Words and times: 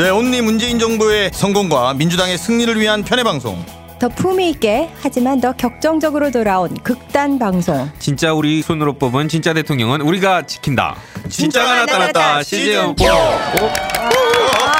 네, 0.00 0.08
온리 0.08 0.40
문재인 0.40 0.78
정부의 0.78 1.30
성공과 1.30 1.92
민주당의 1.92 2.38
승리를 2.38 2.80
위한 2.80 3.04
편의 3.04 3.22
방송. 3.22 3.62
더 3.98 4.08
품위 4.08 4.48
있게 4.48 4.88
하지만 5.02 5.42
더 5.42 5.52
격정적으로 5.52 6.30
돌아온 6.30 6.72
극단 6.82 7.38
방송. 7.38 7.86
진짜 7.98 8.32
우리 8.32 8.62
손으로 8.62 8.94
뽑은 8.94 9.28
진짜 9.28 9.52
대통령은 9.52 10.00
우리가 10.00 10.46
지킨다. 10.46 10.96
진짜가 11.28 11.74
나타났다. 11.86 12.42
시즌 12.42 12.94
4. 12.96 13.06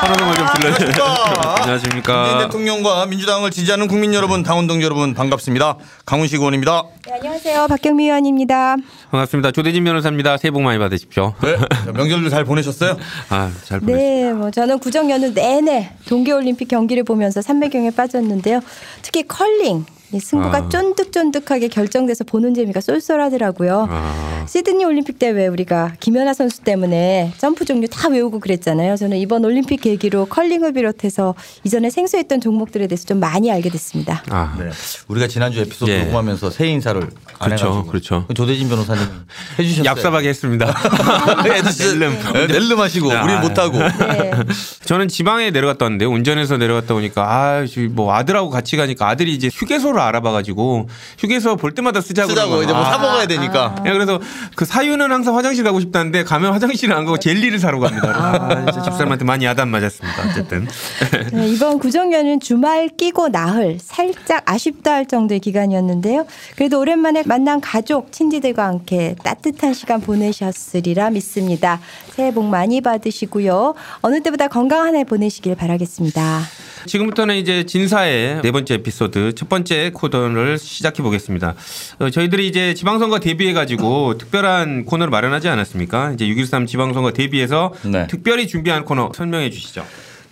하나만 0.00 0.34
좀 0.34 0.46
질러주세요. 0.56 0.88
문재인 0.88 1.60
안녕하십니까. 1.60 2.38
대통령과 2.38 3.06
민주당을 3.06 3.50
지지하는 3.50 3.86
국민 3.86 4.14
여러분, 4.14 4.42
당원동 4.42 4.82
여러분 4.82 5.12
반갑습니다. 5.14 5.76
강훈식 6.06 6.38
의원입니다. 6.38 6.84
네, 7.06 7.14
안녕하세요. 7.14 7.66
박경미 7.68 8.04
의원입니다. 8.04 8.76
반갑습니다. 9.10 9.50
조대진 9.52 9.84
변호사입니다. 9.84 10.38
새해 10.38 10.50
복 10.50 10.62
많이 10.62 10.78
받으십시오. 10.78 11.34
네, 11.42 11.56
자, 11.56 11.92
명절들 11.92 12.30
잘 12.30 12.44
보내셨어요? 12.44 12.96
아, 13.28 13.50
잘 13.64 13.80
보냈습니다. 13.80 13.92
네, 13.92 14.32
뭐 14.32 14.50
저는 14.50 14.78
구정 14.78 15.10
연휴 15.10 15.34
내내 15.34 15.92
동계올림픽 16.08 16.68
경기를 16.68 17.04
보면서 17.04 17.42
삼매경에 17.42 17.90
빠졌는데요. 17.90 18.60
특히 19.02 19.22
컬링. 19.28 19.84
이 20.12 20.20
승부가 20.20 20.56
아. 20.58 20.68
쫀득쫀득하게 20.68 21.68
결정돼서 21.68 22.24
보는 22.24 22.54
재미가 22.54 22.80
쏠쏠하더라고요. 22.80 23.86
아. 23.90 24.44
시드니 24.48 24.84
올림픽 24.84 25.18
때 25.18 25.30
왜 25.30 25.46
우리가 25.46 25.92
김연아 26.00 26.34
선수 26.34 26.60
때문에 26.62 27.32
점프 27.38 27.64
종류 27.64 27.86
다 27.88 28.08
외우고 28.08 28.40
그랬잖아요. 28.40 28.96
저는 28.96 29.16
이번 29.18 29.44
올림픽 29.44 29.80
계기로 29.80 30.26
컬링을 30.26 30.72
비롯해서 30.72 31.34
이전에 31.62 31.88
생소했던 31.90 32.40
종목들에 32.40 32.88
대해서 32.88 33.04
좀 33.06 33.20
많이 33.20 33.50
알게 33.52 33.70
됐습니다. 33.70 34.22
아. 34.28 34.56
네. 34.58 34.70
우리가 35.08 35.28
지난주 35.28 35.60
에피소드 35.60 35.90
예. 35.90 36.00
녹음하면서 36.04 36.50
새해 36.50 36.70
인사를 36.70 37.00
안 37.38 37.48
그렇죠. 37.48 37.84
그렇죠. 37.86 38.26
조대진 38.34 38.68
변호사님 38.68 39.02
해주셨어요. 39.58 39.94
얍삽하게 39.94 40.24
했습니다. 40.26 40.66
낼름. 41.44 42.18
낼름. 42.32 42.46
낼름 42.48 42.80
하시고 42.80 43.12
아. 43.12 43.22
우린 43.24 43.40
못하고. 43.40 43.78
네. 43.78 44.32
저는 44.84 45.08
지방에 45.08 45.50
내려갔다 45.50 45.84
왔는데 45.84 46.04
운전해서 46.06 46.56
내려갔다 46.56 46.94
오니까 46.94 47.22
아, 47.22 47.66
뭐 47.90 48.14
아들하고 48.14 48.50
같이 48.50 48.76
가니까 48.76 49.08
아들이 49.08 49.32
이제 49.34 49.48
휴게소를 49.52 49.99
알아봐가지고 50.06 50.88
휴게소 51.18 51.56
볼 51.56 51.72
때마다 51.74 52.00
쓰자고. 52.00 52.30
쓰자고 52.30 52.62
이제 52.62 52.72
뭐 52.72 52.82
거야. 52.82 52.92
사 52.92 52.98
먹어야 52.98 53.26
되니까. 53.26 53.76
예, 53.86 53.92
그래서 53.92 54.20
그 54.56 54.64
사유는 54.64 55.10
항상 55.10 55.36
화장실 55.36 55.64
가고 55.64 55.80
싶다는데 55.80 56.24
가면 56.24 56.52
화장실을 56.52 56.94
안 56.94 57.04
가고 57.04 57.18
젤리를 57.18 57.58
사러 57.58 57.78
갑니다. 57.78 58.08
아, 58.08 58.70
진짜 58.70 58.82
집사람한테 58.82 59.24
많이 59.24 59.44
야단 59.44 59.68
맞았습니다. 59.68 60.28
어쨌든. 60.30 60.66
네, 61.32 61.48
이번 61.48 61.78
구정연은 61.78 62.40
주말 62.40 62.88
끼고 62.88 63.28
나흘 63.28 63.78
살짝 63.80 64.42
아쉽다 64.46 64.92
할 64.92 65.06
정도의 65.06 65.40
기간이었는데요. 65.40 66.26
그래도 66.56 66.80
오랜만에 66.80 67.22
만난 67.26 67.60
가족, 67.60 68.12
친지들과 68.12 68.66
함께 68.66 69.14
따뜻한 69.22 69.74
시간 69.74 70.00
보내셨으리라 70.00 71.10
믿습니다. 71.10 71.80
새해 72.14 72.32
복 72.32 72.44
많이 72.44 72.80
받으시고요. 72.80 73.74
어느 74.02 74.22
때보다 74.22 74.48
건강한 74.48 74.94
해 74.96 75.04
보내시길 75.04 75.54
바라겠습니다. 75.54 76.42
지금부터는 76.86 77.36
이제 77.36 77.64
진사의 77.66 78.40
네 78.42 78.52
번째 78.52 78.74
에피소드 78.74 79.34
첫 79.34 79.48
번째 79.48 79.89
코너를 79.90 80.58
시작해 80.58 81.02
보겠습니다. 81.02 81.54
어, 81.98 82.10
저희들이 82.10 82.46
이제 82.46 82.74
지방선거 82.74 83.20
대비해 83.20 83.52
가지고 83.52 84.16
특별한 84.18 84.84
코너를 84.84 85.10
마련하지 85.10 85.48
않았습니까? 85.48 86.12
이제 86.12 86.26
6.13 86.26 86.66
지방선거 86.66 87.12
대비해서 87.12 87.72
네. 87.82 88.06
특별히 88.06 88.46
준비한 88.46 88.84
코너 88.84 89.10
설명해 89.14 89.50
주시죠. 89.50 89.84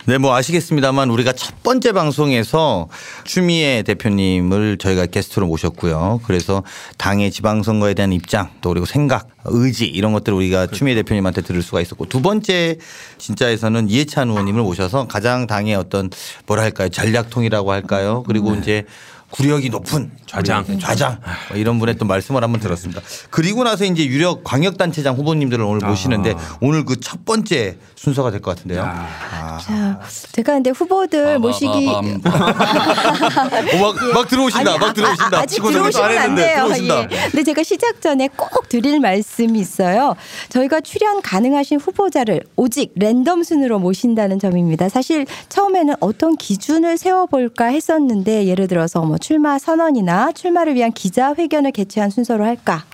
네, 0.09 0.17
뭐 0.17 0.35
아시겠습니다만 0.35 1.11
우리가 1.11 1.35
첫 1.35 1.63
번째 1.63 1.93
방송에서 1.93 2.89
추미애 3.25 3.83
대표님을 3.83 4.79
저희가 4.79 5.05
게스트로 5.05 5.47
모셨고요. 5.47 6.23
그래서 6.25 6.63
당의 6.97 7.31
지방선거에 7.31 7.93
대한 7.93 8.15
입장 8.15 8.49
또 8.63 8.71
그리고 8.71 8.87
생각, 8.87 9.29
의지 9.45 9.85
이런 9.85 10.15
것들을 10.15 10.35
우리가 10.39 10.69
추미애 10.69 10.95
대표님한테 10.95 11.43
들을 11.43 11.61
수가 11.63 11.83
있었고 11.83 12.07
두 12.07 12.23
번째 12.23 12.79
진짜에서는 13.19 13.91
이해찬 13.91 14.31
의원님을 14.31 14.63
모셔서 14.63 15.07
가장 15.09 15.47
당의 15.47 15.75
어떤 15.75 16.09
뭐랄까요 16.47 16.89
전략통이라고 16.89 17.71
할까요. 17.71 18.25
그리고 18.27 18.55
이제 18.55 18.87
구력이 19.31 19.69
높은 19.71 20.11
좌장. 20.27 20.65
우리 20.69 20.79
좌장 20.79 21.19
뭐 21.49 21.59
이런 21.59 21.79
분의 21.79 21.97
또 21.97 22.05
말씀을 22.07 22.43
한번 22.43 22.61
들었습니다. 22.61 23.01
그리고 23.31 23.63
나서 23.65 23.85
이제 23.85 24.05
유력 24.07 24.43
광역단체장 24.45 25.15
후보님들을 25.17 25.63
오늘 25.65 25.87
모시는데 25.87 26.35
오늘 26.61 26.85
그 26.85 26.97
첫 27.01 27.25
번째 27.25 27.77
순서가 27.95 28.31
될 28.31 28.41
것 28.41 28.55
같은데요. 28.57 28.83
아. 28.85 29.59
자, 29.63 30.01
제가 30.33 30.53
근데 30.55 30.71
후보들 30.71 31.39
모시기 31.39 31.89
어, 31.89 32.03
막, 32.03 33.95
막 34.15 34.29
들어오신다. 34.29 34.71
아니, 34.71 34.79
막 34.79 34.95
들어오신다. 34.95 35.39
아, 35.39 35.47
들어오지도 35.47 35.71
들어오시면 35.71 36.19
안 36.19 36.35
돼요. 36.35 36.55
들어오신다. 36.57 37.03
예. 37.11 37.29
근데 37.31 37.43
제가 37.45 37.63
시작 37.63 38.01
전에 38.01 38.29
꼭 38.37 38.69
드릴 38.69 39.01
말씀이 39.01 39.59
있어요. 39.59 40.15
저희가 40.49 40.81
출연 40.81 41.21
가능하신 41.23 41.81
후보자를 41.81 42.41
오직 42.57 42.93
랜덤 42.97 43.43
순으로 43.43 43.79
모신다는 43.79 44.39
점입니다. 44.39 44.89
사실 44.89 45.27
처음에는 45.49 45.95
어떤 46.01 46.37
기준을 46.37 46.99
세워볼까 46.99 47.67
했었는데 47.67 48.47
예를 48.47 48.69
들어서 48.69 49.01
뭐 49.03 49.18
출마 49.19 49.59
선언이나 49.59 50.33
출마를 50.33 50.75
위한 50.75 50.93
기자회견을 50.93 51.73
개최한 51.73 52.11
순서로 52.11 52.45
할까 52.45 52.85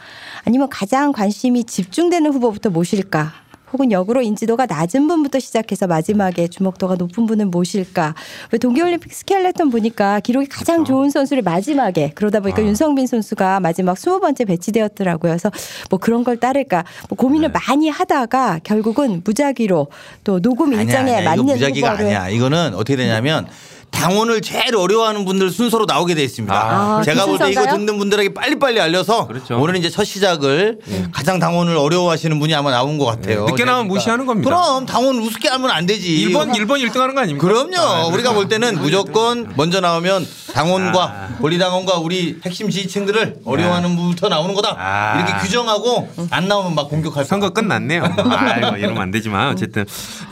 아니면 0.45 0.69
가장 0.69 1.13
관심이 1.13 1.65
집중되는 1.65 2.33
후보부터 2.33 2.71
모실까 2.71 3.45
혹은 3.75 3.91
역으로 3.91 4.23
인지도가 4.23 4.67
낮은 4.67 5.09
분부터 5.09 5.41
시작해서 5.41 5.89
마지막에 5.89 6.47
주목도가 6.47 6.95
높은 6.95 7.27
분을 7.27 7.47
모실까. 7.47 8.15
왜 8.53 8.59
동계올림픽 8.59 9.13
스켈레톤 9.13 9.71
보니까 9.71 10.21
기록이 10.21 10.47
가장 10.47 10.85
좋은 10.85 11.11
선수를 11.11 11.43
마지막에 11.43 12.13
그러다 12.15 12.39
보니까 12.39 12.63
윤성빈 12.63 13.09
선수가 13.09 13.59
마지막 13.59 13.97
20번째 13.97 14.47
배치되었더라고요. 14.47 15.33
그래서 15.33 15.51
뭐 15.91 15.99
그런 15.99 16.23
걸 16.23 16.37
따를까 16.37 16.85
뭐 17.09 17.17
고민을 17.17 17.51
많이 17.51 17.89
하다가 17.89 18.61
결국은 18.63 19.23
무작위로 19.25 19.89
또 20.23 20.41
녹음 20.41 20.69
아니야, 20.69 20.83
일정에 20.83 21.17
아니야. 21.17 21.21
이거 21.35 21.43
맞는 21.43 21.55
무작위가 21.55 21.91
후보를 21.95 22.17
아니야. 22.17 22.29
이거는 22.29 22.75
어떻게 22.75 22.95
되냐면 22.95 23.49
당원을 23.95 24.41
제일 24.43 24.77
어려워하는 24.77 25.25
분들 25.25 25.51
순서로 25.51 25.87
나오게 25.87 26.15
돼 26.15 26.23
있습니다. 26.25 26.55
아, 26.55 27.03
제가 27.03 27.25
그 27.25 27.31
볼 27.31 27.39
때 27.39 27.51
이거? 27.51 27.67
듣는 27.67 27.97
분들에게 27.99 28.35
빨리빨리 28.35 28.81
알려서 28.81 29.27
그렇죠. 29.27 29.59
오늘 29.59 29.77
이제 29.77 29.89
첫 29.89 30.05
시작을 30.05 30.79
가장 31.13 31.39
당원을 31.39 31.77
어려워하시는 31.77 32.39
분이 32.39 32.55
아마 32.55 32.71
나온 32.71 32.99
것 32.99 33.07
같아요. 33.07 33.45
네, 33.47 33.51
늦게 33.53 33.65
나오면 33.65 33.89
그러니까. 33.89 33.95
무시하는 33.95 34.27
겁니다. 34.27 34.51
그럼 34.51 34.87
당원 34.87 35.17
우습게 35.19 35.49
하면 35.49 35.71
안 35.71 35.87
되지. 35.87 36.29
1번 36.29 36.53
1번 36.55 36.83
1등 36.85 36.99
하는 36.99 37.15
거 37.15 37.21
아닙니까? 37.23 37.47
그럼요. 37.47 37.77
아, 37.79 38.07
우리가 38.07 38.33
볼 38.33 38.49
때는 38.49 38.79
무조건 38.81 39.53
먼저 39.57 39.81
나오면 39.81 40.27
당원과 40.53 41.29
권리당원과 41.41 41.99
우리 41.99 42.39
핵심 42.45 42.71
지지층들을 42.71 43.37
어려워하는 43.45 43.97
분부터 43.97 44.29
나오는 44.29 44.55
거다. 44.55 44.77
아. 44.79 45.17
이렇게 45.19 45.35
규정하고 45.45 46.09
안 46.31 46.47
나오면 46.49 46.75
막 46.75 46.89
공격할 46.91 47.25
선거 47.25 47.51
끝났네요. 47.51 48.05
아이고 48.05 48.77
이러면 48.77 48.99
안 49.03 49.11
되지만 49.11 49.49
어쨌든 49.49 49.85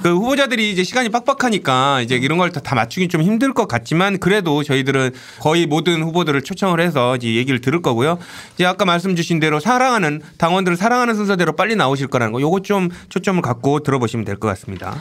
그 0.02 0.14
후보자들이 0.14 0.70
이제 0.70 0.84
시간이 0.84 1.08
빡빡하니까 1.08 2.00
이제 2.02 2.16
이런 2.16 2.38
걸 2.38 2.52
다 2.52 2.74
맞추기 2.74 3.08
좀 3.08 3.22
힘들 3.22 3.51
것 3.54 3.66
같지만 3.68 4.18
그래도 4.18 4.62
저희들은 4.62 5.12
거의 5.40 5.66
모든 5.66 6.02
후보들을 6.02 6.42
초청을 6.42 6.80
해서 6.80 7.16
이제 7.16 7.34
얘기를 7.34 7.60
들을 7.60 7.82
거고요. 7.82 8.18
이제 8.54 8.64
아까 8.66 8.84
말씀 8.84 9.14
주신 9.16 9.40
대로 9.40 9.60
사랑하는 9.60 10.22
당원들을 10.38 10.76
사랑하는 10.76 11.14
순서대로 11.14 11.54
빨리 11.56 11.76
나오실 11.76 12.08
거라는 12.08 12.32
거 12.32 12.41
요거 12.41 12.60
좀 12.62 12.88
초점을 13.08 13.41
갖고 13.42 13.80
들어보시면 13.80 14.24
될 14.24 14.36
것 14.36 14.48
같습니다. 14.48 14.96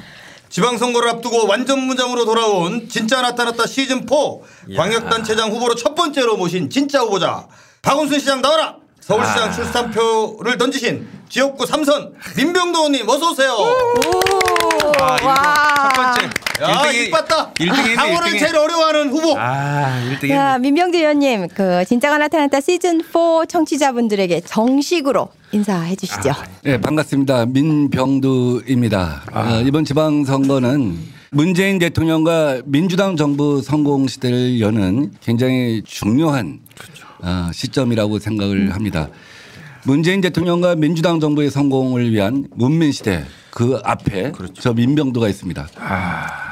지방선거를 0.49 1.07
앞두고 1.09 1.47
완전 1.47 1.79
무장으로 1.79 2.25
돌아온 2.25 2.89
진짜 2.89 3.21
나타났다 3.21 3.65
시즌 3.67 4.05
4 4.05 4.75
광역단체장 4.75 5.49
후보로 5.51 5.75
첫 5.75 5.95
번째로 5.95 6.35
모신 6.35 6.69
진짜 6.69 6.99
후보자 6.99 7.47
박원순 7.81 8.19
시장 8.19 8.41
나와라 8.41 8.75
서울시장 9.01 9.49
아. 9.49 9.51
출산표를 9.51 10.57
던지신 10.57 11.07
지역구 11.27 11.65
삼선 11.65 12.13
민병도 12.37 12.77
의원님 12.79 13.09
어서 13.09 13.31
오세요. 13.31 13.51
아, 14.99 15.17
이거 15.17 15.33
첫 15.35 15.93
번째. 15.95 16.29
야, 16.61 16.67
1등이 16.83 17.07
이뻤다. 17.07 17.53
1등이 17.53 17.95
당원을 17.95 18.37
제일 18.37 18.55
어려워하는 18.55 19.09
후보. 19.09 19.35
아, 19.37 19.99
1등이 20.11 20.27
자, 20.29 20.59
민병재 20.59 20.99
의원님, 20.99 21.47
그 21.55 21.83
진짜가 21.85 22.19
나타났다 22.19 22.61
시즌 22.61 23.01
4 23.01 23.45
청취자분들에게 23.47 24.41
정식으로 24.41 25.29
인사해 25.51 25.95
주시죠. 25.95 26.33
네, 26.63 26.79
반갑습니다. 26.79 27.47
민병두입니다. 27.47 29.23
어, 29.33 29.61
이번 29.65 29.83
지방선거는 29.83 31.21
문재인 31.31 31.79
대통령과 31.79 32.61
민주당 32.65 33.15
정부 33.15 33.61
성공 33.61 34.07
시대를 34.07 34.59
여는 34.61 35.13
굉장히 35.21 35.81
중요한 35.85 36.59
어, 36.69 36.70
시점이라고 37.53 38.19
생각을 38.19 38.73
합니다. 38.73 39.09
문재인 39.83 40.21
대통령과 40.21 40.75
민주당 40.75 41.19
정부의 41.19 41.49
성공을 41.49 42.11
위한 42.11 42.47
문민 42.55 42.91
시대 42.91 43.25
그 43.49 43.79
앞에 43.83 44.31
저 44.53 44.73
민병두가 44.73 45.27
있습니다. 45.27 45.67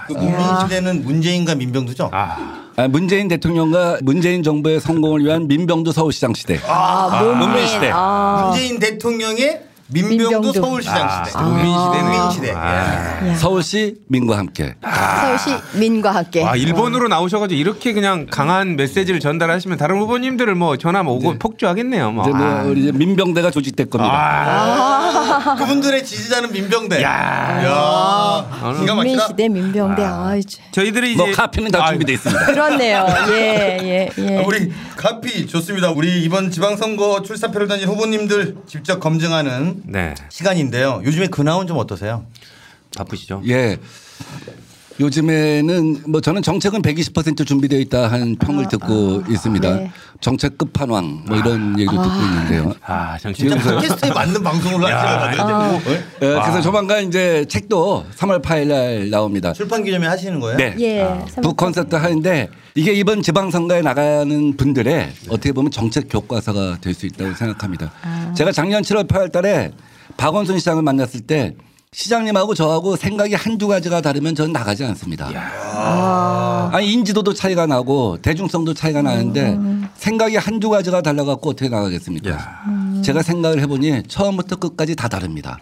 그 0.07 0.13
문민 0.13 0.39
시대는 0.61 1.03
문재인과 1.03 1.55
민병두죠. 1.55 2.09
아, 2.11 2.71
아, 2.75 2.87
문재인 2.87 3.27
대통령과 3.27 3.99
문재인 4.01 4.41
정부의 4.41 4.79
성공을 4.79 5.23
위한 5.23 5.47
민병두 5.47 5.91
서울시장 5.91 6.33
시대. 6.33 6.59
아, 6.67 7.35
문민 7.37 7.67
시대. 7.67 7.91
아. 7.93 8.47
문재인 8.47 8.79
대통령의 8.79 9.68
민병도, 9.91 10.29
민병도. 10.29 10.53
서울시장 10.53 11.25
시대. 11.25 11.39
국민시대네요. 11.39 12.11
국민시대. 12.19 12.51
아. 12.53 13.27
야. 13.27 13.35
서울시 13.35 13.95
민과 14.07 14.37
함께. 14.37 14.75
서울시 14.83 15.77
민과 15.79 16.11
함께. 16.11 16.43
와 16.43 16.55
일본으로 16.55 17.07
나오셔가지고 17.07 17.59
이렇게 17.59 17.93
그냥 17.93 18.27
강한 18.29 18.75
메시지를 18.75 19.19
전달하시면 19.19 19.77
다른 19.79 19.97
후보님들을 19.99 20.53
뭐 20.55 20.77
전화 20.77 21.01
오고 21.01 21.39
폭주하겠네요. 21.39 22.11
뭐. 22.11 22.23
이제 22.23 22.31
뭐 22.37 22.45
아. 22.45 22.63
이제 22.75 22.91
민병대가 22.91 23.49
조직될 23.51 23.89
겁니다. 23.89 24.13
아. 24.13 25.55
그분들의 25.57 26.05
지지자는 26.05 26.51
민병대. 26.51 27.01
야. 27.01 27.63
야. 27.63 28.73
기가 28.79 28.93
막히다. 28.95 28.95
국민시대 28.95 29.49
민병대. 29.49 30.03
아, 30.05 30.35
이제. 30.35 30.59
저희들이 30.71 31.13
이제 31.13 31.23
뭐 31.23 31.31
카피는 31.33 31.71
다 31.71 31.83
아, 31.83 31.89
준비돼 31.89 32.13
있습니다. 32.13 32.45
그렇네요. 32.45 33.07
예, 33.29 33.79
예, 33.81 34.09
예. 34.17 34.37
아, 34.37 34.43
우리 34.45 34.71
카피 34.95 35.47
좋습니다. 35.47 35.89
우리 35.91 36.21
이번 36.23 36.51
지방선거 36.51 37.23
출사표를 37.23 37.67
던진 37.67 37.87
후보님들 37.87 38.57
직접 38.67 38.99
검증하는 38.99 39.78
네 39.85 40.15
시간인데요. 40.29 41.01
요즘에 41.03 41.27
근황은 41.27 41.67
좀 41.67 41.77
어떠세요? 41.77 42.25
바쁘시죠? 42.95 43.41
예. 43.47 43.77
요즘에는 44.99 46.03
뭐 46.07 46.19
저는 46.19 46.41
정책은 46.41 46.81
120% 46.81 47.47
준비되어 47.47 47.79
있다 47.79 48.11
한 48.11 48.35
평을 48.35 48.67
듣고 48.67 49.23
있습니다. 49.29 49.75
네. 49.75 49.91
정책 50.19 50.57
끝판왕 50.57 51.23
뭐 51.27 51.37
이런 51.37 51.79
얘기도 51.79 52.01
듣고 52.03 52.15
있는데요. 52.15 52.73
아 52.85 53.17
정치 53.17 53.43
진짜 53.43 53.55
용서. 53.55 53.75
팟캐스트에 53.77 54.09
맞는 54.11 54.43
방송을 54.43 54.93
하시는 54.93 55.37
것 55.37 55.37
같아요. 55.37 55.55
어? 55.75 55.81
예, 56.21 56.27
그래서 56.27 56.61
조만간 56.61 57.07
이제 57.07 57.45
책도 57.47 58.05
3월 58.17 58.41
8일 58.41 58.67
날 58.67 59.09
나옵니다. 59.09 59.53
출판 59.53 59.83
기념회 59.83 60.07
하시는 60.07 60.37
거예요? 60.39 60.57
네. 60.57 60.75
예. 60.79 61.07
북 61.41 61.55
콘서트 61.55 61.95
하는데 61.95 62.49
이게 62.75 62.91
이번 62.93 63.21
지방선거에 63.21 63.81
나가는 63.81 64.57
분들의 64.57 65.09
어떻게 65.29 65.53
보면 65.53 65.71
정책 65.71 66.07
교과서가 66.09 66.77
될 66.81 66.93
수 66.93 67.05
있다고 67.05 67.33
생각합니다. 67.35 67.91
제가 68.35 68.51
작년 68.51 68.81
7월 68.81 69.07
8월 69.07 69.31
달에 69.31 69.71
박원순 70.17 70.59
시장을 70.59 70.83
만났을 70.83 71.21
때 71.21 71.55
시장님하고 71.91 72.53
저하고 72.53 72.95
생각이 72.95 73.33
한두 73.33 73.67
가지가 73.67 74.01
다르면 74.01 74.35
저는 74.35 74.53
나가지 74.53 74.85
않습니다. 74.85 75.27
아니 76.71 76.93
인지도도 76.93 77.33
차이가 77.33 77.65
나고 77.65 78.19
대중성도 78.21 78.75
차이가 78.75 79.01
나는데 79.01 79.57
생각이 79.95 80.35
한두 80.35 80.69
가지가 80.69 81.01
달라갖고 81.01 81.49
어떻게 81.49 81.67
나가겠습니까? 81.67 82.37
제가 83.03 83.23
생각을 83.23 83.59
해보니 83.61 84.03
처음부터 84.07 84.57
끝까지 84.57 84.95
다 84.95 85.07
다릅니다. 85.07 85.57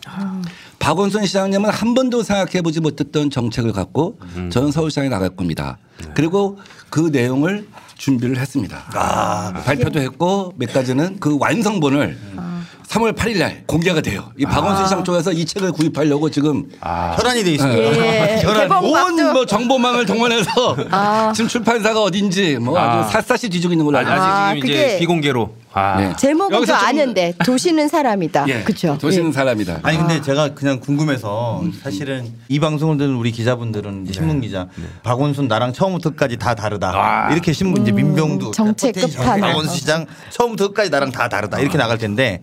박원순 0.79 1.25
시장님은 1.25 1.69
한 1.69 1.94
번도 1.94 2.24
생각해보지 2.24 2.81
못했던 2.81 3.29
정책을 3.29 3.71
갖고 3.71 4.19
저는 4.50 4.71
서울시장에 4.74 5.07
나갈 5.07 5.29
겁니다. 5.29 5.77
그리고 6.13 6.57
그 6.89 7.09
내용을 7.12 7.69
준비를 7.95 8.38
했습니다. 8.38 8.83
발표도 9.63 10.01
했고 10.01 10.53
몇 10.57 10.74
가지는 10.74 11.21
그 11.21 11.38
완성본을 11.39 12.18
3월 12.88 13.13
8일 13.13 13.38
날 13.39 13.63
공개가 13.66 14.00
돼요. 14.00 14.31
이 14.38 14.45
박원순 14.45 14.86
시장 14.86 15.04
쪽에서 15.04 15.34
이 15.34 15.44
책을 15.45 15.74
구입하려고 15.74 16.30
지금 16.30 16.69
혈안이 16.81 17.44
돼 17.44 17.51
있습니다. 17.51 17.81
예. 17.84 18.39
개봉 18.45 18.78
온 18.86 18.94
박두. 18.94 19.34
뭐 19.34 19.45
정보망을 19.45 20.06
동원해서 20.06 20.50
아. 20.92 21.31
지금 21.36 21.50
출판사가 21.50 22.01
어딘지 22.01 22.57
뭐 22.57 22.78
아주 22.80 23.18
아. 23.18 23.22
삿삿이 23.22 23.50
뒤지고 23.50 23.74
있는 23.74 23.84
걸로 23.86 23.98
알고 23.98 24.10
아직 24.10 24.22
있습니다. 24.22 24.45
아, 24.48 24.54
지금 24.56 24.69
이제 24.69 24.84
그게- 24.86 25.00
비공개로. 25.00 25.56
아. 25.74 26.00
네. 26.00 26.13
제목은 26.18 26.56
여기서 26.56 26.74
저 26.74 26.80
좀- 26.80 26.88
아는데 26.88 27.34
도시는 27.45 27.88
사람이다. 27.89 28.45
예. 28.48 28.63
그렇죠. 28.63 28.98
도시는 29.00 29.31
사람이다. 29.34 29.81
아니 29.84 29.98
근데 29.98 30.22
제가 30.22 30.56
그냥 30.56 30.80
궁금해서 30.80 31.62
사실은 31.84 32.31
이 32.48 32.60
방송을 32.60 32.98
듣는 32.98 33.16
우리 33.16 33.31
기자분들은 33.31 34.06
이제 34.06 34.13
신문 34.13 34.39
기자 34.42 34.68
박원순 35.04 35.48
나랑 35.50 35.74
처음부터까지 35.74 36.38
다 36.38 36.56
다르다 36.56 37.30
이렇게 37.31 37.51
신문 37.54 37.81
이제 37.84 37.92
민병두 37.92 38.51
정책 38.56 38.94
potential 38.95 39.19
끝판왕. 39.19 39.42
박원순 39.42 39.75
시장 39.75 40.06
처음부터 40.31 40.69
끝까지 40.69 40.89
나랑 40.89 41.12
다 41.12 41.28
다르다 41.28 41.60
이렇게 41.60 41.78
나갈 41.78 41.98
텐데 42.00 42.42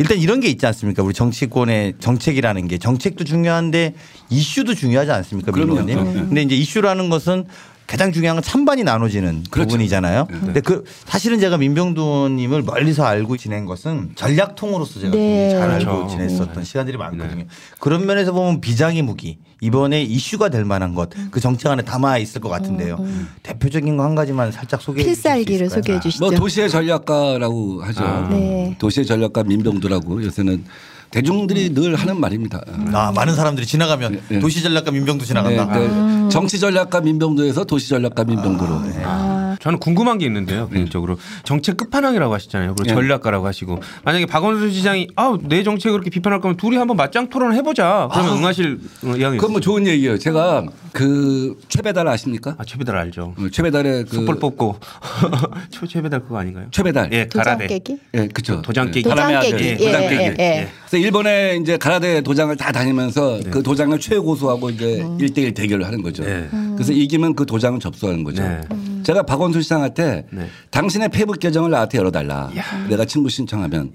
일단 0.00 0.16
이런 0.16 0.40
게 0.40 0.48
있지 0.48 0.64
않습니까? 0.64 1.02
우리 1.02 1.12
정치권의 1.12 1.96
정책이라는 2.00 2.68
게. 2.68 2.78
정책도 2.78 3.24
중요한데 3.24 3.92
이슈도 4.30 4.74
중요하지 4.74 5.10
않습니까? 5.10 5.52
그럼요. 5.52 5.84
근데 5.84 6.40
이제 6.40 6.54
이슈라는 6.56 7.10
것은 7.10 7.44
가장 7.90 8.12
중요한 8.12 8.36
건 8.36 8.42
찬반이 8.44 8.84
나눠지는 8.84 9.42
그렇죠. 9.50 9.66
부분이잖아요. 9.70 10.28
근데 10.30 10.60
그 10.60 10.84
사실은 11.06 11.40
제가 11.40 11.58
민병두 11.58 12.00
의원님을 12.00 12.62
멀리서 12.62 13.02
알고 13.04 13.36
지낸 13.36 13.66
것은 13.66 14.12
전략통으로서 14.14 15.00
제가 15.00 15.16
네. 15.16 15.50
잘 15.50 15.68
알고 15.72 15.96
그렇죠. 15.96 16.08
지냈었던 16.10 16.62
시간들이 16.62 16.96
많거든요. 16.96 17.46
그런 17.80 18.06
면에서 18.06 18.30
보면 18.32 18.60
비장의 18.60 19.02
무기 19.02 19.38
이번에 19.60 20.02
이슈가 20.02 20.50
될 20.50 20.64
만한 20.64 20.94
것 20.94 21.10
그 21.32 21.40
정책 21.40 21.72
안에 21.72 21.82
담아 21.82 22.18
있을 22.18 22.40
것 22.40 22.48
같은데요. 22.48 22.96
대표적인 23.42 23.96
거 23.96 24.04
한 24.04 24.14
가지만 24.14 24.52
살짝 24.52 24.80
소개해 24.80 25.02
주실 25.02 25.16
수 25.16 25.22
필살기를? 25.22 25.68
소개해 25.70 26.00
주시죠. 26.00 26.24
뭐 26.24 26.32
도시의 26.34 26.70
전략가라고 26.70 27.82
하죠. 27.82 28.04
아. 28.04 28.28
네. 28.30 28.76
도시의 28.78 29.04
전략가 29.04 29.42
민병두라고 29.42 30.22
요새는 30.24 30.64
대중들이 31.10 31.74
늘 31.74 31.96
하는 31.96 32.20
말입니다. 32.20 32.62
아, 32.92 33.12
많은 33.14 33.34
사람들이 33.34 33.66
지나가면 33.66 34.12
네, 34.12 34.20
네. 34.28 34.38
도시 34.38 34.62
전략가 34.62 34.90
민병도 34.92 35.24
네, 35.24 35.28
지나간다. 35.28 35.66
네. 35.78 36.28
정치 36.28 36.60
전략가 36.60 37.00
민병두에서 37.00 37.64
도시 37.64 37.88
전략가 37.88 38.24
민병두로. 38.24 38.80
아, 39.04 39.29
저는 39.60 39.78
궁금한 39.78 40.18
게 40.18 40.26
있는데요. 40.26 40.68
개인적으로 40.68 41.18
정책 41.44 41.76
끝판왕이라고 41.76 42.32
하시잖아요. 42.32 42.74
그리고 42.74 42.88
네. 42.88 42.94
전략가라고 42.94 43.46
하시고 43.46 43.80
만약에 44.04 44.26
박원순 44.26 44.72
시장이 44.72 45.08
아내 45.16 45.62
정책을 45.62 45.92
그렇게 45.92 46.10
비판할 46.10 46.40
거면 46.40 46.56
둘이 46.56 46.76
한번 46.76 46.96
맞짱 46.96 47.28
토론을 47.28 47.54
해보자. 47.56 48.08
그러면 48.12 48.38
응하실 48.38 48.80
의향이 49.02 49.36
그건 49.36 49.52
뭐 49.52 49.60
좋은 49.60 49.86
얘기예요. 49.86 50.18
제가 50.18 50.64
그 50.92 51.58
최배달 51.68 52.08
아십니까? 52.08 52.56
아 52.58 52.64
최배달 52.64 52.96
알죠. 52.96 53.34
어, 53.38 53.48
최배달의 53.52 54.04
그 54.06 54.16
숯불 54.16 54.38
뽑고 54.38 54.78
최 55.70 55.86
최배달 55.86 56.20
그거 56.20 56.38
아닌가요? 56.38 56.66
최배달. 56.70 57.10
예, 57.12 57.26
가라데. 57.26 57.66
깨기? 57.66 57.98
예, 58.14 58.26
그렇죠. 58.28 58.62
도장 58.62 58.90
깨기. 58.90 59.02
도장 59.02 59.16
바람의 59.16 59.50
깨기. 59.50 59.54
아들, 59.54 59.66
예, 59.66 59.76
도장 59.76 60.02
예, 60.02 60.08
깨기. 60.08 60.22
예, 60.22 60.44
예. 60.44 60.68
그래서 60.86 60.96
일본에 60.96 61.58
이제 61.60 61.76
가라데 61.76 62.22
도장을 62.22 62.56
다 62.56 62.72
다니면서 62.72 63.40
그 63.50 63.62
도장을 63.62 63.98
최고수하고 64.00 64.70
이제 64.70 65.02
음. 65.02 65.18
일대일 65.20 65.54
대결을 65.54 65.86
하는 65.86 66.02
거죠. 66.02 66.24
네. 66.24 66.48
그래서 66.74 66.92
이기면 66.92 67.34
그 67.34 67.44
도장을 67.46 67.78
접수하는 67.78 68.24
거죠. 68.24 68.42
네. 68.42 68.60
제가 69.02 69.22
박원 69.22 69.49
순 69.52 69.62
시장한테 69.62 70.26
네. 70.30 70.48
당신의 70.70 71.08
페이북 71.10 71.38
계정을 71.38 71.70
나한테 71.70 71.98
열어달라. 71.98 72.50
내가 72.88 73.04
친구 73.04 73.28
신청하면. 73.28 73.92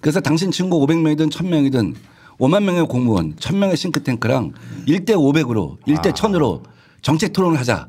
그래서 0.00 0.20
당신 0.20 0.50
친구 0.50 0.84
500명이든 0.86 1.30
1000명이든 1.30 1.94
5만 2.38 2.62
명의 2.64 2.84
공무원, 2.86 3.34
1000명의 3.36 3.76
싱크탱크랑 3.76 4.52
1대 4.88 5.10
500으로 5.10 5.78
1대 5.86 6.12
1000으로 6.12 6.62
정책 7.02 7.32
토론을 7.32 7.58
하자. 7.60 7.88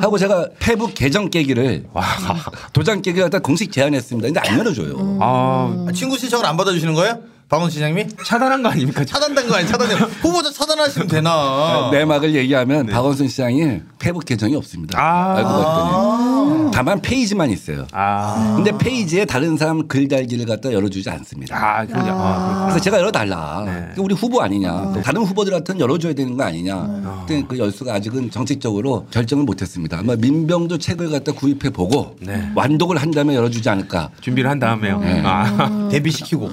하고 0.00 0.18
제가 0.18 0.48
페북 0.58 0.92
계정 0.94 1.30
깨기를 1.30 1.86
도장 2.72 3.00
깨기를 3.00 3.24
갖다 3.24 3.38
공식 3.38 3.70
제안했습니다. 3.72 4.28
근데 4.28 4.40
안 4.40 4.58
열어줘요. 4.58 5.18
아 5.20 5.86
아, 5.88 5.92
친구 5.92 6.18
신청을 6.18 6.44
안 6.44 6.56
받아주시는 6.56 6.94
거예요? 6.94 7.20
박원순 7.52 7.74
시장님이? 7.74 8.06
차단한 8.24 8.62
거 8.62 8.70
아닙니까? 8.70 9.04
차단된 9.04 9.46
거 9.46 9.56
아니에요? 9.56 9.70
차단된 9.70 9.98
거. 9.98 10.06
후보자 10.26 10.50
차단하시면 10.50 11.06
되나? 11.06 11.90
내막을 11.92 12.34
얘기하면 12.34 12.86
박원순 12.86 13.28
시장이 13.28 13.82
페북 13.98 14.24
계정이 14.24 14.56
없습니다. 14.56 14.98
아. 14.98 15.36
알고 15.36 15.48
봤더니 15.50 16.70
다만 16.72 17.02
페이지만 17.02 17.50
있어요. 17.50 17.86
아, 17.92 18.54
근데 18.56 18.72
페이지에 18.76 19.26
다른 19.26 19.58
사람 19.58 19.86
글 19.86 20.08
달기를 20.08 20.46
갖다 20.46 20.72
열어주지 20.72 21.10
않습니다. 21.10 21.54
아, 21.54 21.86
아, 21.92 22.64
그래서 22.64 22.80
제가 22.80 22.98
열어달라. 22.98 23.64
네. 23.66 23.88
우리 23.98 24.14
후보 24.14 24.40
아니냐. 24.40 24.92
또 24.94 25.02
다른 25.02 25.20
후보들한테는 25.22 25.78
열어줘야 25.78 26.14
되는 26.14 26.34
거 26.38 26.44
아니냐. 26.44 27.24
근데 27.28 27.44
그 27.46 27.58
열수가 27.58 27.92
아직은 27.92 28.30
정책적으로 28.30 29.06
결정을 29.10 29.44
못했습니다. 29.44 29.98
아마 29.98 30.16
민병두 30.16 30.78
책을 30.78 31.10
갖다 31.10 31.32
구입해 31.32 31.68
보고 31.68 32.16
네. 32.20 32.50
완독을 32.54 32.96
한 32.96 33.10
다음에 33.10 33.34
열어주지 33.34 33.68
않을까. 33.68 34.08
준비를 34.22 34.48
한 34.48 34.58
다음에요. 34.58 35.00
네. 35.00 35.20
아, 35.22 35.88
데뷔시키고. 35.92 36.50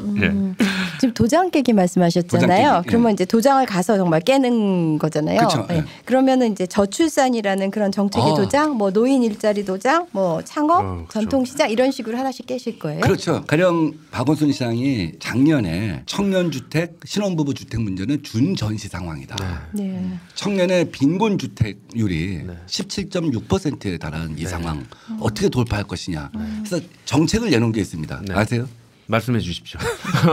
네. 0.99 1.01
지금 1.01 1.13
도장 1.13 1.49
깨기 1.49 1.73
말씀하셨잖아요. 1.73 2.47
도장 2.47 2.81
깨기, 2.81 2.87
예. 2.87 2.89
그러면 2.89 3.13
이제 3.13 3.25
도장을 3.25 3.65
가서 3.65 3.97
정말 3.97 4.19
깨는 4.21 4.99
거잖아요. 4.99 5.39
그쵸, 5.39 5.65
예. 5.71 5.77
예. 5.77 5.83
그러면은 6.05 6.51
이제 6.51 6.67
저출산이라는 6.67 7.71
그런 7.71 7.91
정책의 7.91 8.31
아. 8.31 8.35
도장, 8.35 8.75
뭐 8.75 8.91
노인 8.91 9.23
일자리 9.23 9.63
도장, 9.63 10.07
뭐 10.11 10.41
창업, 10.43 10.83
어. 10.83 11.05
전통시장 11.09 11.69
이런 11.69 11.91
식으로 11.91 12.17
하나씩 12.17 12.45
깨실 12.45 12.79
거예요. 12.79 13.01
그렇죠. 13.01 13.43
가령 13.45 13.93
박원순 14.11 14.51
시장이 14.51 15.13
작년에 15.19 16.03
청년 16.05 16.51
주택, 16.51 16.99
신혼부부 17.05 17.53
주택 17.53 17.81
문제는 17.81 18.23
준전시 18.23 18.87
상황이다. 18.89 19.37
네. 19.73 20.19
청년의 20.35 20.91
빈곤 20.91 21.37
주택률이 21.37 22.43
17.6%에 22.67 23.97
달하는 23.97 24.37
이 24.37 24.45
상황 24.45 24.85
어떻게 25.19 25.49
돌파할 25.49 25.85
것이냐. 25.85 26.31
그래서 26.63 26.85
정책을 27.05 27.49
내놓은 27.49 27.71
게 27.71 27.81
있습니다. 27.81 28.21
네. 28.27 28.33
아세요? 28.33 28.67
말씀해 29.09 29.39
주십시오. 29.39 29.79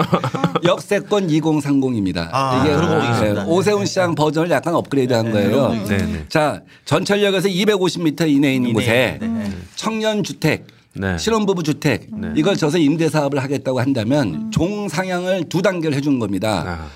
역세권 0.64 1.28
2030입니다. 1.28 2.28
아, 2.30 2.62
이게 2.62 2.74
들어보고 2.74 3.10
있습니다. 3.10 3.44
네, 3.44 3.50
오세훈 3.50 3.86
시장 3.86 4.14
버전을 4.14 4.50
약간 4.50 4.74
업그레이드한 4.74 5.32
거예요. 5.32 5.70
네, 5.88 5.96
네. 5.96 6.24
자 6.28 6.60
전철역에서 6.84 7.48
250m 7.48 8.28
이내에 8.30 8.54
있는 8.56 8.74
곳에 8.74 9.18
네. 9.20 9.52
청년 9.76 10.22
주택, 10.22 10.66
네. 10.92 11.16
신혼부부 11.16 11.62
주택 11.62 12.08
이걸 12.36 12.56
져서 12.56 12.76
임대 12.76 13.08
사업을 13.08 13.42
하겠다고 13.42 13.80
한다면 13.80 14.50
종 14.52 14.88
상향을 14.90 15.48
두 15.48 15.62
단계를 15.62 15.96
해준 15.96 16.18
겁니다. 16.18 16.64
아. 16.66 16.86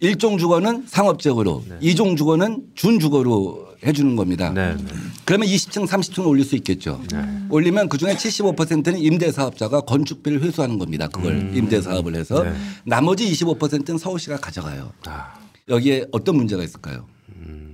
일종 0.00 0.36
주거는 0.38 0.84
상업적으로, 0.86 1.62
이종 1.80 2.16
주거는 2.16 2.64
준 2.74 2.98
주거로 2.98 3.65
해주는 3.86 4.16
겁니다. 4.16 4.50
네. 4.52 4.74
네. 4.74 4.84
그러면 5.24 5.48
20층, 5.48 5.86
30층 5.86 6.26
올릴 6.26 6.44
수 6.44 6.56
있겠죠. 6.56 7.00
올리면 7.48 7.88
그 7.88 7.98
중에 7.98 8.14
75%는 8.14 8.98
임대 8.98 9.30
사업자가 9.30 9.82
건축비를 9.82 10.42
회수하는 10.42 10.78
겁니다. 10.78 11.08
그걸 11.08 11.54
임대 11.54 11.80
사업을 11.80 12.14
해서 12.14 12.42
네. 12.42 12.52
나머지 12.84 13.30
25%는 13.30 13.98
서울시가 13.98 14.38
가져가요. 14.38 14.92
아, 15.06 15.34
여기에 15.68 16.06
어떤 16.12 16.36
문제가 16.36 16.62
있을까요? 16.62 17.06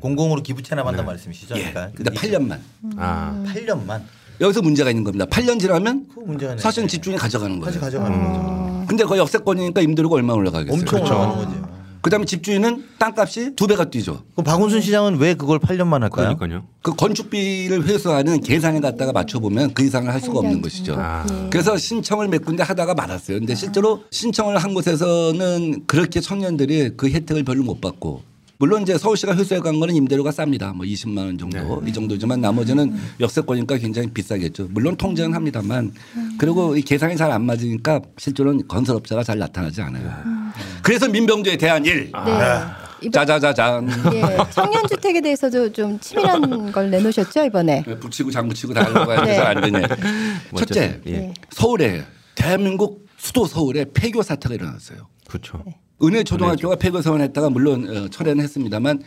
공공으로 0.00 0.42
기부 0.42 0.62
체납한다는 0.62 1.06
말씀이시죠? 1.06 1.56
예. 1.56 1.70
그러니까 1.70 1.90
근데 1.94 2.10
8년만. 2.10 2.58
아, 2.96 3.44
8년만 3.46 4.02
여기서 4.40 4.60
문제가 4.60 4.90
있는 4.90 5.04
겁니다. 5.04 5.24
8년 5.26 5.60
지나면 5.60 6.08
그 6.12 6.20
문제가 6.20 6.56
사실은 6.58 6.88
집주인이 6.88 7.18
가져가는 7.18 7.58
거예요. 7.60 7.80
가져가는 7.80 8.18
거죠. 8.18 8.84
근데 8.88 9.04
그 9.04 9.16
역세권이니까 9.16 9.80
임대료가 9.80 10.16
얼마 10.16 10.32
올라가겠어요. 10.32 10.80
엄청 10.80 10.98
그렇죠. 10.98 11.14
올라가는 11.14 11.44
거죠. 11.44 11.71
그다음에 12.02 12.24
집주인은 12.26 12.84
땅값이 12.98 13.54
두 13.56 13.66
배가 13.66 13.88
뛰죠. 13.88 14.24
그럼 14.34 14.44
박원순 14.44 14.80
시장은 14.80 15.18
왜 15.18 15.34
그걸 15.34 15.58
8년만 15.60 16.00
할까요? 16.00 16.36
그러니까요. 16.36 16.66
그 16.82 16.94
건축비를 16.94 17.84
회수하는 17.86 18.40
계산에 18.40 18.80
갖다가 18.80 19.12
맞춰보면 19.12 19.72
그 19.72 19.84
이상을 19.84 20.12
할 20.12 20.20
수가 20.20 20.38
없는 20.40 20.50
팔년. 20.50 20.62
것이죠. 20.62 20.96
아. 20.98 21.24
예. 21.30 21.48
그래서 21.50 21.76
신청을 21.76 22.28
몇 22.28 22.44
군데 22.44 22.62
하다가 22.64 22.94
말았어요. 22.94 23.38
근데 23.38 23.54
실제로 23.54 24.02
신청을 24.10 24.58
한 24.58 24.74
곳에서는 24.74 25.84
그렇게 25.86 26.20
청년들이 26.20 26.96
그 26.96 27.08
혜택을 27.08 27.44
별로 27.44 27.62
못 27.62 27.80
받고 27.80 28.22
물론 28.62 28.82
이제 28.82 28.96
서울시가 28.96 29.34
회수해 29.34 29.58
간 29.58 29.80
거는 29.80 29.92
임대료가 29.96 30.30
쌉니다. 30.30 30.72
뭐 30.72 30.86
20만 30.86 31.18
원 31.18 31.36
정도 31.36 31.82
이 31.84 31.92
정도지만 31.92 32.40
나머지는 32.40 32.96
역세권이니까 33.18 33.76
굉장히 33.78 34.08
비싸겠죠. 34.12 34.68
물론 34.70 34.94
통제는 34.96 35.34
합니다만 35.34 35.90
그리고 36.38 36.76
이 36.76 36.82
계산이 36.82 37.16
잘 37.16 37.32
안 37.32 37.44
맞으니까 37.44 38.00
실제로는 38.18 38.68
건설업자가 38.68 39.24
잘 39.24 39.38
나타나지 39.38 39.82
않아요. 39.82 40.08
그래서 40.80 41.08
민병주에 41.08 41.56
대한 41.56 41.84
일 41.84 42.12
네. 42.12 42.30
이번 43.00 43.10
짜자자잔 43.10 43.88
예, 44.14 44.22
청년 44.50 44.86
주택에 44.86 45.20
대해서도 45.20 45.72
좀 45.72 45.98
치밀한 45.98 46.70
걸 46.70 46.88
내놓으셨죠 46.88 47.44
이번에. 47.46 47.82
붙이고 47.82 48.30
장붙이고 48.30 48.74
다 48.74 48.84
하려고 48.84 49.10
해서 49.12 49.24
네. 49.24 49.38
안 49.40 49.60
되네. 49.60 49.82
첫째 50.56 51.00
예. 51.06 51.10
네. 51.10 51.34
서울에 51.50 52.04
대한민국 52.36 53.08
수도 53.16 53.44
서울에 53.44 53.86
폐교 53.92 54.22
사태가 54.22 54.54
일어났어요. 54.54 55.08
그렇죠. 55.26 55.64
은혜 56.02 56.24
초등학교가 56.24 56.76
폐교 56.76 57.00
선언했다가 57.02 57.50
물론 57.50 57.88
어, 57.88 58.08
철회는 58.08 58.42
했습니다만 58.42 59.02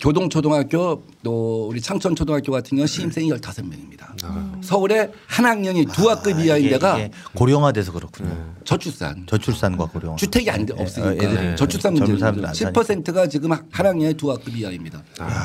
교동 0.00 0.28
초등학교 0.28 1.04
또 1.22 1.68
우리 1.68 1.80
창천 1.80 2.16
초등학교 2.16 2.50
같은 2.50 2.76
경우 2.76 2.88
시임생이 2.88 3.30
15명입니다. 3.30 4.60
서울에 4.60 5.12
한 5.28 5.44
학년이 5.44 5.86
두 5.92 6.10
학급 6.10 6.40
이하인 6.40 6.68
데가 6.70 6.98
고령화돼서 7.36 7.92
그렇군요. 7.92 8.52
저출산. 8.64 9.24
저출산과 9.28 9.86
고령화. 9.86 10.16
주택이 10.16 10.50
안 10.50 10.66
돼- 10.66 10.74
예, 10.76 10.82
없으니까 10.82 11.12
애들이 11.12 11.56
저출산 11.56 11.94
젊은 11.94 12.14
문제입니다. 12.16 12.18
사람들 12.18 12.46
안 12.46 12.54
사니까. 12.54 12.82
10%가 13.12 13.28
지금 13.28 13.52
한 13.52 13.62
학년에 13.70 14.14
두 14.14 14.28
학급 14.32 14.56
이하입니다. 14.56 15.00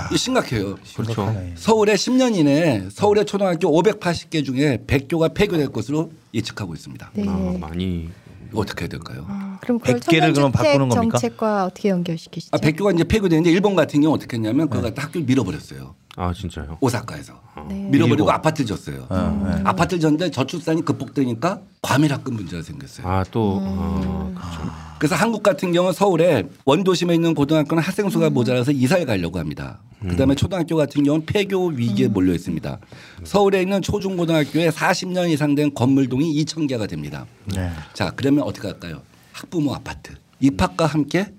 이거 0.08 0.18
심각해요. 0.18 0.76
그렇죠. 0.96 1.36
서울에 1.54 1.94
10년 1.94 2.36
이내에 2.36 2.88
서울의 2.90 3.26
초등학교 3.26 3.70
580개 3.84 4.44
중에 4.44 4.84
100교가 4.88 5.36
폐교될 5.36 5.68
것으로 5.72 6.12
예측하고 6.34 6.74
있습니다. 6.74 7.12
네. 7.14 7.26
아, 7.28 7.58
많이 7.60 8.10
어떻게 8.54 8.84
해야 8.84 8.90
될까요? 8.90 9.26
그럼 9.62 9.80
그걸 9.80 9.96
100 9.96 10.08
개를 10.08 10.34
그럼 10.34 10.52
청년주택 10.52 10.52
바꾸는 10.72 10.90
겁니까? 10.90 11.18
정책과 11.18 11.66
어떻게 11.66 11.90
연결시키시죠? 11.90 12.50
아, 12.54 12.58
100교가 12.58 12.94
이제 12.94 13.04
폐교되는데 13.04 13.50
일본 13.52 13.76
같은 13.76 14.02
경우 14.02 14.16
어떻게 14.16 14.38
했냐면 14.38 14.70
그거 14.70 14.84
갖다 14.84 15.04
학교를 15.04 15.26
밀어버렸어요. 15.26 15.96
아 16.20 16.34
진짜요. 16.34 16.78
오사카에서. 16.82 17.34
네. 17.70 17.76
밀어버리고. 17.92 18.32
아파트를 18.32 18.66
졌어요. 18.66 19.08
네. 19.10 19.62
아파트를 19.64 20.02
졌는데 20.02 20.32
저출산이 20.32 20.84
극복되니까 20.84 21.62
과밀학급 21.84 22.34
문제가 22.34 22.64
생겼어요. 22.64 23.08
아또 23.08 23.60
어, 23.62 24.34
그렇죠. 24.36 24.72
그래서 24.98 25.16
한국 25.16 25.44
같은 25.44 25.72
경우 25.72 25.94
서울에 25.94 26.50
원도심에 26.66 27.14
있는 27.14 27.36
고등학교는 27.36 27.84
학생 27.84 28.10
수가 28.10 28.32
모자라서 28.32 28.72
이사를 28.72 29.06
가려고 29.06 29.38
합니다. 29.38 29.80
그다음에 30.02 30.34
초등학교 30.34 30.76
같은 30.76 31.04
경우는 31.04 31.28
폐교 31.28 31.68
위기에 31.68 32.08
몰려 32.08 32.34
있습니다. 32.34 32.80
서울에 33.24 33.62
있는 33.62 33.84
초중고등학교에 33.84 34.70
40년 34.70 35.30
이상 35.30 35.54
된 35.54 35.72
건물동이 35.76 36.44
2천 36.44 36.68
개가 36.68 36.88
됩니다. 36.88 37.28
네. 37.46 37.72
자 37.94 38.12
그러면 38.16 38.44
어떻게 38.44 38.68
할까요? 38.68 39.04
학부모 39.34 39.76
아파트 39.76 40.14
입학과 40.40 40.88
함께 40.88 41.32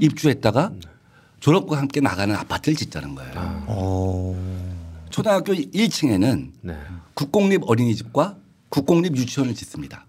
입주했다가 0.00 0.70
졸업과 1.42 1.76
함께 1.76 2.00
나가는 2.00 2.34
아파트를 2.34 2.76
짓자는 2.76 3.16
거예요. 3.16 3.32
어. 3.66 4.70
초등학교 5.10 5.52
1층에는 5.52 6.50
네. 6.62 6.76
국공립 7.14 7.62
어린이집과 7.66 8.36
국공립 8.68 9.16
유치원을 9.16 9.54
짓습니다. 9.54 10.06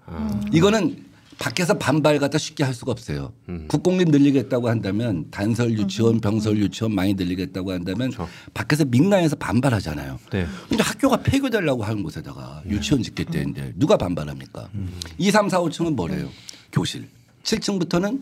이거는 0.53 1.03
밖에서 1.39 1.73
반발 1.79 2.19
갖다 2.19 2.37
쉽게 2.37 2.63
할 2.63 2.75
수가 2.75 2.91
없어요. 2.91 3.33
국공립 3.67 4.09
늘리겠다고 4.11 4.69
한다면 4.69 5.25
단설 5.31 5.71
유치원, 5.71 6.21
병설 6.21 6.57
유치원 6.57 6.93
많이 6.93 7.15
늘리겠다고 7.15 7.71
한다면 7.71 8.11
그렇죠. 8.11 8.29
밖에서 8.53 8.85
민간에서 8.85 9.35
반발하잖아요. 9.35 10.19
네. 10.31 10.45
근데 10.69 10.83
학교가 10.83 11.17
폐교되려고 11.23 11.83
하는 11.83 12.03
곳에다가 12.03 12.61
유치원 12.69 13.01
짓겠다는데 13.01 13.73
누가 13.75 13.97
반발합니까? 13.97 14.69
2, 15.17 15.31
3, 15.31 15.49
4, 15.49 15.59
5층은 15.61 15.95
뭐래요? 15.95 16.29
교실. 16.71 17.09
7층부터는 17.43 18.21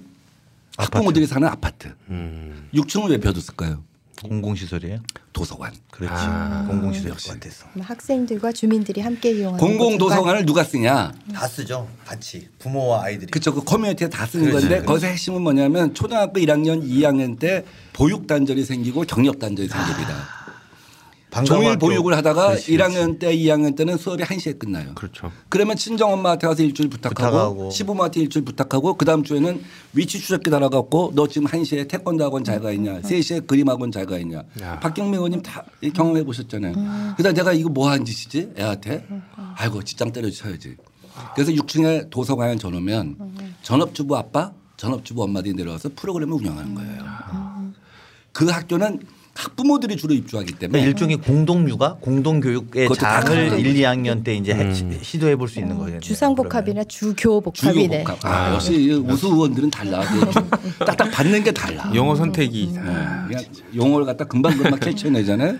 학부모들이 0.77 1.27
사는 1.27 1.47
아파트. 1.47 1.93
음. 2.09 2.67
6층은 2.73 3.09
왜 3.09 3.17
벼뒀을까요? 3.19 3.83
공공시설이에요? 4.21 4.99
도서관. 5.33 5.73
그렇지. 5.89 6.13
아, 6.15 6.65
공공시설 6.69 7.11
것 7.11 7.23
같아서. 7.23 7.65
학생들과 7.79 8.51
주민들이 8.51 9.01
함께 9.01 9.31
이용하는 9.31 9.57
공공도서관을 9.57 10.45
누가 10.45 10.63
쓰냐? 10.63 11.11
다 11.33 11.47
쓰죠. 11.47 11.87
같이 12.05 12.47
부모와 12.59 13.05
아이들이. 13.05 13.31
그쵸. 13.31 13.51
그 13.53 13.63
커뮤니티에 13.63 14.09
다 14.09 14.27
쓰는 14.27 14.45
그렇지, 14.45 14.67
건데 14.67 14.75
그렇지. 14.81 14.85
거기서 14.85 15.07
핵심은 15.07 15.41
뭐냐면 15.41 15.93
초등학교 15.95 16.39
1학년, 16.39 16.87
2학년 16.87 17.39
때 17.39 17.65
보육 17.93 18.27
단절이 18.27 18.63
생기고 18.63 19.01
경력 19.05 19.39
단절이 19.39 19.67
생깁니다. 19.67 20.40
종일 21.45 21.77
보육을 21.77 22.15
하다가 22.17 22.47
그렇지, 22.49 22.71
1학년 22.75 23.17
때, 23.17 23.33
2학년 23.35 23.75
때는 23.75 23.95
수업이 23.97 24.21
1시에 24.23 24.59
끝나요. 24.59 24.93
그렇죠. 24.95 25.31
그러면 25.47 25.77
친정 25.77 26.11
엄마한테 26.11 26.45
가서 26.47 26.61
일주일 26.61 26.89
부탁하고, 26.89 27.15
부탁하고. 27.31 27.69
시부모한테 27.71 28.19
일주일 28.21 28.43
부탁하고 28.43 28.95
그 28.95 29.05
다음 29.05 29.23
주에는 29.23 29.61
위치 29.93 30.19
추적기 30.19 30.49
달아 30.49 30.67
갖고 30.69 31.11
너 31.15 31.27
지금 31.27 31.47
1시에 31.47 31.87
태권도 31.87 32.23
학원 32.23 32.43
잘 32.43 32.59
가 32.61 32.71
있냐 32.73 32.99
3시에 32.99 33.47
그림 33.47 33.69
학원 33.69 33.91
잘 33.91 34.05
가 34.05 34.17
있냐 34.19 34.43
야. 34.61 34.79
박경민 34.81 35.15
의원님 35.15 35.41
다 35.41 35.63
경험해 35.93 36.23
보셨잖아요. 36.25 36.73
그래서 37.15 37.33
내가 37.33 37.53
이거 37.53 37.69
뭐 37.69 37.89
하는 37.89 38.03
짓이지 38.05 38.53
애한테 38.59 39.07
아이고 39.55 39.81
직장 39.83 40.11
때려 40.11 40.29
쳐야지. 40.29 40.75
그래서 41.35 41.51
6층에 41.53 42.09
도서관을 42.09 42.57
전으면 42.57 43.15
전업주부 43.61 44.17
아빠 44.17 44.51
전업주부 44.75 45.23
엄마들이 45.23 45.53
내려와서 45.53 45.89
프로그램을 45.95 46.33
운영하는 46.33 46.75
거예요. 46.75 47.71
그 48.33 48.47
학교는 48.47 48.99
학부모들이 49.33 49.95
주로 49.97 50.13
입주하기 50.13 50.53
때문에 50.53 50.79
그러니까 50.79 50.87
일종의 50.89 51.17
공동 51.17 51.67
육아, 51.69 51.95
공동 52.01 52.39
교육의 52.41 52.87
그것도 52.87 52.95
다 52.99 53.21
장을 53.21 53.37
가져가죠. 53.49 53.61
1, 53.67 53.75
2학년 53.75 54.23
때 54.23 54.35
이제 54.35 54.53
해- 54.53 54.73
시도해 55.01 55.35
볼 55.37 55.47
수 55.47 55.59
있는 55.59 55.77
거예요. 55.77 55.99
주상복합이나 55.99 56.83
주교복합이네. 56.83 58.03
주교복합. 58.03 58.25
아, 58.25 58.53
역시 58.53 58.73
이 58.73 58.91
우수 58.93 59.27
의원들은 59.27 59.71
달라. 59.71 60.01
그 60.01 60.79
딱딱 60.85 61.11
받는 61.11 61.43
게 61.43 61.51
달라. 61.51 61.91
영어 61.95 62.15
선택이 62.15 62.71
네, 62.73 62.79
그냥 62.81 63.43
용어를 63.75 64.05
갖다 64.05 64.25
금방 64.25 64.57
금방 64.57 64.77
캐치해내잖아요. 64.79 65.57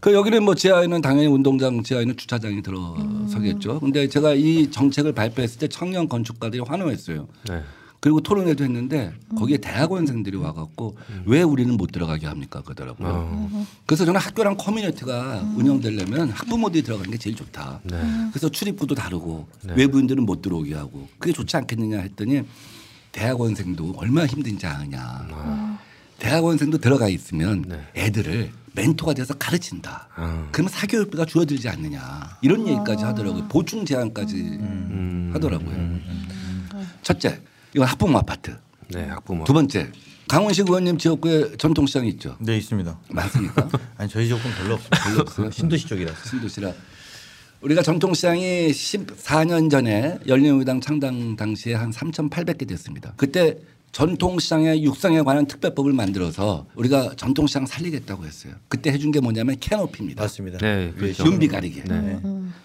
그 0.00 0.12
여기는 0.12 0.42
뭐 0.44 0.54
지하에는 0.54 1.00
당연히 1.00 1.26
운동장 1.26 1.82
지하에는 1.82 2.16
주차장이 2.16 2.62
들어서겠죠. 2.62 3.80
근데 3.80 4.08
제가 4.08 4.34
이 4.34 4.70
정책을 4.70 5.12
발표했을 5.12 5.58
때 5.58 5.68
청년 5.68 6.08
건축가들이 6.08 6.62
환호했어요. 6.66 7.26
네. 7.48 7.60
그리고 8.06 8.20
토론회도 8.20 8.62
했는데 8.62 9.12
거기에 9.36 9.56
대학원생들이 9.56 10.36
와갖고 10.36 10.96
왜 11.24 11.42
우리는 11.42 11.76
못 11.76 11.90
들어가게 11.90 12.28
합니까 12.28 12.62
그러더라고요. 12.62 13.08
어. 13.08 13.66
그래서 13.84 14.04
저는 14.04 14.20
학교랑 14.20 14.56
커뮤니티가 14.58 15.40
운영되려면 15.56 16.30
학부모들이 16.30 16.84
들어가는 16.84 17.10
게 17.10 17.18
제일 17.18 17.34
좋다. 17.34 17.80
네. 17.82 18.00
그래서 18.30 18.48
출입구도 18.48 18.94
다르고 18.94 19.48
외부인들은 19.64 20.24
못 20.24 20.40
들어오게 20.40 20.72
하고 20.76 21.08
그게 21.18 21.32
좋지 21.32 21.56
않겠느냐 21.56 21.98
했더니 21.98 22.42
대학원생도 23.10 23.94
얼마나 23.96 24.28
힘든지 24.28 24.64
아느냐. 24.66 25.76
대학원생도 26.20 26.78
들어가 26.78 27.08
있으면 27.08 27.64
네. 27.66 27.80
애들을 27.96 28.52
멘토가 28.76 29.14
돼서 29.14 29.34
가르친다. 29.34 30.06
아. 30.14 30.48
그러면 30.52 30.70
사교육비가 30.70 31.24
줄어들지 31.24 31.68
않느냐. 31.68 32.38
이런 32.40 32.68
얘기까지 32.68 33.02
하더라고요. 33.02 33.48
보충 33.48 33.84
제한까지 33.84 34.36
음. 34.36 35.30
하더라고요. 35.34 35.98
첫째, 37.02 37.40
이건 37.76 37.86
학부모 37.86 38.16
아파트. 38.16 38.56
네, 38.88 39.04
학부모. 39.04 39.44
두 39.44 39.52
번째, 39.52 39.92
강원식 40.28 40.66
의원님 40.66 40.96
지역구에 40.96 41.58
전통시장이 41.58 42.08
있죠. 42.10 42.34
네 42.40 42.56
있습니다. 42.56 42.98
많습니까? 43.10 43.68
아니 43.98 44.08
저희 44.08 44.26
지역은 44.28 44.50
별로 44.52 44.74
없어요. 44.74 44.90
별로 45.04 45.20
없어요. 45.20 45.50
신도시 45.52 45.86
쪽이라서. 45.86 46.28
신도시라. 46.30 46.72
우리가 47.60 47.82
전통시장이 47.82 48.70
14년 48.70 49.70
전에 49.70 50.18
열린우리당 50.26 50.80
창당 50.80 51.36
당시에 51.36 51.74
한 51.74 51.90
3,800개 51.90 52.66
됐습니다. 52.66 53.12
그때 53.16 53.58
전통시장의 53.92 54.82
육성에 54.82 55.20
관한 55.22 55.46
특별법을 55.46 55.92
만들어서 55.92 56.66
우리가 56.76 57.12
전통시장 57.16 57.66
살리겠다고 57.66 58.24
했어요. 58.24 58.54
그때 58.68 58.90
해준 58.90 59.12
게 59.12 59.20
뭐냐면 59.20 59.56
캐노피입니다. 59.60 60.22
맞습니다. 60.22 60.58
네, 60.58 60.92
그 60.94 61.00
그렇죠. 61.00 61.24
눈비 61.24 61.48
가리개. 61.48 61.82
네. 61.84 62.20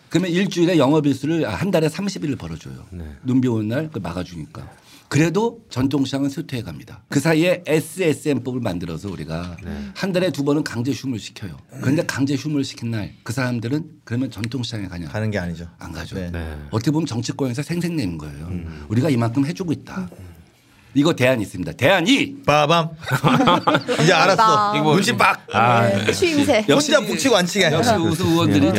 그러면 0.10 0.32
일주일에 0.32 0.78
영업일수를 0.78 1.46
아, 1.46 1.56
한 1.56 1.72
달에 1.72 1.88
30일을 1.88 2.38
벌어줘요. 2.38 2.86
네. 2.92 3.06
눈비 3.24 3.48
오는 3.50 3.68
날그 3.68 4.00
막아주니까. 4.00 4.81
그래도 5.12 5.60
전통시장은 5.70 6.30
쇠퇴해 6.30 6.64
갑니다. 6.64 7.04
그 7.10 7.20
사이에 7.20 7.64
SSM법을 7.68 8.62
만들어서 8.62 9.10
우리가 9.12 9.58
한 9.94 10.14
달에 10.14 10.32
두 10.32 10.46
번은 10.46 10.64
강제 10.64 10.94
휴무를 10.94 11.20
시켜요. 11.20 11.58
그런데 11.82 12.06
강제 12.06 12.34
휴무를 12.36 12.64
시킨 12.64 12.92
날 12.92 13.12
그 13.24 13.34
사람들은 13.34 13.90
그러면 14.06 14.32
전통시장에 14.32 14.88
가냐? 14.88 15.10
가는 15.10 15.30
게 15.30 15.38
아니죠. 15.38 15.68
안 15.80 15.92
가죠. 15.92 16.16
네. 16.16 16.32
네. 16.32 16.58
어떻게 16.72 16.92
보면 16.92 17.08
정치권에서 17.08 17.62
생색내는 17.62 18.18
거예요. 18.18 18.52
우리가 18.88 19.10
이만큼 19.10 19.46
해주고 19.46 19.74
있다. 19.74 20.10
이거 20.94 21.14
대안이 21.14 21.44
있습니다. 21.44 21.72
대안 21.74 22.06
2. 22.06 22.44
빠밤. 22.46 22.90
이제 24.02 24.12
알았어. 24.12 24.74
이거 24.76 24.84
뭐- 24.84 24.96
눈치 24.96 25.16
빡. 25.16 25.40
아, 25.54 25.84
네, 25.88 26.12
추임새. 26.12 26.66
혼자 26.70 27.00
북치고 27.00 27.38
안 27.38 27.46
치게. 27.46 27.72
역시 27.72 27.92
우수 27.94 28.26
의원들이 28.28 28.72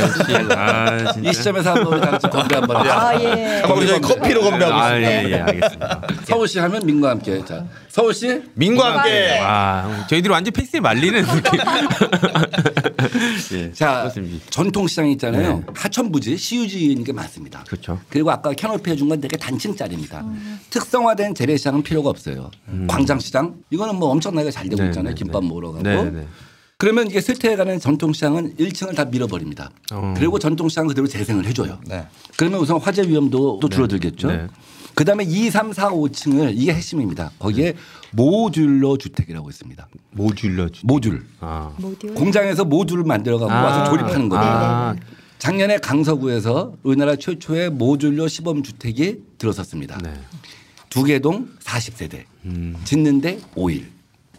아, 0.54 1.14
이. 1.22 1.32
시점에서 1.32 1.74
한번 1.74 2.00
같이 2.00 2.28
건배 2.28 2.56
한번. 2.56 2.76
아 2.88 3.14
예. 3.18 3.62
우리 3.74 3.86
저희 3.86 4.00
커피로 4.00 4.42
건배하고 4.42 4.74
아, 4.78 4.96
있습니다. 4.98 5.10
예, 5.10 5.32
예, 5.32 5.40
알겠습니다. 5.40 6.00
서울시 6.24 6.58
하면 6.58 6.84
민과 6.84 7.10
함께. 7.10 7.42
자, 7.46 7.64
서울시 7.88 8.42
민과 8.54 8.98
함께. 8.98 9.38
와, 9.40 10.04
저희들이 10.08 10.30
완전 10.32 10.52
패스에 10.52 10.80
말리는 10.80 11.22
느낌. 11.24 11.60
예, 13.52 13.72
자 13.72 14.00
그렇습니다. 14.00 14.44
전통 14.50 14.86
시장 14.86 15.08
있잖아요. 15.10 15.64
하천부지 15.74 16.36
시유지인 16.36 17.04
게 17.04 17.12
많습니다. 17.12 17.64
그렇죠. 17.64 18.00
그리고 18.08 18.30
아까 18.30 18.52
캐노피 18.52 18.90
해준 18.90 19.08
건 19.08 19.20
되게 19.20 19.36
단층짜리입니다. 19.36 20.24
특성화된 20.70 21.34
재래시장은 21.34 21.82
필요가 21.82 22.10
없어요. 22.10 22.50
광장시장 22.88 23.56
이거는 23.70 23.96
뭐 23.96 24.08
엄청나게 24.10 24.50
잘 24.50 24.68
되고 24.68 24.82
네, 24.82 24.88
있잖아요. 24.88 25.14
네, 25.14 25.18
김밥 25.18 25.42
네. 25.42 25.48
먹으러 25.48 25.72
가고. 25.72 25.82
네, 25.82 26.10
네. 26.10 26.26
그러면 26.78 27.06
이게 27.06 27.20
쇠퇴해가는 27.20 27.78
전통시장은 27.78 28.56
1층을 28.56 28.96
다 28.96 29.04
밀어버립니다. 29.04 29.70
어. 29.92 30.14
그리고 30.16 30.40
전통시장 30.40 30.88
그대로 30.88 31.06
재생을 31.06 31.46
해줘요. 31.46 31.78
네. 31.86 32.06
그러면 32.36 32.58
우선 32.58 32.80
화재 32.80 33.02
위험도 33.02 33.60
또 33.62 33.68
줄어들겠죠. 33.68 34.48
네. 34.92 34.94
그다음에 34.94 35.24
2, 35.24 35.50
3, 35.50 35.72
4, 35.72 35.90
5층을 35.90 36.52
이게 36.54 36.72
핵심입니다. 36.74 37.30
거기에 37.38 37.74
모듈러 38.12 38.98
주택이라고 38.98 39.48
있습니다. 39.48 39.88
모듈러 40.12 40.68
주. 40.68 40.86
모듈. 40.86 41.24
아. 41.40 41.72
모듈. 41.78 42.14
공장에서 42.14 42.64
모듈을 42.64 43.04
만들어 43.04 43.38
갖고 43.38 43.52
아. 43.52 43.62
와서 43.64 43.90
조립하는 43.90 44.28
거예요. 44.28 44.44
아, 44.44 44.94
작년에 45.38 45.78
강서구에서 45.78 46.74
우리나라 46.82 47.16
최초의 47.16 47.70
모듈러 47.70 48.28
시범 48.28 48.62
주택이 48.62 49.22
들어섰습니다. 49.38 49.98
네. 50.02 50.12
두개동 50.90 51.48
40세대. 51.60 52.24
음. 52.44 52.76
짓는데 52.84 53.40
5일. 53.56 53.84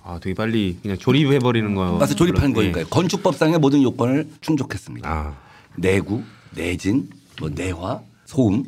아, 0.03 0.19
되게 0.21 0.33
빨리 0.35 0.77
그냥 0.81 0.97
조립해 0.97 1.39
버리는 1.39 1.73
거. 1.73 1.93
와서 1.93 2.13
조립하는 2.13 2.53
그렇- 2.53 2.63
예. 2.67 2.71
거니까요. 2.71 2.89
건축법상의 2.89 3.57
모든 3.59 3.81
요건을 3.81 4.27
충족했습니다. 4.41 5.09
아. 5.09 5.35
내구, 5.75 6.21
내진, 6.55 7.09
뭐 7.39 7.49
내화, 7.49 8.01
소음. 8.25 8.63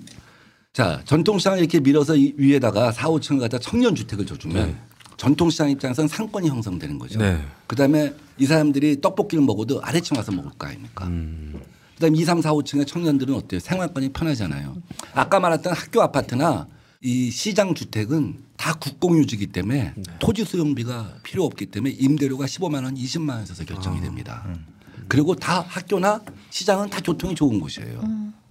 자, 0.76 1.02
전통시장을 1.06 1.60
이렇게 1.60 1.80
밀어서 1.80 2.18
이 2.18 2.34
위에다가 2.36 2.92
4, 2.92 3.08
5층을 3.08 3.40
갖다 3.40 3.58
청년 3.60 3.96
주택을 3.96 4.26
줘주면 4.26 4.68
네. 4.68 4.76
전통시장 5.16 5.70
입장에서는 5.70 6.10
상권이 6.10 6.50
형성되는 6.50 7.00
거죠. 7.00 7.18
네. 7.18 7.42
그다음에 7.66 8.14
이 8.38 8.46
사람들이 8.46 9.00
떡볶이를 9.00 9.42
먹어도 9.46 9.82
아래층 9.82 10.18
와서 10.18 10.34
먹을 10.34 10.52
거 10.60 10.68
아닙니까? 10.68 11.08
음. 11.08 11.62
그다음에 11.94 12.18
2, 12.18 12.26
3, 12.26 12.42
4, 12.42 12.52
5층의 12.52 12.88
청년들은 12.88 13.34
어때요? 13.36 13.62
생활권이 13.62 14.10
편하잖아요. 14.10 14.76
아까 15.14 15.40
말했던 15.40 15.72
학교 15.72 16.02
아파트나 16.02 16.68
이 17.02 17.32
시장 17.32 17.74
주택은 17.74 18.44
다 18.58 18.74
국공유지기 18.74 19.48
때문에 19.48 19.94
네. 19.96 20.04
토지 20.20 20.44
수용비가 20.44 21.20
필요 21.24 21.46
없기 21.46 21.68
때문에 21.68 21.96
임대료가 21.98 22.48
15만 22.48 22.84
원, 22.84 22.96
20만 22.96 23.30
원에서 23.30 23.64
아. 23.64 23.66
결정이 23.66 24.02
됩니다. 24.02 24.44
음. 24.48 24.66
그리고 25.08 25.36
다 25.36 25.62
학교나 25.66 26.20
시장은 26.50 26.90
다 26.90 27.00
교통이 27.00 27.34
좋은 27.34 27.62
곳이에요. 27.62 28.02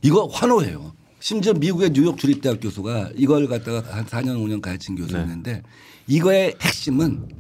이거 0.01 0.25
환호해요. 0.25 1.04
심지어 1.25 1.55
미국의 1.55 1.89
뉴욕 1.95 2.19
주립대학 2.19 2.61
교수가 2.61 3.13
이걸 3.17 3.49
갖다가 3.49 3.83
한 3.97 4.05
4년 4.05 4.37
5년 4.45 4.61
가르친 4.61 4.95
교수였는데 4.95 5.63
이거의 6.07 6.55
핵심은 6.61 7.31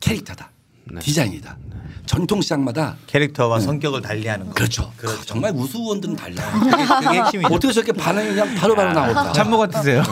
캐릭터다. 0.00 0.50
네. 0.92 1.00
디자인이다. 1.00 1.56
전통 2.04 2.42
시장마다 2.42 2.96
캐릭터와 3.06 3.58
성격을 3.58 4.02
달리하는 4.02 4.48
거. 4.48 4.52
그렇죠. 4.52 4.92
정말 5.24 5.50
우수 5.54 5.78
의원들은 5.78 6.14
달라. 6.14 6.42
그게, 6.60 7.06
그게 7.06 7.20
핵심이죠. 7.22 7.48
어떻게 7.54 7.72
저렇게 7.72 7.92
반응이 7.92 8.28
그냥 8.34 8.54
바로바로 8.54 8.92
나올까? 8.92 9.32
참모 9.32 9.56
같으세요. 9.56 10.02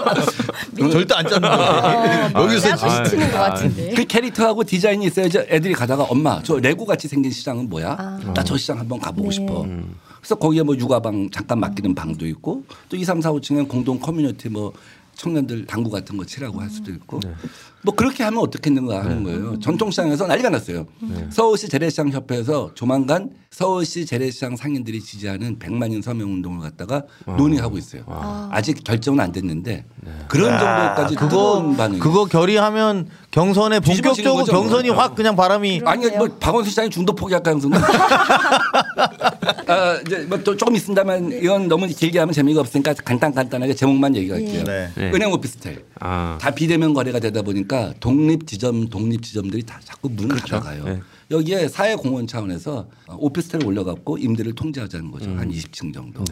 절대 0.90 1.14
안 1.14 1.28
짰는데 1.28 2.38
어, 2.38 2.42
여기서 2.42 2.74
짜고 2.74 3.04
지- 3.04 3.04
시치는 3.10 3.32
것 3.32 3.36
같은데. 3.38 3.94
그 3.94 4.04
캐릭터하고 4.06 4.64
디자인이 4.64 5.04
있어야지 5.04 5.40
애들이 5.50 5.74
가다가 5.74 6.04
엄마 6.04 6.42
저 6.42 6.58
레고 6.58 6.86
같이 6.86 7.06
생긴 7.06 7.30
시장은 7.30 7.68
뭐야? 7.68 7.96
아. 7.98 8.18
나 8.34 8.43
저 8.43 8.56
시장 8.56 8.78
한번 8.78 8.98
가보고 8.98 9.28
네. 9.28 9.34
싶어. 9.34 9.66
그래서 10.26 10.34
거기에 10.40 10.64
뭐 10.64 10.76
육아방 10.76 11.30
잠깐 11.30 11.60
맡기는 11.60 11.94
방도 11.94 12.26
있고 12.26 12.64
또 12.88 12.96
2, 12.96 13.04
3, 13.04 13.20
4, 13.20 13.30
5층엔 13.30 13.68
공동 13.68 14.00
커뮤니티 14.00 14.48
뭐 14.48 14.72
청년들 15.14 15.66
당구 15.66 15.88
같은 15.88 16.16
거 16.16 16.24
치라고 16.24 16.60
할 16.60 16.68
수도 16.68 16.90
있고 16.90 17.20
뭐 17.86 17.94
그렇게 17.94 18.24
하면 18.24 18.40
어떻겠는가 18.40 19.04
하는 19.04 19.22
거예요. 19.22 19.60
전통시장에서 19.60 20.26
난리가 20.26 20.50
났어요. 20.50 20.88
서울시 21.30 21.68
재래시장 21.68 22.10
협회에서 22.10 22.72
조만간 22.74 23.30
서울시 23.52 24.04
재래시장 24.04 24.56
상인들이 24.56 25.00
지지하는 25.00 25.60
100만 25.60 25.92
인 25.92 26.02
서명 26.02 26.32
운동을 26.32 26.60
갖다가 26.60 27.04
논의하고 27.24 27.78
있어요. 27.78 28.02
아직 28.50 28.82
결정은 28.82 29.20
안 29.20 29.30
됐는데 29.30 29.84
그런 30.26 30.58
정도까지 30.58 31.14
그거 31.14 31.28
뜨거운 31.28 31.76
반응이 31.76 32.00
그거 32.00 32.24
결의하면 32.24 33.08
경선에 33.30 33.78
본격적으로 33.80 34.44
거죠, 34.44 34.52
경선이 34.52 34.88
뭐. 34.88 34.98
확 34.98 35.14
그냥 35.14 35.36
바람이 35.36 35.82
아니 35.84 36.08
뭐 36.10 36.26
박원순 36.40 36.70
시장이 36.70 36.90
중도 36.90 37.14
포기할까 37.14 37.52
형수는? 37.52 37.78
아, 39.68 40.00
이제 40.06 40.18
뭐또 40.28 40.56
조금 40.56 40.74
있습니다만 40.74 41.32
이건 41.32 41.68
너무 41.68 41.86
길게 41.86 42.18
하면 42.18 42.32
재미가 42.32 42.60
없으니까 42.60 42.94
간단 42.94 43.32
간단하게 43.34 43.74
제목만 43.74 44.16
얘기할게요. 44.16 44.64
네. 44.64 44.88
네. 44.96 45.10
은행 45.12 45.30
오피스텔 45.32 45.84
아. 46.00 46.38
다 46.40 46.50
비대면 46.50 46.94
거래가 46.94 47.18
되다 47.20 47.42
보니까 47.42 47.75
독립 48.00 48.46
지점 48.46 48.88
독립 48.88 49.22
지점들이 49.22 49.62
다 49.62 49.80
자꾸 49.82 50.08
문을 50.08 50.36
닫아가요. 50.36 50.84
네. 50.84 51.00
여기에 51.30 51.68
사회공헌 51.68 52.26
차원에서 52.26 52.88
오피스텔을 53.08 53.66
올려갖고 53.66 54.18
임대를 54.18 54.54
통제하자는 54.54 55.10
거죠. 55.10 55.30
한 55.30 55.50
20층 55.50 55.92
정도. 55.92 56.22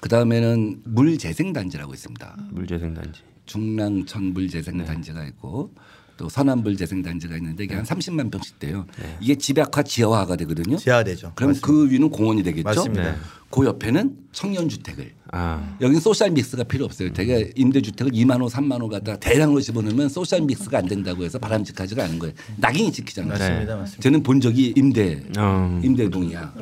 그 0.00 0.08
다음에는 0.08 0.82
물재생단지라고 0.84 1.92
있습니다. 1.94 2.36
물재생단지. 2.50 3.20
중랑천 3.46 4.32
물재생단지가 4.32 5.24
있고 5.26 5.72
또 6.16 6.28
서남 6.28 6.76
물재생단지가 6.76 7.36
있는데 7.38 7.64
이게 7.64 7.74
한 7.74 7.84
30만 7.84 8.30
평씩 8.30 8.58
돼요. 8.58 8.86
이게 9.20 9.34
집약화 9.34 9.82
지하화가 9.82 10.36
되거든요. 10.36 10.76
지하화되죠. 10.76 11.32
그럼 11.34 11.54
그 11.60 11.90
위는 11.90 12.10
공원이 12.10 12.42
되겠죠. 12.42 12.64
맞습니다. 12.64 13.16
네. 13.50 13.56
그 13.56 13.66
옆에는 13.66 14.16
청년 14.32 14.68
주택을 14.68 15.12
아. 15.32 15.76
여기는 15.80 16.00
social 16.00 16.30
mix가 16.30 16.64
필요 16.64 16.84
없어요. 16.84 17.12
되게 17.12 17.52
임대주택을 17.54 18.12
2만 18.12 18.40
호, 18.40 18.46
3만 18.46 18.80
호 18.80 18.88
갖다 18.88 19.16
대량으로 19.16 19.60
집어넣으면 19.60 20.08
social 20.08 20.40
mix가 20.42 20.78
안 20.78 20.86
된다고 20.86 21.24
해서 21.24 21.38
바람직하지가 21.38 22.04
않은 22.04 22.18
거예요. 22.18 22.34
낙인이 22.56 22.90
찍히잖아요. 22.92 23.32
맞습니다, 23.32 23.76
맞습니다. 23.76 24.02
저는 24.02 24.22
본 24.22 24.40
적이 24.40 24.74
임대 24.76 25.22
어. 25.38 25.80
임대동이야. 25.84 26.52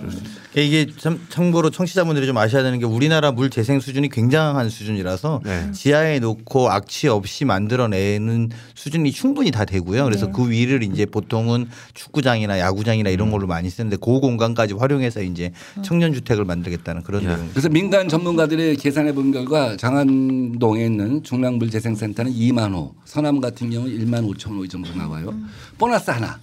이게 0.57 0.87
참 0.99 1.21
참고로 1.29 1.71
청취자분들이 1.71 2.27
좀 2.27 2.37
아셔야 2.37 2.63
되는 2.63 2.79
게 2.79 2.85
우리나라 2.85 3.33
물 3.33 3.49
재생 3.49 3.81
수준이 3.81 4.09
굉장한 4.11 4.69
수준이라서 4.69 5.43
네. 5.45 5.73
지하에 5.73 6.19
놓고 6.21 6.71
악취 6.71 7.09
없이 7.09 7.45
만들어내는 7.45 8.51
수준이 8.75 9.13
충분히 9.13 9.51
다 9.51 9.65
되고요. 9.65 10.05
그래서 10.05 10.27
네. 10.27 10.33
그 10.35 10.51
위를 10.51 10.83
이제 10.83 11.07
보통은 11.07 11.69
축구장이나 11.95 12.59
야구장이나 12.59 13.11
이런 13.11 13.31
걸로 13.31 13.47
많이 13.47 13.71
쓰는데 13.71 13.97
그 13.97 14.21
공간까지 14.21 14.75
활용해서 14.75 15.23
이제 15.23 15.53
청년 15.83 16.13
주택을 16.13 16.45
만들 16.45 16.71
겠다는 16.79 17.03
그런 17.03 17.25
야. 17.25 17.37
내용. 17.37 17.49
그래서 17.51 17.69
민간 17.69 18.09
전문가들이 18.09 18.77
계산해 18.77 19.13
본 19.15 19.33
결과 19.33 19.77
장안동에 19.77 20.85
있는 20.85 21.23
중랑물 21.23 21.71
재생센터는 21.71 22.33
2만 22.33 22.73
호, 22.73 22.95
서남 23.05 23.41
같은 23.41 23.71
경우 23.71 23.87
1만 23.87 24.27
5천 24.35 24.57
호이 24.59 24.69
정도 24.69 24.95
나와요. 24.95 25.35
보너스 25.77 26.11
하나. 26.11 26.39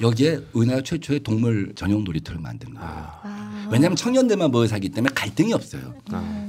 여기에 0.00 0.38
우리나라 0.52 0.80
최초의 0.80 1.20
동물 1.24 1.72
전용 1.74 2.04
놀이터를 2.04 2.40
만든 2.40 2.72
거예요. 2.72 3.08
왜냐하면 3.68 3.96
청년들만 3.96 4.52
모여 4.52 4.68
살기 4.68 4.90
때문에 4.90 5.12
갈등이 5.12 5.52
없어요. 5.52 5.92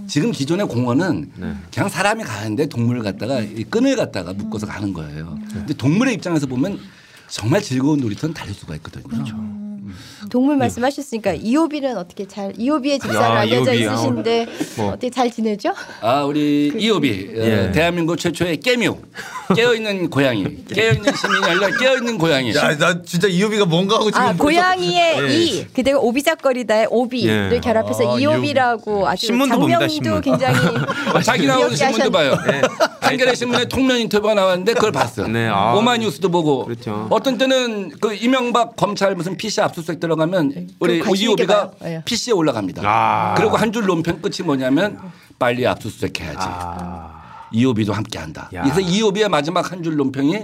지금 0.05 0.31
기존의 0.31 0.67
공원은 0.67 1.31
그냥 1.73 1.89
사람이 1.89 2.23
가는데 2.23 2.67
동물을 2.67 3.01
갖다가 3.01 3.39
이 3.41 3.63
끈을 3.63 3.95
갖다가 3.95 4.33
묶어서 4.33 4.67
가는 4.67 4.93
거예요. 4.93 5.39
근데 5.51 5.73
동물의 5.73 6.13
입장에서 6.13 6.45
보면 6.45 6.77
정말 7.27 7.63
즐거운 7.63 7.99
놀이터는 7.99 8.35
다를 8.35 8.53
수가 8.53 8.75
있거든요. 8.75 9.25
동물 10.29 10.57
말씀하셨으니까 10.57 11.33
이호비는 11.33 11.97
어떻게 11.97 12.27
잘 12.27 12.53
이호비의 12.57 12.99
집사로 12.99 13.35
야, 13.35 13.39
알려져 13.39 13.71
아, 13.71 13.73
있으신데 13.73 14.47
뭐. 14.77 14.87
어떻게 14.89 15.09
잘 15.09 15.31
지내죠? 15.31 15.73
아 16.01 16.23
우리 16.23 16.71
이호비 16.77 17.29
어, 17.35 17.39
예. 17.39 17.71
대한민국 17.71 18.17
최초의 18.17 18.57
깨묘 18.57 18.97
깨어 19.55 19.73
있는 19.75 20.09
고양이 20.09 20.43
깨어 20.73 20.91
있는 20.93 21.13
시민이 21.13 21.45
아니라 21.45 21.77
깨어 21.77 21.95
있는 21.97 22.17
고양이 22.17 22.53
야, 22.55 22.77
나 22.77 23.01
진짜 23.01 23.27
이효비가 23.27 23.65
뭔가 23.65 23.95
하고 23.95 24.05
지금 24.11 24.21
아 24.21 24.33
고양이의 24.33 25.17
예. 25.19 25.33
이 25.33 25.65
그대가 25.73 25.99
오비작거리다의 25.99 26.87
오비를 26.89 27.51
예. 27.53 27.59
결합해서 27.59 28.15
아, 28.15 28.19
이호비라고 28.19 29.07
아주 29.07 29.27
신문도 29.27 29.59
봅니다, 29.59 29.79
장명도 29.79 29.93
신문. 29.93 30.21
굉장히 30.21 30.57
아, 31.13 31.21
자기 31.21 31.47
나오는 31.47 31.75
신문도 31.75 32.11
봐요. 32.11 32.37
네. 32.47 32.61
한겨레 33.01 33.33
신문에 33.35 33.65
통면 33.65 33.97
인터뷰가 33.99 34.33
나왔는데 34.35 34.73
그걸 34.73 34.91
봤어. 34.91 35.27
네, 35.27 35.47
아. 35.47 35.73
오마이뉴스도 35.73 36.29
보고. 36.29 36.65
그렇죠. 36.65 37.07
어떤 37.09 37.37
때는 37.37 37.91
그 37.99 38.13
이명박 38.13 38.75
검찰 38.75 39.15
무슨 39.15 39.35
PC 39.35 39.61
압수수색 39.61 39.99
들어가 39.99 40.18
면 40.25 40.67
우리 40.79 40.99
그 40.99 41.15
이호비가 41.15 41.71
봐요. 41.71 41.71
예. 41.85 42.01
PC에 42.05 42.33
올라갑니다. 42.33 42.81
아. 42.85 43.33
그리고 43.37 43.57
한 43.57 43.71
줄 43.71 43.85
논평 43.85 44.21
끝이 44.21 44.37
뭐냐면 44.45 44.99
빨리 45.37 45.65
압수수색해야지. 45.67 46.37
아. 46.39 47.15
이호비도 47.51 47.93
함께한다. 47.93 48.49
야. 48.53 48.61
그래서 48.61 48.79
이호비의 48.79 49.27
마지막 49.29 49.71
한 49.71 49.81
줄 49.83 49.95
논평이 49.95 50.37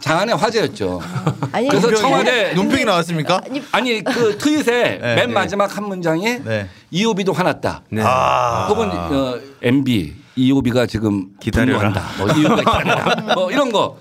장안의 0.00 0.36
화제였죠. 0.36 1.00
아니 1.52 1.68
그래서 1.68 1.94
청와대 1.94 2.52
논평이 2.54 2.84
나왔습니까? 2.84 3.40
아니 3.72 4.04
그 4.04 4.36
트윗에 4.36 4.98
네. 5.00 5.14
맨 5.16 5.32
마지막 5.32 5.74
한 5.76 5.84
문장에 5.88 6.40
네. 6.44 6.68
이호비도 6.90 7.32
화났다. 7.32 7.82
네. 7.90 8.02
아. 8.04 8.66
혹은 8.68 8.90
어, 8.90 9.38
MB 9.62 10.14
이호비가 10.36 10.86
지금 10.86 11.28
기다려라. 11.40 11.90
분노한다. 11.90 12.02
뭐 12.18 12.26
이호비가 12.32 12.78
기다려라. 12.78 13.34
뭐 13.34 13.50
이런 13.50 13.72
거 13.72 13.96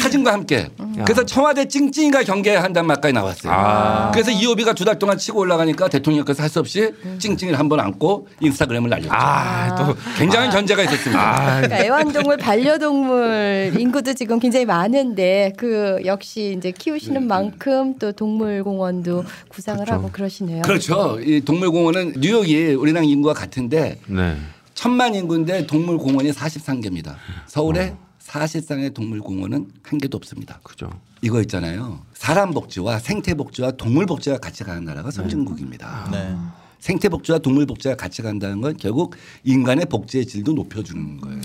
사진과 0.00 0.32
함께. 0.32 0.68
그래서 1.04 1.24
청와대 1.26 1.66
찡찡이가 1.68 2.22
경계한다는 2.24 2.86
말까지 2.86 3.12
나왔어요. 3.12 3.52
아. 3.52 4.10
그래서 4.12 4.30
이호비가 4.30 4.72
두 4.72 4.84
달 4.86 4.98
동안 4.98 5.18
치고 5.18 5.40
올라가니까 5.40 5.88
대통령께서 5.88 6.42
할 6.42 6.48
수 6.50 6.60
없이 6.60 6.92
찡찡이를 7.18 7.58
한 7.58 7.68
번 7.68 7.80
안고 7.80 8.28
인스타그램을 8.40 8.88
날렸죠. 8.88 9.10
아, 9.12 9.74
또 9.74 9.96
굉장한 10.16 10.50
견제가 10.50 10.82
있었습니다. 10.84 11.20
아, 11.20 11.60
그러니까 11.60 11.84
애완동물 11.84 12.36
반려동물 12.36 13.74
인구도 13.78 14.14
지금 14.14 14.38
굉장히 14.38 14.64
많은데 14.64 15.52
그 15.56 16.00
역시 16.04 16.54
이제 16.56 16.70
키우시는 16.70 17.26
만큼 17.26 17.98
또 17.98 18.12
동물공원도 18.12 19.24
구상을 19.48 19.90
하고 19.90 20.08
그러시네요. 20.12 20.62
그렇죠. 20.62 21.18
이 21.20 21.40
동물공원은 21.44 22.14
뉴욕이 22.20 22.74
우리랑 22.74 23.04
인구가 23.04 23.34
같은데 23.34 23.98
네. 24.06 24.36
천만 24.74 25.14
인구인데 25.14 25.66
동물공원이 25.66 26.30
43개입니다. 26.30 27.14
서울에 27.46 27.94
40상의 28.40 28.94
동물공원은 28.94 29.70
한 29.82 29.98
개도 29.98 30.16
없습니다. 30.16 30.60
그죠. 30.62 30.90
이거 31.22 31.40
있잖아요. 31.42 32.00
사람 32.14 32.52
복지와 32.52 32.98
생태 32.98 33.34
복지와 33.34 33.72
동물 33.72 34.06
복지가 34.06 34.38
같이 34.38 34.64
가는 34.64 34.84
나라가 34.84 35.10
선진국입니다. 35.10 36.08
네. 36.12 36.36
생태 36.78 37.08
복지와 37.08 37.38
동물 37.38 37.66
복지가 37.66 37.96
같이 37.96 38.22
간다는 38.22 38.60
건 38.60 38.76
결국 38.76 39.16
인간의 39.44 39.86
복지의 39.86 40.26
질도 40.26 40.52
높여주는 40.52 41.20
거예요. 41.20 41.40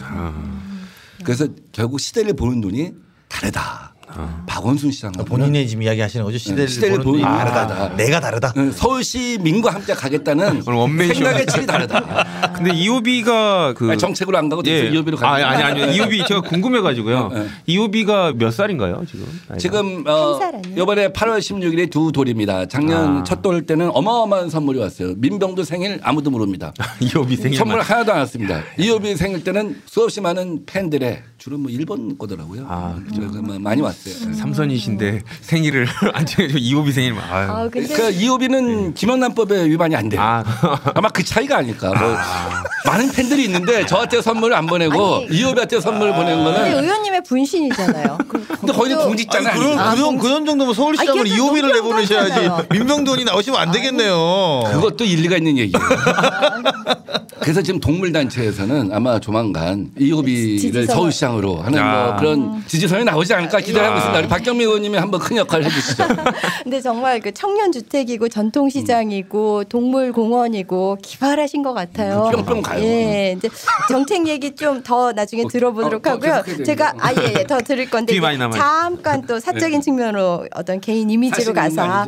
그래서 1.24 1.48
결국 1.72 2.00
시대를 2.00 2.34
보는 2.34 2.62
눈이 2.62 2.94
다르다. 3.28 3.91
박원순 4.46 4.92
시장하고 4.92 5.24
본인의 5.26 5.68
지금 5.68 5.84
이야기 5.84 6.02
하시는 6.02 6.24
거죠. 6.26 6.38
시대를, 6.38 6.68
시대를 6.68 6.98
보는 7.00 7.12
눈이 7.12 7.24
보는 7.24 7.38
다르다. 7.38 7.68
다르다. 7.68 7.96
내가 7.96 8.20
다르다. 8.20 8.54
응, 8.58 8.72
서울시 8.72 9.38
민과 9.42 9.74
함께 9.74 9.94
가겠다는. 9.94 10.62
생각의 11.14 11.46
질이 11.48 11.66
다르다. 11.66 12.52
근데 12.54 12.74
이호비가 12.76 13.74
그 13.74 13.90
아니, 13.92 13.98
정책으로 13.98 14.38
안 14.38 14.50
가고 14.50 14.62
예. 14.68 14.90
이호비로 14.90 15.18
아, 15.18 15.22
가는 15.22 15.46
아니 15.46 15.64
아니 15.64 15.96
이호비 15.96 16.26
제가 16.28 16.42
궁금해가지고요. 16.42 17.30
네. 17.34 17.48
이호비가 17.66 18.34
몇 18.36 18.52
살인가요 18.52 19.04
지금? 19.10 19.26
나이가? 19.48 19.58
지금 19.58 20.04
어? 20.08 20.40
이번에 20.78 21.10
8월 21.10 21.40
16일에 21.40 21.90
두 21.90 22.12
돌입니다. 22.12 22.68
작년 22.68 23.18
아. 23.18 23.24
첫돌 23.24 23.66
때는 23.66 23.92
어마어마한 23.94 24.50
선물이 24.50 24.80
왔어요. 24.80 25.14
민병도 25.18 25.64
생일 25.64 26.00
아무도 26.04 26.30
모릅니다. 26.30 26.74
이호비 27.00 27.36
생일 27.36 27.58
선물 27.58 27.82
하나도 27.82 28.12
안 28.12 28.20
왔습니다. 28.20 28.62
이호비 28.78 29.16
생일 29.16 29.44
때는 29.44 29.82
수없이 29.86 30.22
많은 30.22 30.66
팬들의 30.66 31.24
주로 31.38 31.58
뭐 31.58 31.72
일본 31.72 32.18
거더라고요. 32.18 32.66
아, 32.68 33.00
뭐 33.44 33.58
많이 33.60 33.82
왔어요. 33.82 34.01
삼선이신데 34.36 35.22
생일을 35.42 35.88
안 36.14 36.26
챙겨줘 36.26 36.58
이호비 36.58 36.92
생일 36.92 37.14
막. 37.14 37.24
아유. 37.32 37.50
아 37.52 37.70
근데 37.70 37.94
그 37.94 38.10
이호비는 38.12 38.94
김영란법에 38.94 39.66
위반이 39.70 39.96
안 39.96 40.10
돼요. 40.10 40.22
아. 40.22 40.44
아마 40.96 41.10
그 41.10 41.24
차이가 41.24 41.58
아닐까. 41.58 41.90
뭐 41.94 42.16
많은 42.86 43.12
팬들이 43.12 43.46
있는데 43.46 43.86
저한테 43.86 44.22
선물을 44.22 44.56
안 44.56 44.66
보내고 44.66 45.16
아니. 45.18 45.26
이호비한테 45.38 45.80
선물을 45.80 46.14
보내는 46.14 46.44
근데 46.44 46.60
거는 46.60 46.84
의원님의 46.84 47.24
분신이잖아요. 47.24 48.18
그- 48.28 48.46
근데 48.62 48.74
거기는 48.74 48.98
공직자는 49.04 49.52
그런 49.52 49.80
아, 49.80 49.96
그런 49.96 50.18
그런 50.18 50.46
정도면 50.46 50.74
서울시장을 50.74 51.22
아니, 51.22 51.30
걔도 51.30 51.36
이호비를 51.44 51.72
내보내셔야지. 51.74 52.50
민병돈이 52.72 53.24
나오시면 53.26 53.60
안 53.60 53.72
되겠네요. 53.72 54.64
그것도 54.74 55.04
일리가 55.06 55.38
있는 55.38 55.58
얘기예요. 55.58 55.86
그래서 57.40 57.62
지금 57.62 57.80
동물단체에서는 57.80 58.92
아마 58.94 59.20
조만간 59.20 59.90
이호비를 59.98 60.86
서울시장으로 60.86 61.62
하는 61.62 61.80
야. 61.80 62.04
뭐 62.06 62.16
그런 62.18 62.64
지지선이 62.68 63.04
나오지 63.04 63.34
않을까 63.34 63.60
기대하고 63.60 63.91
있습니다. 63.98 64.20
우리 64.20 64.28
박경미 64.28 64.64
의원님이 64.64 64.98
한번 64.98 65.20
큰 65.20 65.38
역할을 65.38 65.66
해주시죠. 65.66 66.04
근데 66.64 66.82
정말 66.82 67.20
그 67.22 67.32
청년 67.34 67.72
주택이고 67.72 68.28
전통 68.30 68.70
시장이고 68.70 69.66
동물 69.66 70.12
공원이고 70.12 70.98
기발하신 71.02 71.64
것 71.64 71.74
같아요. 71.74 72.30
음, 72.34 72.44
뿅뿅 72.44 72.62
가요. 72.62 72.84
예, 72.84 73.36
이제 73.38 73.50
정책 73.90 74.28
얘기 74.28 74.54
좀 74.56 74.82
더 74.84 75.12
나중에 75.12 75.44
어, 75.44 75.48
들어보도록 75.48 76.06
어, 76.06 76.20
더 76.20 76.32
하고요. 76.32 76.64
제가. 76.64 76.94
아예 77.00 77.16
예, 77.40 77.44
더 77.44 77.60
들을 77.60 77.90
건데. 77.90 78.14
잠깐 78.54 79.22
또 79.26 79.40
사적인 79.40 79.82
측면으로 79.82 80.48
어떤 80.54 80.80
개인 80.82 81.10
이미지로 81.10 81.54
가서. 81.54 82.06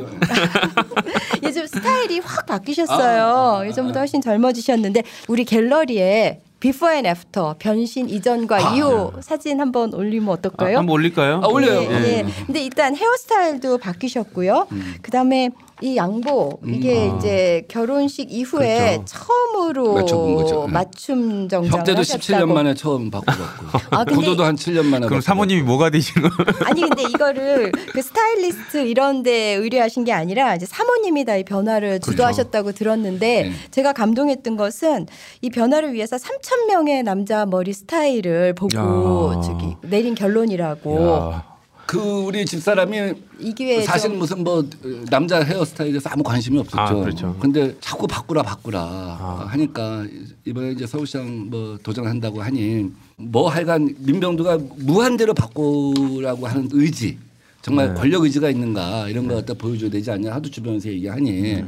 요즘 1.43 1.65
스타일이 1.67 2.19
확 2.19 2.45
바뀌셨어요. 2.45 3.67
예전보다 3.67 3.99
훨씬 4.01 4.21
젊어지셨는데 4.21 5.03
우리 5.27 5.45
갤러리에 5.45 6.41
before 6.63 6.89
and 6.91 7.05
after 7.05 7.57
변신 7.59 8.07
이전과 8.07 8.73
이후 8.73 9.11
사진 9.19 9.59
한번 9.59 9.93
올리면 9.93 10.29
아, 10.29 10.31
어떨까요? 10.31 10.77
한번 10.77 10.93
올릴까요? 10.93 11.41
아, 11.43 11.47
올려요. 11.47 11.81
예, 11.81 11.93
예. 11.93 12.17
예. 12.19 12.25
근데 12.45 12.63
일단 12.63 12.95
헤어스타일도 12.95 13.79
바뀌셨고요. 13.79 14.67
그다음에 15.01 15.49
이 15.81 15.97
양복 15.97 16.61
이게 16.65 17.09
아. 17.11 17.17
이제 17.17 17.65
결혼식 17.67 18.31
이후에 18.31 18.97
그렇죠. 18.97 19.05
처음으로 19.05 19.93
맞춰본 19.95 20.35
거죠. 20.35 20.65
예. 20.67 20.71
맞춤 20.71 21.49
정장을 21.49 21.69
협찬도 21.79 21.99
하셨다고. 21.99 22.45
17년 22.45 22.53
만에 22.53 22.73
처음 22.73 23.11
바꿔봤고 23.11 23.65
아, 23.91 24.03
근데- 24.05 24.15
구도도 24.15 24.43
한 24.43 24.55
7년 24.55 24.85
만에 24.85 25.07
그럼. 25.07 25.19
사모님이 25.19 25.63
뭐가 25.63 25.89
되시는 25.89 26.29
거예요? 26.29 26.47
아니 26.69 26.81
근데 26.81 27.03
이거를 27.03 27.71
그 27.91 28.01
스타일리스트 28.01 28.85
이런 28.85 29.23
데 29.23 29.53
의뢰하신 29.55 30.03
게 30.05 30.13
아니라 30.13 30.55
이제 30.55 30.65
사모님이 30.65 31.25
다 31.25 31.33
이 31.37 31.43
변화를 31.43 31.99
주도하셨다고 31.99 32.71
들었는데 32.73 33.43
네. 33.43 33.51
제가 33.71 33.91
감동했던 33.93 34.55
것은 34.55 35.07
이 35.41 35.49
변화를 35.49 35.93
위해서 35.93 36.15
3천 36.15 36.67
명의 36.67 37.01
남자 37.03 37.45
머리 37.47 37.73
스타일을 37.73 38.53
보고 38.53 39.33
야. 39.35 39.41
저기 39.41 39.75
내린 39.81 40.13
결론이라고 40.15 41.01
야. 41.33 41.52
그 41.93 41.99
우리 41.99 42.43
집사람이 42.43 43.13
이 43.39 43.53
기회에 43.53 43.83
사실 43.83 44.09
좀 44.09 44.17
무슨 44.17 44.43
뭐 44.43 44.67
남자 45.11 45.43
헤어스타일에서 45.43 46.09
아무 46.09 46.23
관심이 46.23 46.57
없었죠. 46.57 46.81
아, 46.81 46.93
그렇죠. 46.95 47.37
근데 47.39 47.75
자꾸 47.79 48.07
바꾸라 48.07 48.41
바꾸라 48.41 49.45
하니까 49.49 50.03
이번에 50.43 50.71
이제 50.71 50.87
서울시장 50.87 51.51
뭐 51.51 51.77
도전한다고 51.83 52.41
하니 52.41 52.89
뭐 53.15 53.47
하여간 53.47 53.93
민병두가 53.99 54.57
무한대로 54.77 55.35
바꾸라고 55.35 56.47
하는 56.47 56.67
의지 56.71 57.19
정말 57.61 57.89
네. 57.89 57.93
권력 57.93 58.23
의지가 58.23 58.49
있는가 58.49 59.07
이런 59.07 59.27
거 59.27 59.35
갖다 59.35 59.53
보여줘야 59.53 59.91
되지 59.91 60.09
않냐 60.09 60.33
하도 60.33 60.49
주변에서 60.49 60.89
얘기하니 60.89 61.63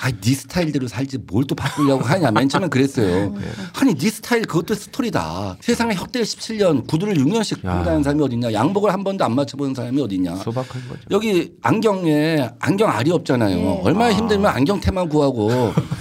아니 0.00 0.14
네 0.20 0.34
스타일대로 0.34 0.88
살지 0.88 1.18
뭘 1.26 1.44
또 1.50 1.54
바꾸려고 1.54 2.04
하냐 2.04 2.30
맨 2.30 2.48
처음엔 2.48 2.70
그랬어요. 2.70 3.34
아니 3.80 3.94
네 3.94 4.10
스타일 4.10 4.44
그것도 4.44 4.74
스토리다. 4.74 5.56
세상에 5.60 5.94
혁대를 5.94 6.24
17년 6.26 6.86
구두를 6.86 7.14
6년씩 7.14 7.64
야. 7.64 7.72
신고 7.72 7.84
다니는 7.84 8.02
사람이 8.02 8.22
어딨냐 8.22 8.52
양복을 8.52 8.92
한 8.92 9.02
번도 9.02 9.24
안 9.24 9.34
맞춰보는 9.34 9.74
사람이 9.74 10.00
어딨냐 10.00 10.36
소박한 10.36 10.82
거죠. 10.88 11.00
여기 11.10 11.52
안경에 11.62 12.48
안경 12.60 12.90
알이 12.90 13.10
없잖아요. 13.10 13.56
예. 13.58 13.80
얼마나 13.82 14.12
힘들면 14.12 14.46
안경 14.50 14.80
테만 14.80 15.08
구하고 15.08 15.50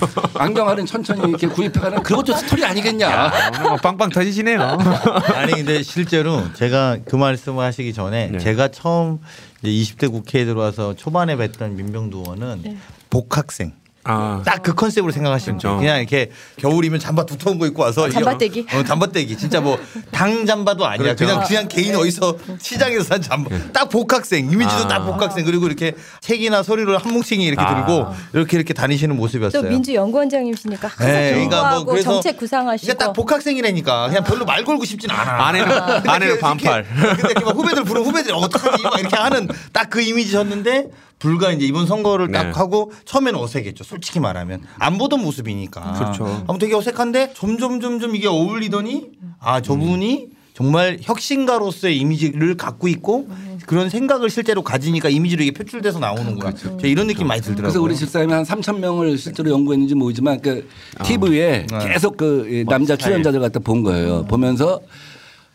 안경 0.36 0.68
알은 0.70 0.86
천천히 0.86 1.28
이렇게 1.28 1.48
구입해가는 1.48 2.04
그것도 2.04 2.34
스토리 2.36 2.64
아니겠냐. 2.66 3.32
오늘 3.58 3.70
막 3.72 3.82
빵빵 3.82 4.10
터지시네요. 4.10 4.60
아니 5.36 5.54
근데 5.54 5.82
실제로 5.84 6.44
제가 6.54 6.98
그 7.06 7.16
말씀을 7.16 7.64
하시기 7.66 7.94
전에 7.94 8.28
네. 8.28 8.38
제가 8.40 8.68
처음 8.70 9.20
이제 9.64 9.72
20대 9.96 10.12
국회에 10.12 10.46
들어와서 10.46 10.96
초반에 10.96 11.36
뵀던 11.36 11.72
민병두 11.72 12.20
의원은 12.20 12.62
네. 12.64 12.78
복학생. 13.10 13.74
아, 14.06 14.42
딱 14.46 14.64
그 14.64 14.74
컨셉으로 14.74 15.12
생각하시면 15.12 15.60
돼요. 15.60 15.72
그렇죠. 15.74 15.80
그냥 15.82 15.98
이렇게 16.00 16.32
겨울이면 16.56 17.00
잠바 17.00 17.26
두터운 17.26 17.60
거 17.60 17.68
입고 17.68 17.84
와서 17.84 18.08
이게 18.08 18.14
잠바떼기? 18.16 18.66
어, 18.74 18.84
잠바떼기. 18.84 19.38
진짜 19.38 19.60
뭐 19.62 19.78
당 20.12 20.46
잠바도 20.46 20.86
아니야. 20.86 20.98
그렇죠. 20.98 21.26
그냥 21.26 21.44
그냥 21.46 21.68
개인 21.68 21.96
어디서 21.96 22.38
시장에서 22.60 23.04
산 23.04 23.22
잠바. 23.22 23.50
딱 23.74 23.90
복학생. 23.90 24.50
이미지도 24.52 24.86
아. 24.86 24.88
딱 24.88 25.06
복학생. 25.06 25.46
그리고 25.46 25.68
이렇게 25.68 25.94
책이나 26.22 26.64
서류를 26.64 26.98
한 26.98 27.12
뭉칭이 27.14 27.46
이렇게 27.46 27.62
아. 27.62 27.76
들고 27.86 28.08
이렇게 28.34 28.58
이렇게 28.58 28.74
다니시는 28.74 29.16
또 29.16 29.22
모습이었어요. 29.22 29.70
민주 29.70 29.94
연구원장님이시니까 29.94 30.88
항상 30.88 31.08
네, 31.08 31.32
그러니까 31.34 31.76
뭐 31.76 31.86
그래서 31.86 32.14
정책 32.14 32.38
구상하시고 32.38 32.90
이게 32.92 32.98
딱 32.98 33.14
복학생이라니까 33.14 34.08
그냥 34.08 34.24
별로 34.24 34.46
말 34.46 34.64
걸고 34.64 34.86
싶진 34.86 35.12
않아. 35.12 35.48
아내는 35.48 35.72
아내는 36.08 36.40
반팔. 36.40 36.86
근데 37.22 37.34
막 37.46 37.56
후배들 37.56 37.84
부르면 37.84 38.08
후배들이 38.08 38.34
어떡하지 38.34 38.82
막 38.82 38.98
이렇게 39.00 39.16
하는 39.16 39.48
딱 39.74 39.90
그 39.90 40.02
이미지였는데 40.02 40.88
불과 41.20 41.52
이제 41.52 41.66
이번 41.66 41.86
선거를 41.86 42.32
딱 42.32 42.44
네. 42.46 42.52
하고 42.54 42.92
처음에는 43.06 43.38
어색했죠. 43.40 43.84
솔직히 43.84 44.20
말하면 44.20 44.62
안 44.80 44.98
보던 44.98 45.22
모습이니까. 45.22 45.94
그렇죠. 45.94 46.26
아무튼 46.48 46.60
되게 46.60 46.76
어색한데 46.76 47.34
점점 47.36 47.82
점점 47.82 48.16
이게 48.16 48.28
어울리더니 48.28 49.10
아 49.40 49.62
저분이 49.62 50.30
정말 50.54 50.98
혁신가로서의 51.02 51.98
이미지를 51.98 52.56
갖고 52.58 52.88
있고 52.88 53.28
그런 53.66 53.90
생각을 53.90 54.30
실제로 54.30 54.62
가지니까 54.62 55.08
이미지로 55.10 55.44
이게 55.44 55.52
표출돼서 55.52 56.00
나오는 56.00 56.38
거야. 56.40 56.54
제가 56.54 56.78
이런 56.84 57.08
느낌 57.08 57.28
많이 57.28 57.42
들더라고요. 57.42 57.64
그래서 57.64 57.82
우리 57.82 57.96
집사람이 57.96 58.32
한 58.34 58.44
3천 58.44 58.80
명을 58.80 59.18
실제로 59.18 59.52
연구했는지 59.52 59.96
모르지만 59.96 60.42
그 60.42 60.68
TV에 61.04 61.68
네. 61.70 61.88
계속 61.88 62.18
그이 62.18 62.66
남자 62.66 62.96
스타일. 62.96 63.12
출연자들 63.12 63.40
갖다 63.42 63.60
본 63.60 63.84
거예요. 63.84 64.26
보면서 64.26 64.80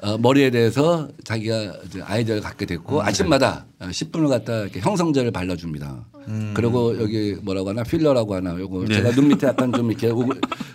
어, 0.04 0.18
머리에 0.18 0.50
대해서 0.50 1.08
자기가 1.24 1.72
이제 1.86 2.02
아이디어를 2.04 2.42
갖게 2.42 2.66
됐고 2.66 3.02
아침마다 3.02 3.64
어, 3.80 3.86
10분을 3.86 4.28
갖다 4.28 4.60
이렇게 4.60 4.80
형성제를 4.80 5.30
발라줍니다. 5.30 6.04
그리고 6.54 7.00
여기 7.00 7.36
뭐라고 7.42 7.70
하나 7.70 7.82
필러라고 7.82 8.34
하나 8.34 8.58
요거 8.58 8.84
네. 8.86 8.96
제가 8.96 9.12
눈 9.12 9.28
밑에 9.28 9.46
약간 9.46 9.72
좀 9.72 9.90
이렇게 9.90 10.10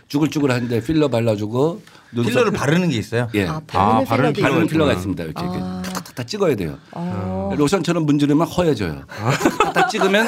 쭈글쭈글한데 0.07 0.81
필러 0.81 1.07
발라주고 1.09 1.81
필러를 2.11 2.51
바르는 2.51 2.89
게 2.89 2.97
있어요. 2.97 3.29
예 3.35 3.45
아, 3.45 3.61
아, 3.73 4.03
바르는 4.03 4.05
바르는 4.05 4.33
필러도 4.33 4.41
바르는 4.41 4.65
있고. 4.65 4.71
필러가 4.71 4.93
있습니다. 4.93 5.23
이렇게, 5.23 5.43
이렇게 5.43 5.59
아. 5.61 5.81
탁탁탁 5.83 6.27
찍어야 6.27 6.55
돼요. 6.55 6.77
어. 6.91 7.53
로션처럼 7.55 8.05
문지르면 8.05 8.47
허해져요. 8.47 9.03
탁탁 9.63 9.89
찍으면 9.89 10.27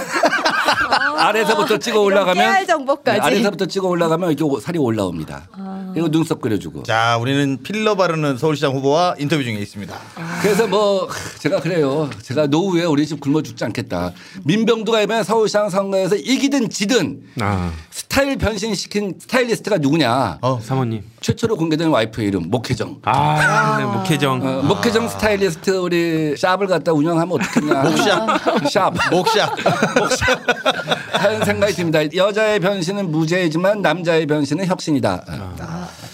아래서부터 1.22 1.78
찍어 1.78 2.00
올라가면 2.02 2.36
깨알 2.36 2.68
정보까지. 2.68 3.20
네, 3.20 3.26
아래서부터 3.26 3.66
찍어 3.66 3.88
올라가면 3.88 4.30
이렇게 4.32 4.44
오- 4.44 4.60
살이 4.60 4.78
올라옵니다. 4.80 5.48
그리고 5.94 6.10
눈썹 6.10 6.40
그려주고. 6.42 6.84
자, 6.84 7.18
우리는 7.20 7.62
필러 7.64 7.96
바르는 7.96 8.38
서울시장 8.38 8.74
후보와 8.74 9.16
인터뷰 9.20 9.44
중에 9.44 9.56
있습니다. 9.56 9.94
그래서 10.42 10.68
뭐 10.68 11.08
제가 11.40 11.60
그래요. 11.60 12.10
제가 12.22 12.48
노후에 12.48 12.86
우리 12.86 13.06
집 13.06 13.20
굶어 13.20 13.42
죽지 13.42 13.64
않겠다. 13.66 14.14
민병두가 14.46 15.02
이번에 15.02 15.24
서울시장 15.24 15.70
선거에서 15.70 16.16
이기든 16.16 16.70
지든 16.70 17.22
아, 17.42 17.72
스타일 17.90 18.38
변신시킨 18.38 19.16
스타일리스트가 19.20 19.78
누구냐. 19.80 20.38
어. 20.42 20.60
사모님. 20.62 21.04
최초로 21.20 21.56
공개된 21.56 21.90
와이프의 21.90 22.28
이름 22.30 22.50
목혜정. 22.50 23.00
아, 23.04 23.78
네, 23.78 23.86
목혜정. 23.86 24.42
어, 24.42 24.62
목혜정 24.64 25.08
스타일리스트 25.10 25.72
우리 25.72 26.36
샵을 26.38 26.68
갖다 26.68 26.94
운영하면 26.94 27.38
어떻겠냐. 27.40 27.84
목샵. 27.84 28.70
샵. 28.72 28.94
목샵. 29.12 29.50
하는 31.12 31.44
생각이 31.46 31.74
듭니다. 31.74 32.00
여자의 32.16 32.60
변신은 32.60 33.12
무죄이지만 33.12 33.82
남자의 33.82 34.26
변신은 34.26 34.66
혁신이다. 34.68 35.24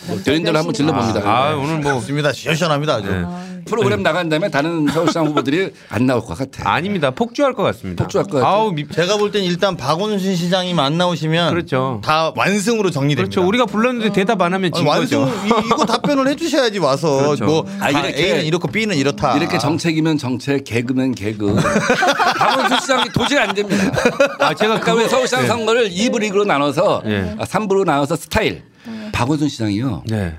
뭐 0.08 0.22
대인들 0.24 0.56
한번 0.56 0.74
질러봅니다. 0.74 1.22
아, 1.30 1.56
오늘 1.56 1.80
뭐 1.80 1.94
좋습니다. 1.96 2.32
시원시원합니다. 2.34 2.96
아주. 2.96 3.12
네. 3.12 3.24
프로그램 3.68 4.02
나간 4.04 4.30
다음에 4.30 4.50
다른 4.50 4.88
서울시장 4.88 5.28
후보들이 5.28 5.72
안 5.90 6.06
나올 6.06 6.22
것 6.22 6.38
같아. 6.38 6.70
아닙니다. 6.72 7.12
폭주할 7.12 7.54
것 7.54 7.64
같습니다. 7.64 8.04
폭주할 8.04 8.26
것 8.28 8.40
같아요. 8.40 8.52
아우, 8.54 8.72
미, 8.72 8.88
제가 8.88 9.18
볼 9.18 9.32
땐 9.32 9.44
일단 9.44 9.78
박원순 9.78 10.36
시장님 10.36 10.80
안 10.80 10.98
나오시면 10.98 11.52
그렇죠. 11.52 12.02
다 12.04 12.32
완승으로 12.36 12.90
정리됩니다. 12.92 13.30
그렇죠. 13.36 13.48
우리가 13.48 13.66
불렀는데 13.66 14.14
대답 14.14 14.42
안 14.42 14.54
하면 14.54 14.72
진 14.72 14.86
완승 14.88 15.26
거죠. 15.26 15.38
이, 15.46 15.48
이거 15.68 15.86
답변을 15.86 16.28
해주셔야지 16.30 16.80
와서 16.80 17.18
그렇죠. 17.18 17.46
뭐 17.46 17.66
아, 17.80 17.86
아, 17.86 17.90
이렇게- 17.90 18.24
A는 18.26 18.46
이렇고 18.46 18.68
B는 18.70 18.96
이렇다. 18.98 19.36
이렇게 19.38 19.58
정책이면 19.58 20.18
정책, 20.18 20.64
개그면 20.64 21.14
개그. 21.16 21.56
박원순 22.38 22.80
시장이 22.80 23.10
도저히 23.14 23.40
안 23.40 23.54
됩니다. 23.54 23.92
아, 24.40 24.54
제가 24.54 24.80
그러니까 24.80 24.94
우리 24.94 25.04
그거- 25.04 25.10
서울시장 25.16 25.42
네. 25.42 25.48
선거를 25.48 25.90
2부 25.90 26.20
리그로 26.20 26.46
나눠서 26.46 27.02
네. 27.06 27.36
아, 27.38 27.46
3부로 27.46 27.86
나눠서 27.86 28.16
스타일. 28.16 28.64
박원순 29.12 29.50
시장이요. 29.50 30.04
네. 30.08 30.36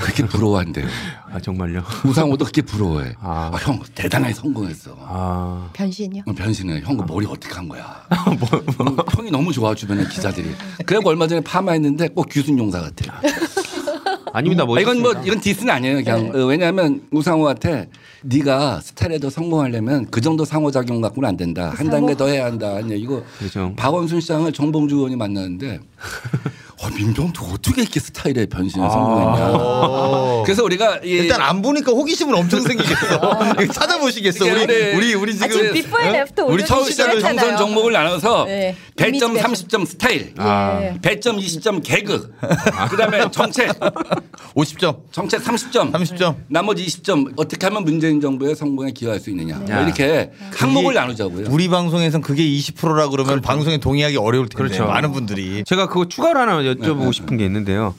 그렇게 0.00 0.24
부러워한대요. 0.24 0.86
아, 1.32 1.38
정말요. 1.40 1.82
우상호도 2.04 2.44
그렇게 2.44 2.62
부러워해. 2.62 3.14
아. 3.20 3.50
아, 3.52 3.56
형 3.58 3.80
대단하게 3.94 4.34
성공했어. 4.34 4.96
아. 5.00 5.68
변신이요? 5.72 6.22
어, 6.26 6.32
변신해. 6.32 6.80
형그 6.80 7.04
머리 7.06 7.26
어떻게 7.26 7.54
한 7.54 7.68
거야? 7.68 8.02
어, 8.10 9.04
형이 9.16 9.30
너무 9.30 9.52
좋아 9.52 9.74
주변에 9.74 10.06
기자들이. 10.08 10.50
그래고 10.86 11.10
얼마 11.10 11.26
전에 11.26 11.40
파마했는데 11.42 12.08
꼭 12.08 12.26
규순 12.30 12.58
용사 12.58 12.80
같아. 12.80 13.20
아닙니다. 14.32 14.64
뭐 14.64 14.76
아, 14.76 14.80
이건 14.80 15.00
뭐 15.02 15.12
이건 15.24 15.40
디스는 15.40 15.72
아니에요. 15.72 15.96
그냥 16.04 16.30
어, 16.34 16.44
왜냐하면 16.46 17.02
우상호한테 17.10 17.88
네가 18.22 18.80
스타일에도 18.80 19.30
성공하려면 19.30 20.06
그 20.10 20.20
정도 20.20 20.44
상호작용 20.44 21.00
갖고는 21.00 21.28
안 21.28 21.36
된다. 21.36 21.72
한 21.74 21.90
단계 21.90 22.14
더 22.14 22.26
해야 22.26 22.44
한다. 22.44 22.76
아니 22.76 22.98
이거 22.98 23.22
그렇죠. 23.38 23.72
박원순 23.76 24.20
시장을 24.20 24.52
정봉주 24.52 24.96
의원이 24.96 25.16
만났는데 25.16 25.80
어, 26.82 26.88
민병두 26.88 27.44
어떻게 27.52 27.82
이렇게 27.82 28.00
스타일의 28.00 28.46
변신을 28.46 28.84
아. 28.84 28.88
어. 28.88 28.92
성공했냐. 30.40 30.42
그래서 30.44 30.64
우리가 30.64 31.00
이 31.04 31.08
일단 31.10 31.42
안 31.42 31.60
보니까 31.60 31.92
호기심은 31.92 32.34
엄청 32.34 32.60
생기겠어. 32.62 33.16
이거 33.62 33.72
찾아보시겠어. 33.72 34.44
우리 34.46 34.62
우리- 34.64 34.92
우리 34.94 35.14
우리 35.14 35.32
아, 35.32 35.46
지금 35.46 35.50
지금 35.50 35.72
before 35.74 36.00
and 36.00 36.14
after 36.14 36.46
우리 36.46 36.64
서울시장을 36.64 37.20
정선 37.20 37.56
종목을 37.58 37.92
나눠서 37.92 38.44
네. 38.46 38.74
100점 38.96 39.30
이미지가 39.30 39.48
30점 39.48 39.86
스타일, 39.86 40.34
아. 40.38 40.78
예. 40.82 40.98
100점 41.02 41.38
20점 41.38 41.82
개그, 41.82 42.32
그다음에 42.90 43.30
정책 43.30 43.70
50점, 44.54 45.00
정책 45.12 45.42
30점, 45.42 45.92
30점. 45.92 46.34
나머지 46.48 46.84
20점 46.86 47.32
어떻게 47.36 47.66
하면 47.66 47.84
문재인 47.84 48.20
정부의 48.20 48.54
성공에 48.56 48.92
기여할 48.92 49.20
수 49.20 49.30
있느냐 49.30 49.56
뭐 49.56 49.70
야. 49.70 49.82
이렇게 49.82 50.30
항목을 50.56 50.94
나누자고요. 50.94 51.46
우리 51.50 51.68
방송에선 51.68 52.20
그게 52.22 52.42
20%라 52.42 53.08
그러면 53.08 53.40
방송에 53.40 53.78
동의하기 53.78 54.16
어려울 54.16 54.48
텐데 54.48 54.56
그렇죠. 54.64 54.86
많은 54.86 55.12
분들이 55.12 55.62
제가 55.66 55.86
그거 55.88 56.08
추가로 56.08 56.38
하나 56.40 56.60
네, 56.60 56.69
여쭤보고 56.74 57.12
싶은 57.12 57.36
게 57.36 57.44
있는데요. 57.44 57.94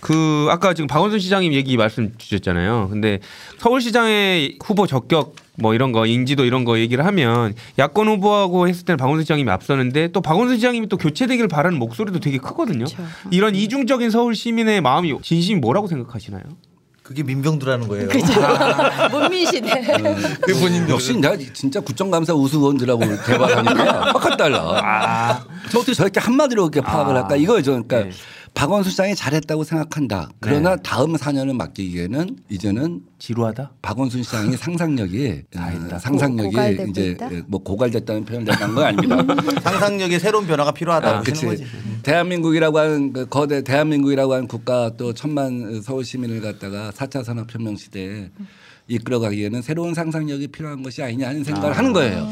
그 0.00 0.46
아까 0.50 0.72
지금 0.74 0.86
박원순 0.86 1.20
시장님 1.20 1.52
얘기 1.52 1.76
말씀 1.76 2.12
주셨잖아요. 2.16 2.88
근데 2.90 3.20
서울시장의 3.58 4.58
후보 4.64 4.86
적격 4.86 5.36
뭐 5.56 5.74
이런 5.74 5.92
거 5.92 6.06
인지도 6.06 6.46
이런 6.46 6.64
거 6.64 6.78
얘기를 6.78 7.04
하면 7.04 7.54
야권 7.78 8.08
후보하고 8.08 8.66
했을 8.66 8.86
때는 8.86 8.96
박원순 8.96 9.24
시장님이 9.24 9.50
앞서는데 9.50 10.08
또 10.08 10.22
박원순 10.22 10.56
시장님이 10.56 10.88
또 10.88 10.96
교체되길 10.96 11.48
바라는 11.48 11.78
목소리도 11.78 12.20
되게 12.20 12.38
크거든요. 12.38 12.86
그렇죠. 12.86 13.02
이런 13.30 13.54
이중적인 13.54 14.10
서울 14.10 14.34
시민의 14.34 14.80
마음이 14.80 15.14
진심이 15.22 15.60
뭐라고 15.60 15.86
생각하시나요? 15.86 16.42
그게 17.10 17.24
민병두라는 17.24 17.88
거예요. 17.88 18.08
문민시대. 19.10 19.82
그 20.42 20.54
본인 20.60 20.88
역시 20.88 21.16
내가 21.16 21.36
진짜 21.52 21.80
국정감사 21.80 22.32
우수원들하고 22.34 23.00
대화하니까 23.26 24.12
확확 24.14 24.36
달라. 24.36 25.44
저 25.72 25.80
어떻게 25.80 25.92
저렇게 25.92 26.20
한마디로 26.20 26.62
이렇게 26.62 26.80
파악을 26.80 27.16
할까 27.16 27.34
이거죠. 27.34 27.72
그러니까 27.82 28.04
네. 28.04 28.10
박원순 28.54 28.90
시장이 28.90 29.14
잘했다고 29.14 29.64
생각한다. 29.64 30.28
그러나 30.40 30.76
다음 30.76 31.14
4년을 31.14 31.54
맡기기에는 31.56 32.36
이제는 32.50 33.02
지루하다? 33.18 33.72
박원순 33.80 34.22
시장이 34.22 34.56
상상력이 34.58 35.42
어, 35.56 35.98
상상력이 35.98 36.50
고갈되고 36.50 36.90
이제 36.90 37.06
있다? 37.12 37.30
뭐 37.46 37.62
고갈됐다는 37.62 38.24
표현을 38.24 38.52
한건 38.52 38.84
아닙니다. 38.84 39.16
상상력의 39.62 40.20
새로운 40.20 40.46
변화가 40.46 40.72
필요하다. 40.72 41.18
아, 41.18 41.20
그치. 41.22 41.46
거지. 41.46 41.64
대한민국이라고 42.02 42.78
하는 42.78 43.12
그 43.12 43.26
거대 43.26 43.62
대한민국이라고 43.62 44.34
하는 44.34 44.46
국가 44.46 44.90
또 44.96 45.14
천만 45.14 45.80
서울 45.82 46.04
시민을 46.04 46.40
갖다가 46.40 46.90
4차 46.90 47.24
산업혁명 47.24 47.76
시대에 47.76 48.30
이끌어가기에는 48.88 49.62
새로운 49.62 49.94
상상력이 49.94 50.48
필요한 50.48 50.82
것이 50.82 51.02
아니냐 51.02 51.28
하는 51.28 51.44
생각을 51.44 51.76
하는 51.76 51.92
거예요. 51.92 52.28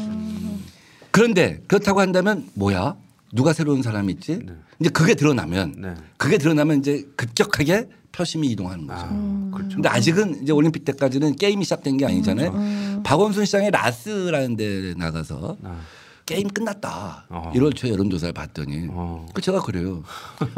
그런데 1.11 1.59
그렇다고 1.67 2.01
한다면 2.01 2.47
뭐야? 2.53 2.95
누가 3.33 3.53
새로운 3.53 3.81
사람이 3.81 4.13
있지? 4.13 4.45
이제 4.79 4.89
그게 4.89 5.13
드러나면 5.15 5.75
네. 5.77 5.93
그게 6.17 6.37
드러나면 6.37 6.79
이제 6.79 7.05
급격하게 7.15 7.89
표심이 8.11 8.47
이동하는 8.47 8.87
거죠. 8.87 9.07
그렇죠. 9.53 9.75
근데 9.75 9.89
아직은 9.89 10.43
이제 10.43 10.51
올림픽 10.51 10.83
때까지는 10.85 11.35
게임이 11.35 11.63
시작된 11.63 11.97
게 11.97 12.05
아니잖아요. 12.05 13.01
박원순 13.03 13.45
시장이 13.45 13.69
라스라는 13.71 14.55
데 14.55 14.93
나가서 14.97 15.57
아. 15.63 15.79
게임 16.25 16.47
끝났다. 16.47 17.25
어. 17.29 17.51
1월 17.55 17.75
초에 17.75 17.89
여론조사를 17.91 18.33
봤더니 18.33 18.87
어. 18.91 19.25
그 19.33 19.41
제가 19.41 19.61
그래요. 19.61 20.03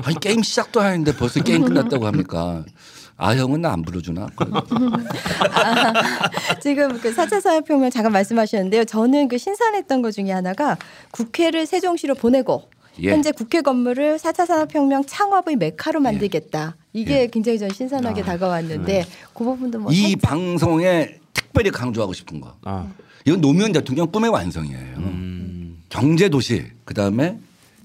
아니 0.03 0.19
게임 0.19 0.43
시작도 0.43 0.81
하는데 0.81 1.15
벌써 1.15 1.41
게임 1.41 1.63
끝났다고 1.63 2.05
합니까? 2.05 2.65
아 3.21 3.35
형은 3.35 3.61
나 3.61 3.71
안 3.71 3.83
불러주나? 3.83 4.27
지금 6.59 6.99
그 6.99 7.13
4차 7.13 7.39
산업혁명 7.39 7.91
잠깐 7.91 8.11
말씀하셨는데요. 8.13 8.83
저는 8.85 9.27
그 9.27 9.37
신선했던 9.37 10.01
것 10.01 10.09
중에 10.11 10.31
하나가 10.31 10.75
국회를 11.11 11.67
세종시로 11.67 12.15
보내고 12.15 12.63
예. 12.99 13.11
현재 13.11 13.31
국회 13.31 13.61
건물을 13.61 14.17
4차 14.17 14.47
산업혁명 14.47 15.03
창업의 15.05 15.55
메카로 15.57 15.99
만들겠다. 15.99 16.75
이게 16.93 17.27
굉장히 17.27 17.59
전 17.59 17.69
신선하게 17.69 18.23
다가왔는데 18.23 19.05
그 19.35 19.43
부분도 19.43 19.79
뭐 19.79 19.91
이 19.93 20.15
방송에 20.15 21.19
특별히 21.31 21.69
강조하고 21.69 22.13
싶은 22.13 22.41
거. 22.41 22.55
아. 22.63 22.87
이건 23.25 23.39
노무현 23.39 23.71
대통령 23.71 24.11
꿈의 24.11 24.31
완성이에요. 24.31 24.97
음. 24.97 25.83
경제 25.89 26.27
도시 26.27 26.65
그 26.85 26.95
다음에 26.95 27.37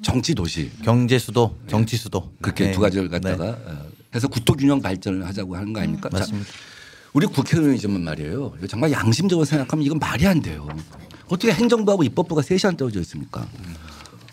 정치 0.02 0.34
도시 0.34 0.70
경제 0.82 1.18
수도, 1.18 1.54
정치 1.66 1.96
수도 1.98 2.30
그렇게 2.40 2.66
네. 2.66 2.72
두 2.72 2.80
가지를 2.80 3.10
갖다가 3.10 3.52
네. 3.52 3.72
어, 4.16 4.18
해서 4.18 4.28
국토균형 4.28 4.80
발전을 4.80 5.26
하자고 5.26 5.56
하는 5.56 5.72
거 5.72 5.80
아닙니까? 5.80 6.08
자, 6.08 6.18
맞습니다. 6.18 6.48
우리 7.12 7.26
국회의원이지만 7.26 8.02
말이에요. 8.02 8.54
정말 8.68 8.92
양심적으로 8.92 9.44
생각하면 9.44 9.84
이건 9.84 9.98
말이 9.98 10.26
안 10.26 10.40
돼요. 10.40 10.66
어떻게 11.28 11.52
행정부하고 11.52 12.02
입법부가 12.02 12.42
셋이 12.42 12.60
안 12.64 12.76
떨어져 12.76 13.00
있습니까? 13.00 13.46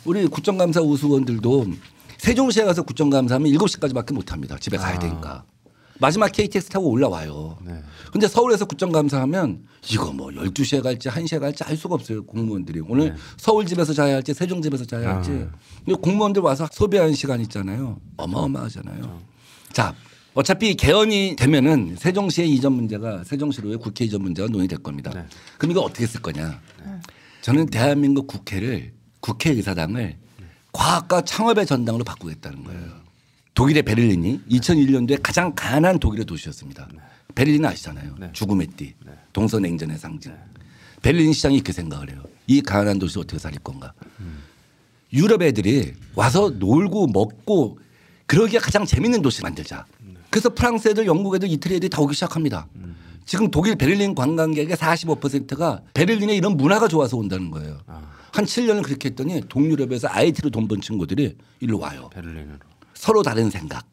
우리 0.06 0.26
국정감사 0.28 0.82
우수원들도 0.82 1.68
세종시에 2.18 2.64
가서 2.66 2.84
국정감사하면 2.84 3.52
7시까지밖에 3.54 4.14
못 4.14 4.32
합니다. 4.32 4.58
집에 4.60 4.78
가야 4.78 4.96
아. 4.96 5.00
되니까. 5.00 5.44
마지막 6.00 6.30
KTX 6.32 6.70
타고 6.70 6.90
올라와요. 6.90 7.58
네. 7.64 7.82
근데 8.12 8.28
서울에서 8.28 8.66
국정감사하면 8.66 9.64
이거 9.92 10.12
뭐 10.12 10.28
12시에 10.30 10.82
갈지 10.82 11.08
1시에 11.08 11.40
갈지 11.40 11.64
알 11.64 11.78
수가 11.78 11.96
없어요. 11.96 12.26
공무원들이. 12.26 12.82
오늘 12.88 13.10
네. 13.10 13.16
서울 13.38 13.66
집에서 13.66 13.94
자야 13.94 14.16
할지 14.16 14.34
세종 14.34 14.62
집에서 14.62 14.84
자야 14.84 15.16
할지. 15.16 15.32
아. 15.32 15.56
이 15.88 15.94
공무원들 15.94 16.42
와서 16.42 16.68
소비하는 16.72 17.14
시간 17.14 17.40
있잖아요. 17.42 18.00
어마어마하잖아요. 18.18 19.33
자, 19.74 19.96
어차피 20.36 20.76
개헌이 20.76 21.36
되면은 21.36 21.96
세종시의 21.98 22.50
이전 22.52 22.74
문제가 22.74 23.24
세종시로의 23.24 23.78
국회 23.78 24.06
이전 24.06 24.22
문제가 24.22 24.48
논의될 24.48 24.80
겁니다. 24.80 25.12
네. 25.14 25.26
그럼 25.58 25.72
이거 25.72 25.82
어떻게 25.82 26.08
쓸 26.08 26.22
거냐? 26.22 26.62
저는 27.42 27.66
대한민국 27.68 28.28
국회를 28.28 28.94
국회의사당을 29.20 30.16
과학과 30.72 31.22
창업의 31.22 31.66
전당으로 31.66 32.04
바꾸겠다는 32.04 32.64
거예요. 32.64 33.04
독일의 33.54 33.84
베를린이 33.84 34.42
2001년도에 34.50 35.20
가장 35.22 35.54
가난한 35.54 36.00
독일의 36.00 36.26
도시였습니다. 36.26 36.88
베를린 37.36 37.66
아시잖아요. 37.66 38.16
네. 38.20 38.30
죽음의 38.32 38.68
띠, 38.78 38.94
동서냉전의 39.34 39.98
상징. 39.98 40.34
베를린 41.02 41.34
시장이 41.34 41.56
이렇게 41.56 41.74
생각을 41.74 42.12
해요. 42.12 42.24
이 42.48 42.62
가난한 42.62 43.00
도시 43.00 43.20
어떻게 43.20 43.38
살릴 43.40 43.60
건가? 43.60 43.94
유럽 45.12 45.44
애들이 45.44 45.94
와서 46.16 46.50
놀고 46.50 47.08
먹고 47.08 47.80
그러기에 48.34 48.60
가장 48.60 48.84
재밌는 48.84 49.22
도시 49.22 49.44
만들자. 49.44 49.86
그래서 50.32 50.50
프랑스 50.50 50.88
애들, 50.90 51.06
영국 51.06 51.36
애들, 51.36 51.48
이태리 51.52 51.76
애들이 51.76 51.90
다 51.90 52.02
오기 52.02 52.16
시작합니다. 52.16 52.68
지금 53.26 53.52
독일 53.52 53.76
베를린 53.76 54.16
관광객의 54.16 54.76
45%가 54.76 55.82
베를린에 55.94 56.36
이런 56.36 56.58
문화가 56.58 56.88
좋아서 56.88 57.16
온다는 57.16 57.52
거예요. 57.52 57.78
한 58.32 58.46
7년을 58.46 58.84
그렇게 58.84 59.10
했더니 59.10 59.42
동유럽에서 59.48 60.08
IT로 60.10 60.50
돈 60.50 60.68
번 60.68 60.82
친구들이 60.82 61.38
일로 61.60 61.78
와요. 61.78 62.10
베를린으로. 62.12 62.58
서로 62.96 63.22
다른 63.22 63.52
생각, 63.52 63.86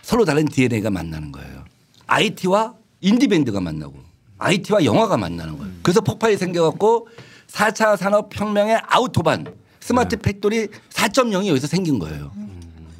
서로 0.00 0.24
다른 0.24 0.46
DNA가 0.46 0.88
만나는 0.90 1.30
거예요. 1.30 1.64
IT와 2.06 2.74
인디밴드가 3.02 3.60
만나고 3.60 3.96
IT와 4.38 4.82
영화가 4.84 5.18
만나는 5.18 5.58
거예요. 5.58 5.74
그래서 5.82 6.00
폭발이 6.00 6.38
생겨갖고 6.38 7.08
4차 7.48 7.98
산업혁명의 7.98 8.80
아우토반 8.86 9.44
스마트 9.80 10.16
팩토리 10.16 10.68
4.0이 10.90 11.46
여기서 11.48 11.66
생긴 11.66 11.98
거예요. 11.98 12.32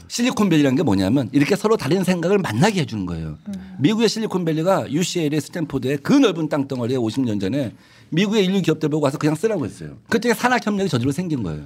실리콘밸리라는 0.09 0.77
게 0.77 0.83
뭐냐면 0.83 1.29
이렇게 1.33 1.55
서로 1.57 1.77
다른 1.77 2.03
생각을 2.05 2.39
만나게 2.39 2.81
해주는 2.81 3.07
거예요. 3.07 3.37
미국의 3.79 4.09
실리콘밸리가 4.09 4.91
UCLA 4.91 5.41
스탠포드의 5.41 5.99
그 5.99 6.13
넓은 6.13 6.49
땅덩어리에 6.49 6.97
50년 6.97 7.41
전에 7.41 7.75
미국의 8.11 8.45
일류 8.45 8.63
기업들 8.63 8.89
보고 8.89 9.05
와서 9.05 9.19
그냥 9.19 9.35
쓰라고 9.35 9.65
했어요. 9.67 9.97
그때 10.09 10.33
산학협력이 10.35 10.89
저절로 10.89 11.13
생긴 11.13 11.43
거예요. 11.43 11.65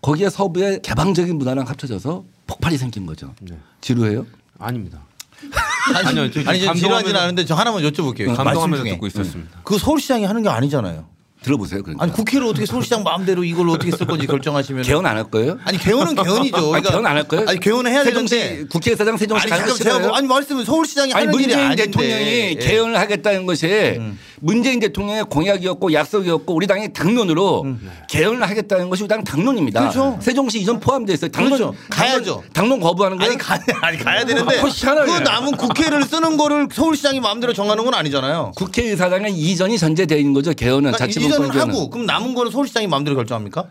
거기에 0.00 0.30
서부의 0.30 0.80
개방적인 0.82 1.36
문화랑 1.38 1.68
합쳐져서 1.68 2.24
폭발이 2.46 2.76
생긴 2.78 3.06
거죠. 3.06 3.34
지루해요? 3.80 4.26
아닙니다. 4.58 5.04
아니, 5.94 6.08
아니요, 6.08 6.30
저 6.30 6.40
아니, 6.48 6.60
저 6.60 6.72
감동하면서- 6.72 6.76
지루하진 6.78 7.16
않은데 7.16 7.44
저 7.44 7.54
하나만 7.56 7.82
여쭤볼게요. 7.82 8.26
말씀 8.28 8.44
감동하면서. 8.44 8.84
듣고 8.84 9.06
있었습니다. 9.08 9.60
그 9.64 9.76
서울시장이 9.78 10.24
하는 10.24 10.42
게 10.42 10.48
아니잖아요. 10.48 11.06
들어보세요. 11.42 11.82
그러니까. 11.82 12.02
아니 12.04 12.12
국회를 12.12 12.46
어떻게 12.46 12.64
서울시장 12.66 13.02
마음대로 13.02 13.44
이걸 13.44 13.68
어떻게 13.70 13.90
쓸 13.90 14.06
건지 14.06 14.26
결정하시면 14.26 14.82
개헌 14.84 15.04
안 15.06 15.16
할 15.16 15.24
거예요? 15.24 15.58
아니 15.64 15.76
개헌은 15.78 16.14
개헌이죠. 16.14 16.74
아니, 16.74 16.82
개헌 16.84 17.06
안 17.06 17.16
할 17.16 17.24
거예요? 17.24 17.46
아니 17.48 17.58
개헌은 17.60 17.90
해야 17.90 18.04
세종시 18.04 18.38
되는데. 18.38 18.66
국회의사당 18.68 19.16
세종시 19.16 19.42
아니 19.42 19.50
가는 19.50 19.66
거 19.66 19.74
제가? 19.74 19.98
뭐, 19.98 20.14
아니 20.16 20.26
말씀은 20.28 20.64
서울시장이 20.64 21.12
아니 21.12 21.26
하는 21.26 21.34
일이 21.40 21.46
문재인 21.48 21.66
아닌데. 21.66 21.84
대통령이 21.86 22.24
예. 22.24 22.54
개헌을 22.54 22.98
하겠다는 22.98 23.46
것이 23.46 24.00
문재인 24.44 24.80
대통령의 24.80 25.24
공약이었고 25.24 25.92
약속이었고 25.92 26.52
우리 26.52 26.66
당의 26.66 26.92
당론으로 26.92 27.64
개헌을 28.10 28.42
하겠다는 28.42 28.90
것이 28.90 29.04
우리 29.04 29.08
당 29.08 29.22
당론입니다. 29.22 29.80
그렇죠. 29.80 30.18
세종시 30.20 30.60
이전 30.60 30.80
포함되어 30.80 31.14
있어요. 31.14 31.30
당론 31.30 31.52
그렇죠. 31.52 31.74
가야죠. 31.88 32.42
당론 32.52 32.80
거부하는 32.80 33.18
거예요? 33.18 33.30
아니 33.30 33.38
가 33.38 33.58
아니 33.82 33.96
가야 33.98 34.24
되는데 34.24 34.58
아, 34.58 34.64
희한하네. 34.66 35.12
그 35.12 35.18
남은 35.20 35.52
국회를 35.56 36.02
쓰는 36.02 36.36
거를 36.36 36.66
서울시장이 36.72 37.20
마음대로 37.20 37.52
정하는 37.52 37.84
건 37.84 37.94
아니잖아요. 37.94 38.52
국회의사당은 38.56 39.30
이전이 39.30 39.78
전제되어 39.78 40.18
있는 40.18 40.32
거죠. 40.32 40.52
개헌은 40.52 40.90
그러니까 40.90 40.98
자치분권 40.98 41.30
이전은 41.46 41.50
개헌은. 41.52 41.74
하고 41.74 41.90
그럼 41.90 42.06
남은 42.06 42.34
거는 42.34 42.50
서울시장이 42.50 42.88
마음대로 42.88 43.14
결정합니까? 43.16 43.66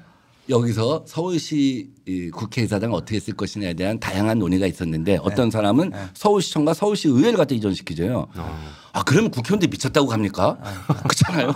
여기서 0.49 1.05
서울시 1.07 1.91
이 2.05 2.29
국회의사당을 2.29 2.95
어떻게 2.95 3.19
쓸 3.19 3.35
것이냐에 3.35 3.73
대한 3.73 3.99
다양한 3.99 4.39
논의가 4.39 4.65
있었는데 4.67 5.17
어떤 5.21 5.45
네. 5.45 5.51
사람은 5.51 5.91
서울시청과 6.13 6.73
서울시 6.73 7.07
의회를 7.07 7.37
갖다 7.37 7.55
이전시키죠. 7.55 8.27
아 8.93 9.03
그러면 9.03 9.31
국회의원들 9.31 9.69
미쳤다고 9.69 10.07
갑니까? 10.07 10.57
그렇잖아요. 11.07 11.53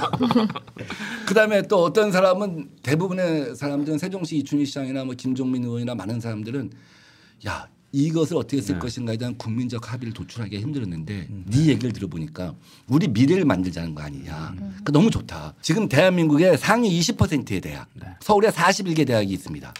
그 1.27 1.33
다음에 1.33 1.63
또 1.63 1.83
어떤 1.83 2.11
사람은 2.11 2.69
대부분의 2.83 3.55
사람들은 3.55 3.97
세종시 3.97 4.37
이춘희 4.37 4.65
시장이나 4.65 5.03
뭐 5.03 5.15
김종민 5.15 5.63
의원이나 5.63 5.95
많은 5.95 6.19
사람들은 6.21 6.71
야 7.47 7.67
이것을 7.95 8.35
어떻게 8.35 8.61
쓸 8.61 8.77
것인가에 8.77 9.15
대한 9.15 9.37
국민적 9.37 9.93
합의를 9.93 10.13
도출하기가 10.13 10.61
힘들었는데 10.61 11.27
네 11.29 11.65
얘기를 11.67 11.93
들어보니까 11.93 12.53
우리 12.87 13.07
미래를 13.07 13.45
만들자는 13.45 13.95
거 13.95 14.01
아니냐. 14.03 14.53
그러니까 14.57 14.91
너무 14.91 15.09
좋다. 15.09 15.53
지금 15.61 15.87
대한민국의 15.87 16.57
상위 16.57 16.99
20%의 16.99 17.61
대학, 17.61 17.87
서울에 18.19 18.49
41개 18.49 19.07
대학이 19.07 19.31
있습니다. 19.31 19.73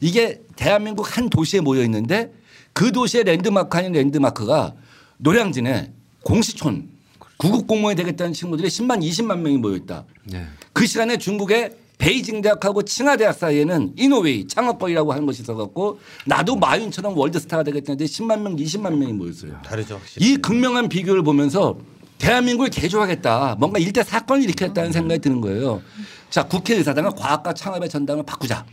이게 0.00 0.42
대한민국 0.56 1.16
한 1.16 1.30
도시에 1.30 1.60
모여 1.60 1.84
있는데 1.84 2.32
그 2.72 2.90
도시의 2.90 3.22
랜드마크 3.22 3.78
아닌 3.78 3.92
랜드마크가 3.92 4.74
노량진에 5.18 5.92
공시촌 6.24 6.88
구급 7.36 7.68
공무원이 7.68 7.96
되겠다는 7.96 8.32
친구들이 8.32 8.66
10만 8.68 9.00
20만 9.00 9.38
명이 9.38 9.58
모여 9.58 9.76
있다. 9.76 10.04
네. 10.24 10.44
그 10.72 10.86
시간에 10.86 11.18
중국의 11.18 11.76
베이징 12.00 12.40
대학하고 12.40 12.82
칭화 12.82 13.16
대학 13.16 13.34
사이에는 13.34 13.92
이노웨이 13.96 14.48
창업거리라고 14.48 15.12
하는 15.12 15.26
것이 15.26 15.42
있어갖고 15.42 16.00
나도 16.26 16.56
마윈처럼 16.56 17.16
월드스타가 17.16 17.62
되겠다는데 17.62 18.06
10만 18.06 18.40
명, 18.40 18.56
20만 18.56 18.96
명이 18.96 19.12
모였어요. 19.12 19.60
다르죠. 19.62 19.96
확실히. 19.96 20.26
이 20.26 20.36
극명한 20.38 20.88
비교를 20.88 21.22
보면서 21.22 21.78
대한민국을 22.18 22.70
개조하겠다. 22.70 23.56
뭔가 23.58 23.78
일대 23.78 24.02
사건을 24.02 24.42
일으켰다는 24.44 24.92
생각이 24.92 25.20
드는 25.20 25.40
거예요. 25.40 25.82
자, 26.30 26.42
국회의사당은 26.44 27.14
과학과 27.14 27.52
창업의 27.52 27.88
전당을 27.88 28.24
바꾸자. 28.24 28.64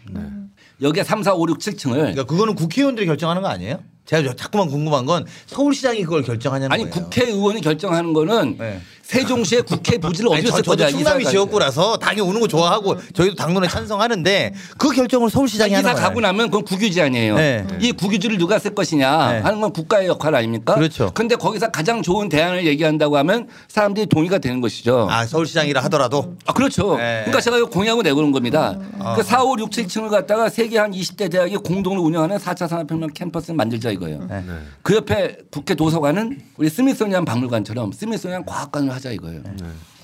여기에 0.82 1.04
3, 1.04 1.24
4, 1.24 1.34
5, 1.34 1.48
6, 1.50 1.58
7층을 1.58 1.94
그러니까 1.94 2.24
그거는 2.24 2.56
국회의원들이 2.56 3.06
결정하는 3.08 3.42
거 3.42 3.48
아니에요? 3.50 3.80
제가 4.08 4.34
자꾸만 4.36 4.68
궁금한 4.70 5.06
건 5.06 5.26
서울시장이 5.48 6.04
그걸 6.04 6.24
결정하냐는 6.24 6.72
아니 6.72 6.90
거예요. 6.90 6.94
국회의원이 6.94 7.62
결정하는 7.62 8.14
거는 8.14 8.56
네. 8.58 8.80
세종시의 9.08 9.62
국회 9.64 9.98
부지를 9.98 10.30
아니, 10.34 10.40
어디로 10.40 10.52
저, 10.52 10.56
쓸 10.58 10.64
저도 10.64 10.78
거냐 10.78 10.90
충남이 10.90 11.26
지역구라서 11.26 11.98
당연히 11.98 12.30
오는 12.30 12.42
거 12.42 12.48
좋아하고 12.48 12.98
저희도 13.14 13.36
당론에 13.36 13.68
찬성하는데 13.68 14.54
그 14.78 14.92
결정을 14.92 15.30
서울시장이 15.30 15.74
하는 15.74 15.94
거예요. 15.94 16.08
가고 16.08 16.20
나면 16.22 16.50
그건 16.50 16.64
국유지 16.64 17.02
아니에요. 17.02 17.36
네. 17.36 17.66
이 17.80 17.92
국유지를 17.92 18.38
누가 18.38 18.60
쓸 18.60 18.76
것이냐 18.76 19.32
네. 19.32 19.40
하는 19.40 19.62
건 19.62 19.72
국가의 19.72 20.08
역할 20.08 20.36
아닙니까? 20.36 20.76
그렇죠. 20.76 21.12
근데 21.14 21.36
거기서 21.36 21.72
가장 21.72 22.02
좋은 22.02 22.30
대안을 22.30 22.66
얘기한다고 22.66 23.18
하면 23.18 23.48
사람들이 23.68 24.08
동의가 24.08 24.40
되는 24.40 24.62
것이죠. 24.62 25.08
아 25.10 25.26
서울시장이라 25.26 25.84
하더라도 25.84 26.36
아, 26.46 26.54
그렇죠. 26.54 26.98
네. 26.98 27.24
그러니까 27.26 27.42
제가 27.42 27.64
공약을 27.66 28.04
내고는 28.04 28.32
겁니다. 28.32 28.78
그 29.16 29.24
4, 29.24 29.44
5, 29.44 29.56
6, 29.60 29.70
7층을 29.70 30.10
갖다가 30.10 30.50
세계 30.50 30.78
한 30.80 30.92
20대 30.92 31.32
대학이 31.32 31.58
공동으로 31.58 32.02
운영하는 32.04 32.38
4차 32.38 32.68
산업혁명 32.68 33.12
캠퍼스를 33.14 33.56
만들자 33.56 33.92
이거예요. 33.98 34.28
그 34.82 34.96
옆에 34.96 35.38
국회 35.52 35.76
도서관은 35.76 36.40
우리 36.58 36.70
스미소니안 36.70 37.26
박물관처럼 37.26 37.92
스미소니안 37.92 38.46
과학관을 38.46 38.92
하자 38.92 39.12
이거예요. 39.12 39.44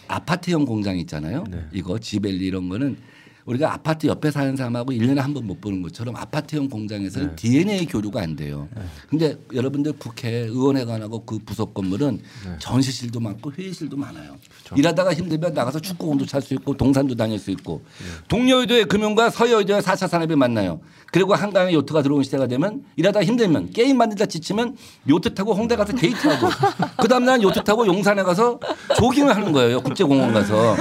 아파트형 0.07 0.65
공장 0.65 0.97
있잖아요. 0.97 1.45
이거 1.71 1.97
지벨리 1.97 2.45
이런 2.45 2.69
거는 2.69 2.97
우리가 3.45 3.73
아파트 3.73 4.07
옆에 4.07 4.31
사는 4.31 4.55
사람하고 4.55 4.91
1년에 4.93 5.17
한 5.17 5.33
번 5.33 5.43
못 5.45 5.59
보는 5.59 5.81
것처럼 5.81 6.15
아파트형 6.15 6.69
공장에서는 6.69 7.35
DNA 7.35 7.85
교류가 7.87 8.21
안 8.21 8.35
돼요. 8.35 8.69
근데 9.09 9.35
여러분들 9.53 9.93
국회 9.99 10.29
의원회관하고 10.29 11.25
그 11.25 11.39
부속 11.39 11.73
건물은 11.73 12.21
전시실도 12.59 13.19
많고 13.19 13.51
회의실도 13.51 13.97
많아요. 13.97 14.37
일하다가 14.77 15.13
힘들면 15.13 15.53
나가서 15.53 15.79
축구공도 15.79 16.25
찰 16.25 16.41
수 16.41 16.53
있고 16.53 16.75
동산도 16.77 17.15
다닐 17.15 17.37
수 17.39 17.51
있고 17.51 17.81
동여의도의 18.29 18.85
금융과 18.85 19.29
서여의도의 19.31 19.81
4차 19.81 20.07
산업이 20.07 20.35
만나요. 20.35 20.79
그리고 21.11 21.35
한강에 21.35 21.73
요트가 21.73 22.01
들어온 22.01 22.23
시대가 22.23 22.47
되면 22.47 22.83
일하다 22.95 23.23
힘들면 23.23 23.71
게임 23.71 23.97
만들다 23.97 24.25
지치면 24.25 24.77
요트 25.09 25.33
타고 25.35 25.53
홍대 25.53 25.75
가서 25.75 25.93
데이트하고 25.93 26.47
그 27.01 27.07
다음날 27.07 27.41
요트 27.43 27.63
타고 27.63 27.85
용산에 27.85 28.23
가서 28.23 28.59
조깅을 28.97 29.35
하는 29.35 29.51
거예요. 29.51 29.81
국제공원 29.81 30.33
가서. 30.33 30.75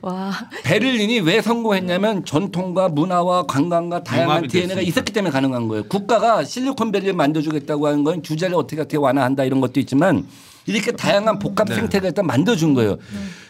와. 0.00 0.32
베를 0.64 1.00
린이 1.08 1.20
왜 1.20 1.40
성공했냐면 1.40 2.22
전통과 2.26 2.90
문화와 2.90 3.44
관광과 3.44 4.04
다양한 4.04 4.46
DNA가. 4.46 4.82
있었기 4.82 5.10
때문에 5.10 5.32
가능한 5.32 5.66
거예요. 5.68 5.84
국가가 5.84 6.44
실리콘밸리를 6.44 7.14
만들어주겠다고 7.14 7.86
하는 7.86 8.04
건 8.04 8.20
규제를 8.22 8.54
어떻게 8.54 8.82
어떻게 8.82 8.98
완화한다 8.98 9.44
이런 9.44 9.62
것도 9.62 9.80
있지만 9.80 10.26
이렇게 10.66 10.92
다양한 10.92 11.38
복합 11.38 11.72
생태가 11.72 12.08
일단 12.08 12.26
만들어준 12.26 12.74
거예요. 12.74 12.98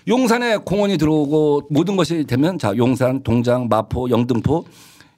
용산에 0.07 0.59
공원이 0.59 0.99
들어오고 0.99 1.63
모든 1.71 1.97
것이 1.97 2.25
되면 2.25 2.61
자 2.61 2.77
용산, 2.77 3.25
동장, 3.25 3.67
마포, 3.69 4.09
영등포 4.09 4.65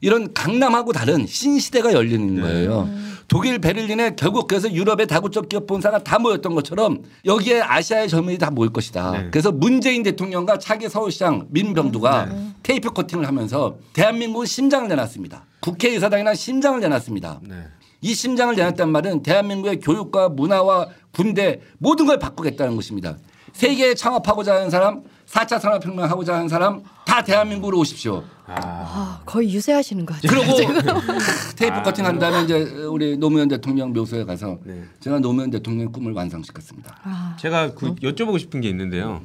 이런 0.01 0.33
강남하고 0.33 0.93
다른 0.93 1.27
신시대가 1.27 1.93
열리는 1.93 2.41
거예요. 2.41 2.89
독일 3.31 3.61
베를린에 3.61 4.17
결국 4.17 4.49
그래서 4.49 4.71
유럽의 4.71 5.07
다국적 5.07 5.49
기업 5.49 5.69
본사가 5.69 6.03
다 6.03 6.19
모였던 6.19 6.53
것처럼 6.53 7.05
여기에 7.25 7.63
아시아의 7.63 8.09
젊은이들이 8.09 8.39
다 8.45 8.51
모일 8.51 8.73
것이다. 8.73 9.13
네. 9.13 9.29
그래서 9.31 9.53
문재인 9.53 10.03
대통령과 10.03 10.59
차기 10.59 10.89
서울시장 10.89 11.47
민병두가 11.51 12.29
테이프 12.65 12.91
커팅을 12.91 13.29
하면서 13.29 13.77
대한민국 13.93 14.45
심장을 14.47 14.89
내놨습니다. 14.89 15.45
국회의사당이나 15.61 16.35
심장을 16.35 16.81
내놨습니다. 16.81 17.41
네. 17.49 17.55
이 18.01 18.15
심장을 18.15 18.57
내놨단 18.57 18.91
말은 18.91 19.23
대한민국의 19.23 19.79
교육과 19.79 20.31
문화와 20.31 20.89
군대 21.13 21.61
모든 21.79 22.07
걸 22.07 22.19
바꾸겠다는 22.19 22.75
것입니다. 22.75 23.17
세계에 23.53 23.95
창업하고자 23.95 24.57
하는 24.57 24.71
사람, 24.71 25.05
4차 25.31 25.61
산업혁명 25.61 26.11
하고자 26.11 26.35
하는 26.35 26.49
사람 26.49 26.83
다 27.07 27.23
대한민국으로 27.23 27.79
오십시오. 27.79 28.25
아, 28.47 29.21
거의 29.25 29.53
유세하시는 29.53 30.05
것 30.05 30.21
같아요. 30.21 30.41
그리고 30.41 30.83
테이프 31.57 31.83
커팅 31.83 32.05
한 32.05 32.19
다음에 32.19 32.43
이제 32.43 32.63
우리 32.89 33.17
노무현 33.17 33.47
대통령 33.47 33.93
묘소에 33.93 34.25
가서 34.25 34.59
네. 34.65 34.83
제가 34.99 35.21
노무현 35.21 35.51
대통령의 35.51 35.93
꿈을 35.93 36.13
완성시켰습니다. 36.13 36.99
아, 37.05 37.37
제가 37.39 37.75
그 37.75 37.95
여쭤보고 37.97 38.41
싶은 38.41 38.61
게 38.61 38.69
있는데요. 38.71 39.23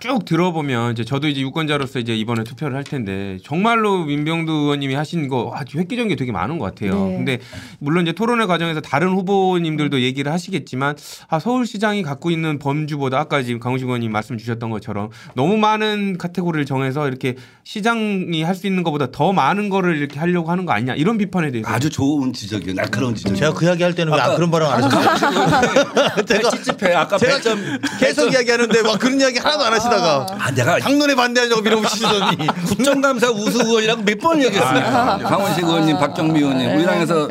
쭉 0.00 0.24
들어보면 0.24 0.92
이제 0.92 1.04
저도 1.04 1.28
이제 1.28 1.40
유권자로서 1.40 1.98
이제 1.98 2.14
이번에 2.14 2.44
투표를 2.44 2.76
할 2.76 2.84
텐데 2.84 3.38
정말로 3.44 4.04
민병두 4.04 4.52
의원님이 4.52 4.94
하신 4.94 5.28
거 5.28 5.52
아주 5.54 5.78
획기적인 5.78 6.08
게 6.08 6.16
되게 6.16 6.30
많은 6.32 6.58
것 6.58 6.66
같아요. 6.66 7.06
네. 7.08 7.16
근데 7.16 7.38
물론 7.78 8.02
이제 8.04 8.12
토론회 8.12 8.46
과정에서 8.46 8.80
다른 8.80 9.08
후보님들도 9.10 10.00
얘기를 10.02 10.30
하시겠지만 10.30 10.96
아, 11.28 11.38
서울시장이 11.38 12.02
갖고 12.02 12.30
있는 12.30 12.58
범주보다 12.58 13.18
아까 13.18 13.42
지금 13.42 13.60
강우식 13.60 13.86
의원님 13.86 14.12
말씀 14.12 14.36
주셨던 14.38 14.70
것처럼 14.70 15.08
너무 15.34 15.56
많은 15.56 16.18
카테고리를 16.18 16.64
정해서 16.66 17.08
이렇게 17.08 17.34
시장이 17.64 18.42
할 18.42 18.58
수 18.58 18.66
있는 18.66 18.82
것보다 18.82 19.12
더 19.12 19.32
많은 19.32 19.68
거를 19.68 19.96
이렇게 19.96 20.18
하려고 20.18 20.50
하는 20.50 20.66
거 20.66 20.72
아니냐 20.72 20.94
이런 20.96 21.16
비판에 21.16 21.52
대해서 21.52 21.70
아주 21.70 21.88
좋은 21.90 22.32
지적이에요. 22.32 22.74
날카로운 22.74 23.14
지적. 23.14 23.36
제가 23.36 23.52
그 23.52 23.64
이야기 23.66 23.84
할 23.84 23.94
때는 23.94 24.12
왜 24.12 24.18
아, 24.20 24.34
그런 24.34 24.50
발언 24.50 24.68
안 24.72 24.82
하셨어요? 24.82 26.24
제가 26.26 26.50
찝찝해. 26.50 26.92
아까 26.94 27.16
제가 27.18 27.36
배점 27.36 27.78
계속 28.00 28.32
이야기하는데 28.32 28.82
막 28.82 28.98
그런 28.98 29.20
이야기 29.20 29.38
하나도 29.38 29.62
안 29.64 29.72
하시 29.72 29.87
다가 29.90 30.26
아 30.38 30.50
내가 30.50 30.78
당론에 30.78 31.14
반대하냐고 31.14 31.60
밀어붙이시더니 31.62 32.46
국정감사 32.68 33.30
우수 33.30 33.60
의원이라고 33.62 34.02
몇 34.02 34.18
번 34.18 34.42
얘기했습니까? 34.42 35.18
강원식 35.18 35.64
의원님, 35.64 35.96
박경미 35.98 36.38
의원님, 36.40 36.76
우리 36.76 36.84
당에서 36.84 37.28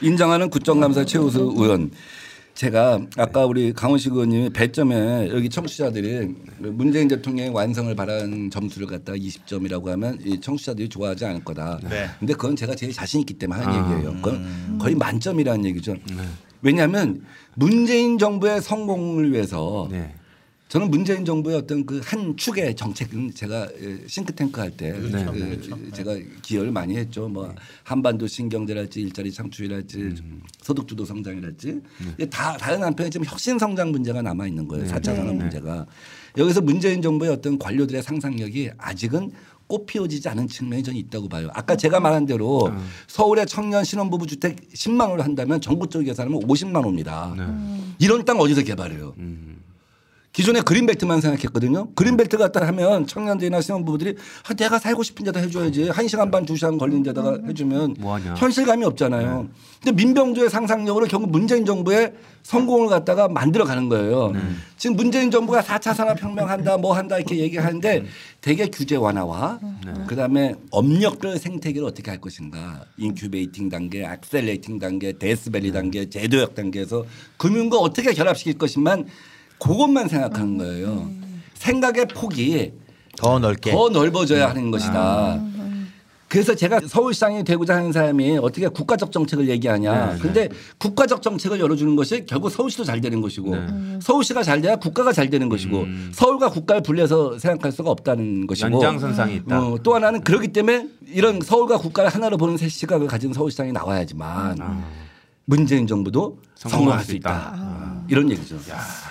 인정하는 0.00 0.48
국정감사 0.50 1.04
최우수 1.04 1.54
의원. 1.56 1.90
제가 2.54 2.98
아까 3.16 3.46
우리 3.46 3.72
강원식 3.72 4.12
의원님이 4.12 4.50
배점에 4.50 5.30
여기 5.32 5.48
청취자들이 5.48 6.28
문재인 6.58 7.08
대통령의 7.08 7.52
완성을 7.54 7.94
바라는 7.94 8.50
점수를 8.50 8.86
갖다가 8.86 9.16
20점이라고 9.16 9.86
하면 9.86 10.18
이 10.24 10.38
청취자들이 10.40 10.88
좋아하지 10.90 11.24
않을 11.24 11.44
거다. 11.44 11.78
네. 11.88 12.10
근데 12.18 12.34
그건 12.34 12.56
제가 12.56 12.74
제일 12.74 12.92
자신 12.92 13.20
있기 13.20 13.34
때문에 13.34 13.62
하는 13.62 13.94
얘기예요. 13.94 14.14
그건 14.16 14.78
거의 14.78 14.94
만점이라는 14.94 15.64
얘기죠. 15.66 15.94
왜냐하면 16.60 17.22
문재인 17.54 18.18
정부의 18.18 18.60
성공을 18.60 19.32
위해서 19.32 19.88
네. 19.90 20.12
저는 20.70 20.88
문재인 20.88 21.24
정부의 21.24 21.56
어떤 21.56 21.84
그 21.84 22.00
한 22.04 22.36
축의 22.36 22.74
정책은 22.76 23.34
제가 23.34 23.68
예, 23.82 23.98
싱크탱크 24.06 24.60
할때그 24.60 25.90
제가 25.92 26.16
기여를 26.42 26.70
많이 26.70 26.96
했죠. 26.96 27.28
뭐 27.28 27.52
한반도 27.82 28.26
신경제랄지 28.26 29.00
일자리 29.00 29.32
창출이랄지 29.32 30.14
소득주도 30.62 31.04
성장이랄지. 31.04 31.80
다 32.30 32.56
다른 32.56 32.82
한편에 32.82 33.10
지금 33.10 33.26
혁신 33.26 33.58
성장 33.58 33.90
문제가 33.90 34.22
남아 34.22 34.46
있는 34.46 34.66
거예요. 34.68 34.86
사 34.86 34.98
4차 34.98 35.16
산업 35.16 35.34
문제가. 35.34 35.86
여기서 36.38 36.60
문재인 36.60 37.02
정부의 37.02 37.32
어떤 37.32 37.58
관료들의 37.58 38.02
상상력이 38.02 38.70
아직은 38.78 39.32
꽃 39.66 39.86
피워지지 39.86 40.28
않은 40.28 40.48
측면이 40.48 40.82
저는 40.82 40.98
있다고 40.98 41.28
봐요. 41.28 41.48
아까 41.52 41.76
제가 41.76 42.00
말한 42.00 42.26
대로 42.26 42.72
서울의 43.08 43.46
청년 43.46 43.84
신혼부부 43.84 44.26
주택 44.26 44.68
10만 44.72 45.10
원을 45.10 45.24
한다면 45.24 45.60
전국적 45.60 46.04
계산하면 46.04 46.40
50만 46.42 46.76
원입니다. 46.76 47.34
이런 47.98 48.24
땅 48.24 48.38
어디서 48.40 48.62
개발해요? 48.62 49.14
기존에 50.32 50.60
그린벨트만 50.60 51.20
생각했거든요. 51.20 51.92
그린벨트 51.94 52.36
갖다 52.38 52.64
하면 52.68 53.06
청년들이나 53.06 53.60
신혼부부들이 53.60 54.14
아, 54.48 54.54
내가 54.54 54.78
살고 54.78 55.02
싶은 55.02 55.24
데다 55.24 55.40
해줘야지. 55.40 55.88
한 55.88 56.06
시간 56.06 56.30
반, 56.30 56.44
두 56.46 56.54
시간 56.56 56.78
걸리는 56.78 57.02
데다가 57.02 57.38
해주면 57.48 57.96
뭐하냐. 57.98 58.34
현실감이 58.34 58.84
없잖아요. 58.84 59.48
근데 59.82 59.92
민병두의 60.04 60.48
상상력으로 60.48 61.06
결국 61.06 61.30
문재인 61.30 61.64
정부의 61.64 62.12
성공을 62.44 62.88
갖다가 62.88 63.28
만들어 63.28 63.64
가는 63.64 63.88
거예요. 63.88 64.32
지금 64.76 64.94
문재인 64.96 65.30
정부가 65.32 65.62
4차 65.62 65.94
산업혁명 65.94 66.48
한다, 66.48 66.76
뭐 66.76 66.94
한다 66.94 67.16
이렇게 67.16 67.38
얘기하는데 67.38 68.04
대개 68.40 68.66
규제 68.68 68.96
완화와 68.96 69.58
그다음에 70.06 70.54
업력별 70.70 71.38
생태계를 71.38 71.86
어떻게 71.86 72.10
할 72.10 72.20
것인가. 72.20 72.84
인큐베이팅 72.98 73.68
단계, 73.68 74.04
accelerating 74.04 74.78
단계, 74.78 75.12
death 75.12 75.39
valley 75.39 75.72
단계, 75.72 76.08
재도약 76.08 76.54
단계에서 76.54 77.04
금융과 77.36 77.78
어떻게 77.78 78.12
결합시킬 78.12 78.58
것인가만 78.58 79.06
그것만 79.60 80.08
생각하는 80.08 80.58
거예요. 80.58 81.08
생각의 81.54 82.06
폭이 82.08 82.72
더 83.16 83.38
넓게 83.38 83.70
더 83.70 83.88
넓어져야 83.90 84.48
하는 84.50 84.70
것이다. 84.70 85.40
그래서 86.28 86.54
제가 86.54 86.78
서울시장이 86.86 87.42
되고자 87.42 87.74
하는 87.74 87.90
사람이 87.90 88.38
어떻게 88.38 88.68
국가적 88.68 89.10
정책을 89.10 89.48
얘기하냐. 89.48 90.16
근데 90.22 90.48
국가적 90.78 91.22
정책을 91.22 91.58
열어주는 91.58 91.96
것이 91.96 92.24
결국 92.24 92.50
서울시도 92.50 92.84
잘 92.84 93.00
되는 93.00 93.20
것이고 93.20 93.52
서울시가 94.00 94.44
잘 94.44 94.60
돼야 94.60 94.76
국가가 94.76 95.12
잘 95.12 95.28
되는 95.28 95.48
것이고 95.48 95.86
서울과 96.12 96.50
국가를 96.50 96.82
분리해서 96.82 97.36
생각할 97.36 97.72
수가 97.72 97.90
없다는 97.90 98.46
것이고 98.46 98.70
연장선상이 98.70 99.34
있다. 99.36 99.60
어, 99.60 99.78
또 99.82 99.92
하나는 99.96 100.20
그렇기 100.22 100.48
때문에 100.48 100.86
이런 101.08 101.40
서울과 101.40 101.78
국가를 101.78 102.10
하나로 102.10 102.36
보는 102.36 102.56
새 102.56 102.68
시각을 102.68 103.08
가진 103.08 103.32
서울시장이 103.32 103.72
나와야지만 103.72 104.56
문재인 105.46 105.88
정부도 105.88 106.38
성공할 106.54 107.02
수 107.02 107.16
있다. 107.16 107.89
이런 108.10 108.28
얘기죠. 108.30 108.56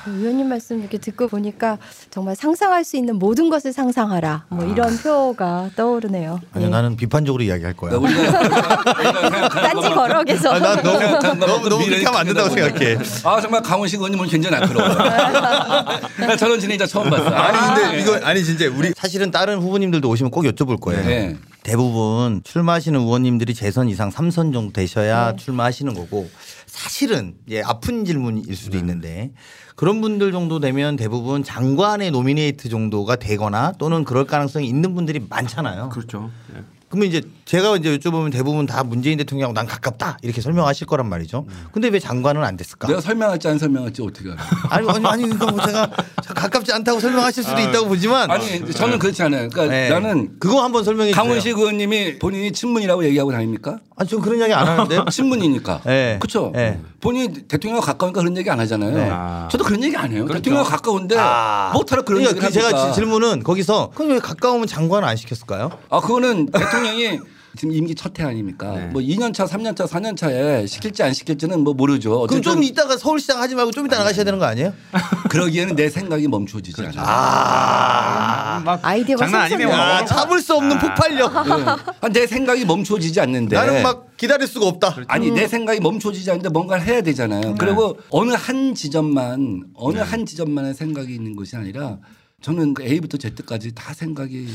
그 0.04 0.12
의원님 0.12 0.50
말씀 0.50 0.80
이렇게 0.80 0.97
듣고 0.97 1.30
보니까 1.30 1.78
정말 2.12 2.36
상상할 2.36 2.84
수 2.84 2.97
있는 2.97 3.16
모든 3.18 3.50
것을 3.50 3.72
상상하라. 3.72 4.45
뭐 4.50 4.66
이런 4.66 4.97
표가 4.97 5.70
떠오르네요. 5.78 6.41
아니 6.52 6.66
예. 6.66 6.70
나는 6.70 6.97
비판적으로 6.97 7.41
이야기할 7.41 7.74
거야. 7.78 7.91
딴지 8.00 9.74
것만큼 9.74 9.95
거럭에서 9.95 10.52
아, 10.52 10.60
난 10.60 10.84
너무 10.84 11.00
너무 11.45 11.70
너무 11.70 11.86
그렇게 11.86 12.04
하면 12.06 12.20
안 12.20 12.26
된다고 12.26 12.50
생각해. 12.50 12.97
아 13.24 13.39
정말 13.39 13.62
강원식 13.62 14.00
의원님은 14.00 14.28
굉장히 14.28 14.58
날카로워요. 14.60 14.93
나 16.20 16.36
저런 16.36 16.60
진행자 16.60 16.86
처음 16.86 17.10
봤어. 17.10 17.30
아니 17.30 17.82
근데 17.82 18.02
이거 18.02 18.20
아니 18.26 18.43
진짜 18.43 18.66
우리 18.68 18.91
사실은 18.97 19.32
다른 19.32 19.60
후보님들도 19.60 20.10
오시면 20.10 20.30
꼭 20.32 20.43
여쭤볼 20.43 20.82
거예요. 20.82 21.06
네. 21.06 21.38
대부분 21.70 22.41
출마하시는 22.43 22.99
의원님들이 22.99 23.53
재선 23.53 23.89
이상 23.89 24.09
3선 24.09 24.53
정도 24.53 24.74
되셔야 24.74 25.36
출마하시는 25.36 25.93
거고 25.93 26.28
사실은 26.65 27.36
예 27.47 27.61
아픈 27.61 28.05
질문일 28.05 28.55
수도 28.55 28.76
있는데 28.80 29.32
그런 29.76 30.01
분들 30.01 30.32
정도 30.32 30.59
되면 30.59 30.95
대부분 30.95 31.43
장관의 31.43 32.09
노미네이트 32.09 32.70
정도가 32.70 33.17
되거나 33.17 33.74
또는 33.78 34.03
그럴 34.03 34.26
가능성이 34.26 34.67
있는 34.67 34.95
분들이 34.95 35.24
많잖아요. 35.30 35.89
그렇죠. 35.89 36.32
네. 36.51 36.63
그러면 36.89 37.07
이제 37.07 37.21
제가 37.45 37.77
이제 37.77 37.97
여쭤보면 37.97 38.31
대부분 38.31 38.65
다 38.65 38.83
문재인 38.83 39.17
대통령하고 39.17 39.53
난 39.53 39.67
가깝다 39.67 40.17
이렇게 40.23 40.41
설명하실 40.41 40.87
거란 40.87 41.07
말이죠. 41.07 41.45
근데 41.71 41.87
왜 41.89 41.99
장관은 41.99 42.43
안 42.43 42.57
됐을까? 42.57 42.87
내가 42.87 42.99
설명할지 42.99 43.47
안 43.47 43.59
설명할지 43.59 44.01
어떻게 44.01 44.31
알아? 44.31 44.41
아니 44.69 44.89
아니 44.89 45.05
아니 45.05 45.23
그러니까 45.23 45.51
뭐 45.51 45.65
제가 45.65 45.91
가깝지 46.35 46.73
않다고 46.73 46.99
설명하실 46.99 47.43
수도 47.43 47.59
있다고 47.59 47.87
보지만 47.87 48.29
아니 48.31 48.71
저는 48.71 48.97
그렇지 48.99 49.21
않아요. 49.23 49.49
그러니까 49.49 49.73
네. 49.73 49.89
나는 49.89 50.39
그거 50.39 50.63
한번 50.63 50.83
설명해 50.83 51.11
주세요. 51.11 51.23
강원식 51.23 51.57
의원님이 51.57 52.19
본인이 52.19 52.51
친문이라고 52.51 53.05
얘기하고 53.05 53.31
다닙니까? 53.31 53.79
아니 54.00 54.10
전 54.10 54.22
그런 54.22 54.39
이야기 54.39 54.54
안 54.54 54.66
하는데요. 54.66 55.06
친문이니까. 55.12 55.82
네. 55.86 56.18
그렇죠. 56.22 56.52
네. 56.56 56.80
본인이 57.02 57.34
대통령과 57.47 57.86
가까우니까 57.86 58.22
그런 58.22 58.38
얘기 58.38 58.50
안 58.50 58.58
하잖아요. 58.62 58.95
네. 58.95 59.10
아. 59.12 59.47
저도 59.52 59.66
그런 59.66 59.84
얘기 59.84 59.95
안 59.97 60.10
해요. 60.12 60.24
그렇죠. 60.24 60.41
대통령과 60.41 60.70
가까운데 60.70 61.16
아. 61.20 61.72
못하러 61.74 62.04
그런 62.04 62.22
그러니까 62.22 62.30
얘기를 62.38 62.47
그 62.47 62.54
제가 62.54 62.68
합니까? 62.68 62.93
지- 62.93 62.95
질문은 62.95 63.43
거기서 63.43 63.91
그럼 63.93 64.12
왜 64.14 64.20
가까우면 64.20 64.68
장관을 64.68 65.06
안 65.08 65.18
시켰을까요? 65.18 65.72
아 65.89 66.00
그거는 66.00 66.45
대통령이 66.47 67.20
지금 67.58 67.74
임기 67.74 67.95
첫 67.95 68.20
해 68.20 68.24
아닙니까? 68.26 68.72
네. 68.74 68.86
뭐 68.88 69.02
2년 69.02 69.34
차, 69.34 69.45
3년 69.45 69.76
차, 69.76 69.86
4년 69.86 70.16
차에 70.18 70.66
시킬지 70.66 71.04
안 71.04 71.14
시킬지는 71.14 71.62
뭐 71.64 71.74
모르죠. 71.74 72.28
그럼 72.28 72.41
좀 72.41 72.64
이따가 72.64 72.97
서울시장 72.97 73.39
하지 73.41 73.56
말고 73.56 73.72
좀 73.72 73.86
이따 73.86 73.97
나가셔야 73.97 74.24
되는 74.26 74.39
거 74.39 74.45
아니에요? 74.45 74.74
그러기에는 75.30 75.76
내 75.76 75.89
생각이 75.89 76.28
멈춰지지 76.28 76.82
않아요. 76.82 76.93
아, 77.06 78.62
막 78.66 78.80
아이디어가 78.84 79.26
장난 79.26 79.41
아니네요. 79.43 79.70
야, 79.70 80.06
참을 80.06 80.41
수 80.41 80.56
없는 80.56 80.80
폭발력. 80.80 81.36
아, 81.36 82.10
내 82.12 82.28
생각이 82.28 82.66
멈춰지지 82.66 83.20
않는데 83.22 83.56
나는 83.56 83.84
막 83.84 84.08
기다릴 84.18 84.47
수가 84.47 84.66
없다. 84.68 84.95
아니 85.08 85.32
내 85.32 85.47
생각이 85.47 85.80
멈춰지지 85.80 86.30
않는데 86.32 86.50
뭔가를 86.50 86.86
해야 86.86 87.02
되잖아요. 87.02 87.56
그리고 87.58 87.97
어느 88.10 88.34
한 88.34 88.76
지점만 88.76 89.66
어느 89.76 90.00
한 90.00 90.26
지점만의 90.26 90.74
생각이 90.74 91.14
있는 91.14 91.36
것이 91.36 91.56
아니라 91.56 91.97
저는 92.41 92.73
그 92.73 92.83
A부터 92.83 93.17
Z까지 93.17 93.73
다 93.75 93.93
생각이 93.93 94.47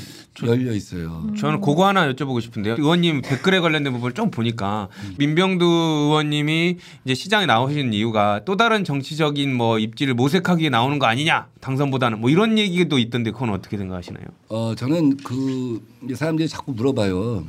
열려 0.47 0.73
있어요. 0.73 1.31
저는 1.39 1.61
그거 1.61 1.87
하나 1.87 2.11
여쭤보고 2.11 2.41
싶은데요. 2.41 2.77
의원님 2.79 3.21
댓글에 3.21 3.61
관련된 3.61 3.93
부분을 3.93 4.15
좀 4.15 4.31
보니까 4.31 4.89
민병두 5.19 5.65
의원님이 5.67 6.79
이제 7.05 7.15
시장에 7.15 7.45
나오신 7.45 7.93
이유가 7.93 8.41
또 8.47 8.57
다른 8.57 8.85
정치적인 8.85 9.55
뭐 9.55 9.79
입지를 9.79 10.15
모색하기 10.15 10.61
위해 10.63 10.71
나오는 10.71 10.99
거 10.99 11.07
아니냐 11.07 11.49
당선보다는 11.61 12.21
뭐 12.21 12.31
이런 12.31 12.57
얘기도 12.59 12.99
있던데 12.99 13.31
그건 13.33 13.51
어떻게 13.51 13.77
생각하시나요? 13.77 14.25
어 14.49 14.75
저는 14.75 15.19
그 15.19 15.87
사람들이 16.15 16.49
자꾸 16.49 16.73
물어봐요. 16.73 17.47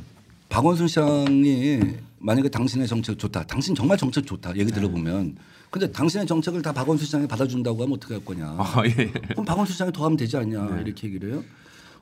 박원순 0.50 0.88
시장이 0.88 1.80
만약에 2.18 2.48
당신의 2.50 2.88
정책 2.88 3.18
좋다. 3.18 3.44
당신 3.44 3.74
정말 3.74 3.96
정책 3.96 4.26
좋다. 4.26 4.56
얘기 4.56 4.70
들어보면. 4.70 5.36
근데 5.78 5.92
당신의 5.92 6.26
정책을 6.26 6.62
다 6.62 6.72
박원순 6.72 7.04
시장이 7.04 7.26
받아준다고 7.28 7.82
하면 7.82 7.96
어떻게 7.96 8.14
할 8.14 8.24
거냐. 8.24 8.46
아, 8.58 8.82
예. 8.86 9.10
그럼 9.28 9.44
박원순 9.44 9.72
시장이 9.74 9.92
더 9.92 10.04
하면 10.06 10.16
되지 10.16 10.36
않냐. 10.38 10.80
이렇게 10.80 11.06
얘기를 11.08 11.32
해요. 11.32 11.44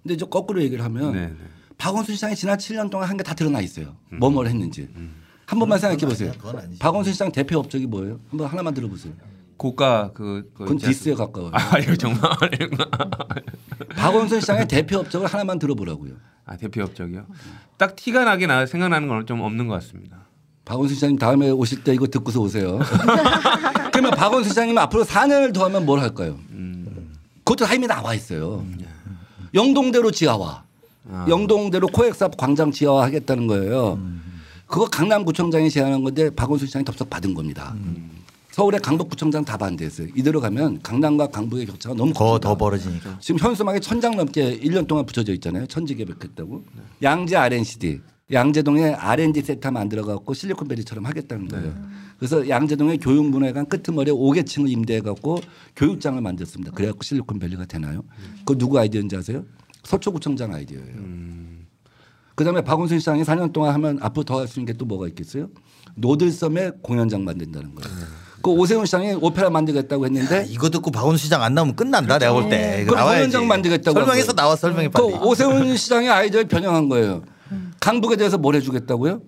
근데 0.03 0.15
이제 0.15 0.25
거꾸로 0.31 0.63
얘기를 0.63 0.85
하면 0.85 1.13
네, 1.13 1.27
네. 1.27 1.35
박원순 1.77 2.15
시장이 2.15 2.37
지난 2.37 2.57
7년 2.57 2.89
동안 2.89 3.09
한 3.09 3.17
게 3.17 3.25
다 3.25 3.35
드러나 3.35 3.61
있어요. 3.61 3.97
뭐뭘 4.11 4.47
했는지. 4.47 4.89
한 5.47 5.59
번만 5.59 5.79
생각해 5.81 6.07
보세요. 6.07 6.31
박원순 6.79 7.13
시장 7.13 7.33
대표 7.33 7.59
업적이 7.59 7.87
뭐예요? 7.87 8.21
한번 8.31 8.47
하나만 8.49 8.75
들어보세요. 8.75 9.13
고가 9.57 10.13
그, 10.15 10.51
그 10.55 10.65
그건 10.65 10.79
디스에 10.79 11.15
가까워요. 11.15 11.51
아 11.55 11.79
이거 11.79 11.97
정말 11.97 12.21
박원순 13.97 14.41
시장의 14.41 14.69
대표 14.69 14.99
업적을 14.99 15.27
하나만 15.27 15.59
들어보라고요. 15.59 16.13
아 16.45 16.57
대표 16.57 16.83
업적이요. 16.83 17.27
딱 17.77 17.97
티가 17.97 18.25
나게 18.25 18.47
나 18.47 18.67
생각나는 18.67 19.09
건 19.09 19.27
좀 19.27 19.41
없는 19.41 19.67
것 19.69 19.75
같습니다. 19.75 20.27
박원순 20.65 20.95
시장님 20.95 21.19
다음에 21.19 21.51
오실 21.51 21.85
때 21.85 21.93
이거 21.93 22.07
듣고서 22.07 22.41
오세요. 22.41 22.79
그러면 23.93 24.13
박원순 24.13 24.49
시장님 24.51 24.77
앞으로 24.79 25.05
4년을 25.05 25.53
더 25.53 25.65
하면 25.65 25.85
뭘 25.85 26.01
할까요? 26.01 26.39
그것도 27.45 27.67
다 27.67 27.75
이미 27.75 27.87
나와 27.87 28.15
있어요. 28.15 28.65
영동대로 29.53 30.11
지하화. 30.11 30.63
아. 31.11 31.27
영동대로 31.29 31.87
코엑스앞 31.89 32.37
광장 32.39 32.71
지하화 32.71 33.03
하겠다는 33.05 33.47
거예요. 33.47 33.99
그거 34.67 34.87
강남구청장이 34.87 35.71
제안한 35.71 36.03
건데 36.03 36.31
박원순 36.31 36.67
시장이 36.67 36.85
덥석 36.85 37.11
받은 37.11 37.35
겁니다. 37.35 37.75
서울의 38.53 38.81
강북구청장 38.81 39.45
다 39.45 39.57
반대했어요. 39.57 40.09
이대로 40.15 40.41
가면 40.41 40.81
강남과 40.83 41.27
강북의 41.27 41.67
격차가 41.67 41.95
너무 41.97 42.13
더, 42.13 42.21
커진다. 42.25 42.49
더 42.49 42.57
벌어지니까. 42.57 43.19
지금 43.21 43.41
현수막에 43.41 43.81
천장 43.81 44.17
넘게 44.17 44.61
1년 44.61 44.87
동안 44.87 45.05
붙여져 45.05 45.33
있잖아요. 45.35 45.67
천지개벽했다고. 45.67 46.65
양재 47.03 47.37
RNCD. 47.37 48.01
양재동에 48.35 48.95
R&D 48.95 49.41
센터 49.43 49.71
만들어 49.71 50.05
갖고 50.05 50.35
실리콘밸리처럼 50.35 51.07
하겠다는 51.07 51.49
거예요. 51.49 51.73
그래서 52.19 52.47
양재동에 52.49 52.99
교육문화관 52.99 53.67
끄트머리에 53.69 54.13
5개층을 54.13 54.71
임대해 54.71 55.01
갖고 55.01 55.41
교육장을 55.77 56.21
만들었습니다. 56.21 56.73
그래 56.73 56.89
갖고 56.89 57.03
실리콘밸리가 57.03 57.65
되나요? 57.67 58.03
그거 58.41 58.57
누구 58.59 58.79
아이디어인지 58.79 59.17
아세요? 59.17 59.45
서초구청장 59.85 60.53
아이디어예요. 60.53 61.25
그다음에 62.35 62.63
박원순 62.63 62.99
시장이 62.99 63.23
4년 63.23 63.53
동안 63.53 63.73
하면 63.75 63.99
앞으로 64.03 64.25
더 64.25 64.39
할 64.41 64.49
수 64.49 64.59
있는 64.59 64.73
게 64.73 64.77
또 64.77 64.85
뭐가 64.85 65.07
있겠어요? 65.09 65.49
노들섬에 65.95 66.73
공연장 66.83 67.25
만든다는 67.25 67.75
거예요. 67.77 67.97
그 68.43 68.51
오세훈 68.51 68.85
시장이 68.85 69.13
오페라 69.21 69.49
만들겠다고 69.51 70.05
했는데 70.07 70.45
이거 70.51 70.69
듣고 70.69 70.91
박원순 70.91 71.19
시장 71.19 71.43
안 71.43 71.55
나오면 71.55 71.77
끝난다 71.77 72.19
내가 72.19 72.33
볼 72.33 72.49
때. 72.51 72.85
나와야지. 72.85 73.19
공연장 73.29 73.47
만들겠다고 73.47 73.99
설명해서. 74.01 74.33
나와 74.33 74.57
설명해 74.57 74.89
그 74.89 74.93
빨리. 75.03 75.15
오세훈 75.15 75.77
시장의 75.77 76.09
아이디어를 76.11 76.49
변형한 76.49 76.89
거예요. 76.89 77.23
강북에 77.85 78.17
대해서 78.17 78.39
뭘 78.39 78.55
해주겠다고요? 78.55 79.21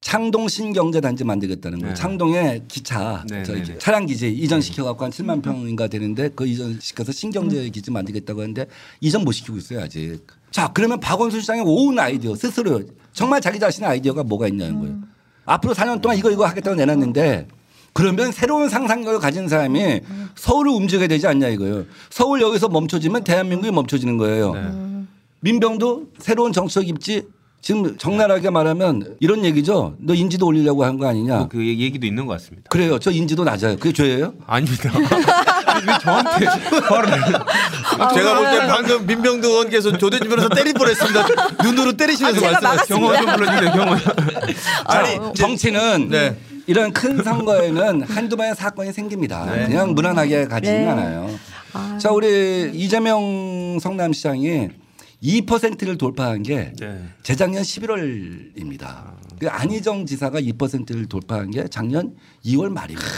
창동 0.00 0.46
신경제단지 0.46 1.24
만들겠다는 1.24 1.80
거예요. 1.80 1.94
네. 1.94 2.00
창동에 2.00 2.62
기차, 2.68 3.24
네, 3.28 3.42
저기 3.42 3.62
네, 3.62 3.72
네. 3.72 3.78
차량 3.78 4.06
기지 4.06 4.30
이전시켜 4.30 4.84
갖고 4.84 5.04
한 5.04 5.10
7만 5.10 5.42
평인가 5.42 5.88
되는데 5.88 6.28
그 6.28 6.46
이전시켜서 6.46 7.10
신경제 7.10 7.68
기지 7.70 7.90
만들겠다고 7.90 8.40
하는데 8.40 8.66
이전 9.00 9.24
못 9.24 9.32
시키고 9.32 9.56
있어요 9.56 9.80
아직. 9.80 10.20
자 10.52 10.70
그러면 10.72 11.00
박원순 11.00 11.40
시장의 11.40 11.64
온 11.66 11.98
아이디어 11.98 12.36
스스로 12.36 12.82
정말 13.12 13.40
자기 13.40 13.58
자신의 13.58 13.90
아이디어가 13.90 14.22
뭐가 14.22 14.46
있냐는 14.46 14.78
거예요. 14.78 14.98
앞으로 15.44 15.74
4년 15.74 16.00
동안 16.00 16.16
이거 16.16 16.30
이거 16.30 16.46
하겠다고 16.46 16.76
내놨는데 16.76 17.48
그러면 17.94 18.30
새로운 18.30 18.68
상상력을 18.68 19.18
가진 19.18 19.48
사람이 19.48 20.02
서울을 20.36 20.70
움직여야 20.70 21.08
되지 21.08 21.26
않냐 21.26 21.48
이거예요. 21.48 21.86
서울 22.10 22.42
여기서 22.42 22.68
멈춰지면 22.68 23.24
대한민국이 23.24 23.72
멈춰지는 23.72 24.18
거예요. 24.18 24.54
민병도 25.40 26.12
새로운 26.20 26.52
정책 26.52 26.88
입지 26.88 27.26
지금 27.64 27.96
적나라하게 27.96 28.50
말하면 28.50 29.16
이런 29.20 29.42
얘기죠. 29.42 29.94
너 29.98 30.12
인지도 30.12 30.44
올리려고 30.46 30.84
한 30.84 30.98
거 30.98 31.06
아니냐. 31.08 31.48
그 31.48 31.66
얘기도 31.66 32.06
있는 32.06 32.26
것 32.26 32.34
같습니다. 32.34 32.68
그래요. 32.68 32.98
저 32.98 33.10
인지도 33.10 33.42
낮아요. 33.42 33.76
그게 33.78 33.90
죄예요? 33.90 34.34
아닙니다. 34.46 34.92
왜 34.94 35.98
저한테 36.02 36.44
화를 36.44 37.10
내요? 37.10 37.24
제가 38.14 38.34
볼 38.38 38.50
때 38.50 38.66
방금 38.68 39.06
민병두 39.06 39.48
의원께서 39.48 39.96
조대진 39.96 40.28
변호사 40.28 40.50
때릴 40.50 40.74
뻔했습니다. 40.74 41.26
눈으로 41.64 41.94
때리시면서 41.94 42.38
제가 42.38 42.52
말씀하시죠. 42.60 42.94
경호 42.96 43.16
좀 43.16 43.26
불러주세요. 43.34 43.72
경호. 43.72 43.94
아니 44.84 45.34
정치는 45.34 46.08
네. 46.10 46.36
이런 46.66 46.92
큰 46.92 47.22
선거에는 47.22 48.02
한두 48.02 48.36
번의 48.36 48.54
사건이 48.56 48.92
생깁니다. 48.92 49.46
그냥 49.46 49.94
무난하게 49.94 50.48
가지는 50.48 50.84
네. 50.84 50.90
않아요. 50.90 51.30
자 51.98 52.10
우리 52.10 52.70
이재명 52.74 53.78
성남시장이 53.80 54.68
2%를 55.24 55.96
돌파한 55.96 56.42
게 56.42 56.72
네. 56.78 57.02
재작년 57.22 57.62
11월입니다. 57.62 59.14
그 59.38 59.48
안희정 59.48 60.06
지사가 60.06 60.40
2%를 60.40 61.06
돌파한 61.06 61.50
게 61.50 61.66
작년 61.70 62.14
2월 62.44 62.68
말입니다. 62.68 63.08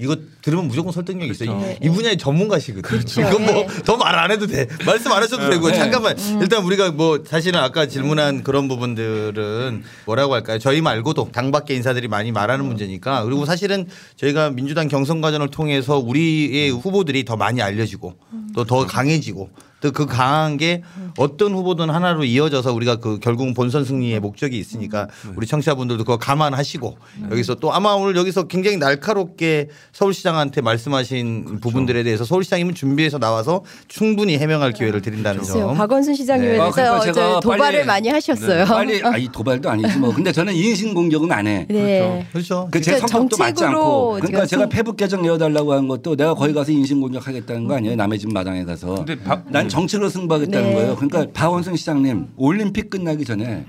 이거 0.00 0.16
들으면 0.42 0.68
무조건 0.68 0.92
설득력 0.92 1.26
있어요. 1.28 1.58
그렇죠. 1.58 1.72
이, 1.82 1.86
이 1.86 1.90
분야의 1.90 2.18
전문가시거든요. 2.18 2.82
그렇죠. 2.82 3.20
이건 3.20 3.46
네. 3.46 3.52
뭐더 3.52 3.96
말 3.96 4.14
안 4.18 4.30
해도 4.30 4.46
돼. 4.46 4.66
말씀 4.86 5.10
안 5.12 5.22
하셔도 5.22 5.48
되고 5.50 5.72
잠깐만. 5.72 6.16
일단 6.40 6.62
우리가 6.64 6.90
뭐 6.92 7.22
사실은 7.26 7.58
아까 7.60 7.86
질문한 7.86 8.42
그런 8.44 8.68
부분들은 8.68 9.82
뭐라고 10.06 10.34
할까요? 10.34 10.58
저희 10.58 10.80
말고도 10.80 11.30
당 11.32 11.50
밖의 11.52 11.76
인사들이 11.76 12.06
많이 12.08 12.30
말하는 12.32 12.64
문제니까 12.64 13.24
그리고 13.24 13.44
사실은 13.44 13.86
저희가 14.16 14.50
민주당 14.50 14.88
경선 14.88 15.20
과정을 15.20 15.48
통해서 15.48 15.98
우리의 15.98 16.70
후보들이 16.70 17.24
더 17.24 17.36
많이 17.36 17.60
알려지고 17.62 18.14
또 18.54 18.64
더 18.64 18.86
강해지고 18.86 19.50
또 19.50 19.67
그 19.80 20.06
강한 20.06 20.56
게 20.56 20.82
어떤 21.18 21.52
후보든 21.54 21.88
하나로 21.88 22.24
이어져서 22.24 22.72
우리가 22.72 22.96
그 22.96 23.20
결국은 23.20 23.54
본선 23.54 23.84
승리의 23.84 24.18
목적이 24.18 24.58
있으니까 24.58 25.06
우리 25.36 25.46
청취자분들도 25.46 26.02
그거 26.04 26.16
감안하시고 26.18 26.96
여기서 27.30 27.54
또 27.56 27.72
아마 27.72 27.92
오늘 27.92 28.16
여기서 28.16 28.48
굉장히 28.48 28.76
날카롭게 28.76 29.68
서울시장한테 29.92 30.62
말씀하신 30.62 31.60
부분들에 31.60 32.02
대해서 32.02 32.24
서울시장님은 32.24 32.74
준비해서 32.74 33.18
나와서 33.18 33.62
충분히 33.86 34.36
해명할 34.38 34.72
기회를 34.72 35.00
드린다는 35.00 35.42
글쎄요. 35.42 35.68
점. 35.68 35.76
박원순 35.76 36.14
시장님에 36.14 36.52
네. 36.52 36.58
대해서 36.58 36.96
아, 36.96 36.98
그러니까 37.00 37.40
도발을 37.40 37.58
빨리- 37.78 37.86
많이 37.86 38.08
하셨어요. 38.08 38.64
빨리 38.64 39.00
아이 39.04 39.28
도발도 39.30 39.70
아니지 39.70 39.98
뭐. 39.98 40.12
근데 40.12 40.32
저는 40.32 40.54
인신 40.54 40.92
공격은 40.92 41.30
안 41.30 41.46
해. 41.46 41.66
네. 41.68 42.26
그렇죠. 42.32 42.66
그제 42.72 42.90
그러니까 42.92 43.06
성격도 43.06 43.36
맞지 43.36 43.54
정책으로 43.60 43.80
않고. 43.80 44.12
그러니까 44.14 44.46
제가 44.46 44.62
좀- 44.64 44.70
페북 44.70 44.96
계정 44.96 45.22
내어달라고 45.22 45.72
한 45.72 45.86
것도 45.86 46.16
내가 46.16 46.34
거기 46.34 46.52
가서 46.52 46.72
인신 46.72 47.00
공격하겠다는 47.00 47.68
거 47.68 47.76
아니에요. 47.76 47.94
남의 47.94 48.18
집 48.18 48.32
마당에 48.32 48.64
가서. 48.64 48.94
근데 49.04 49.16
박- 49.22 49.44
난 49.48 49.67
정책으로 49.68 50.08
승부하겠다는 50.08 50.68
네. 50.68 50.74
거예요. 50.74 50.96
그러니까 50.96 51.26
박원순 51.32 51.76
시장님 51.76 52.28
올림픽 52.36 52.90
끝나기 52.90 53.24
전에 53.24 53.66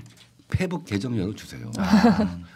페북 0.50 0.84
계정 0.84 1.16
열어주세요. 1.16 1.70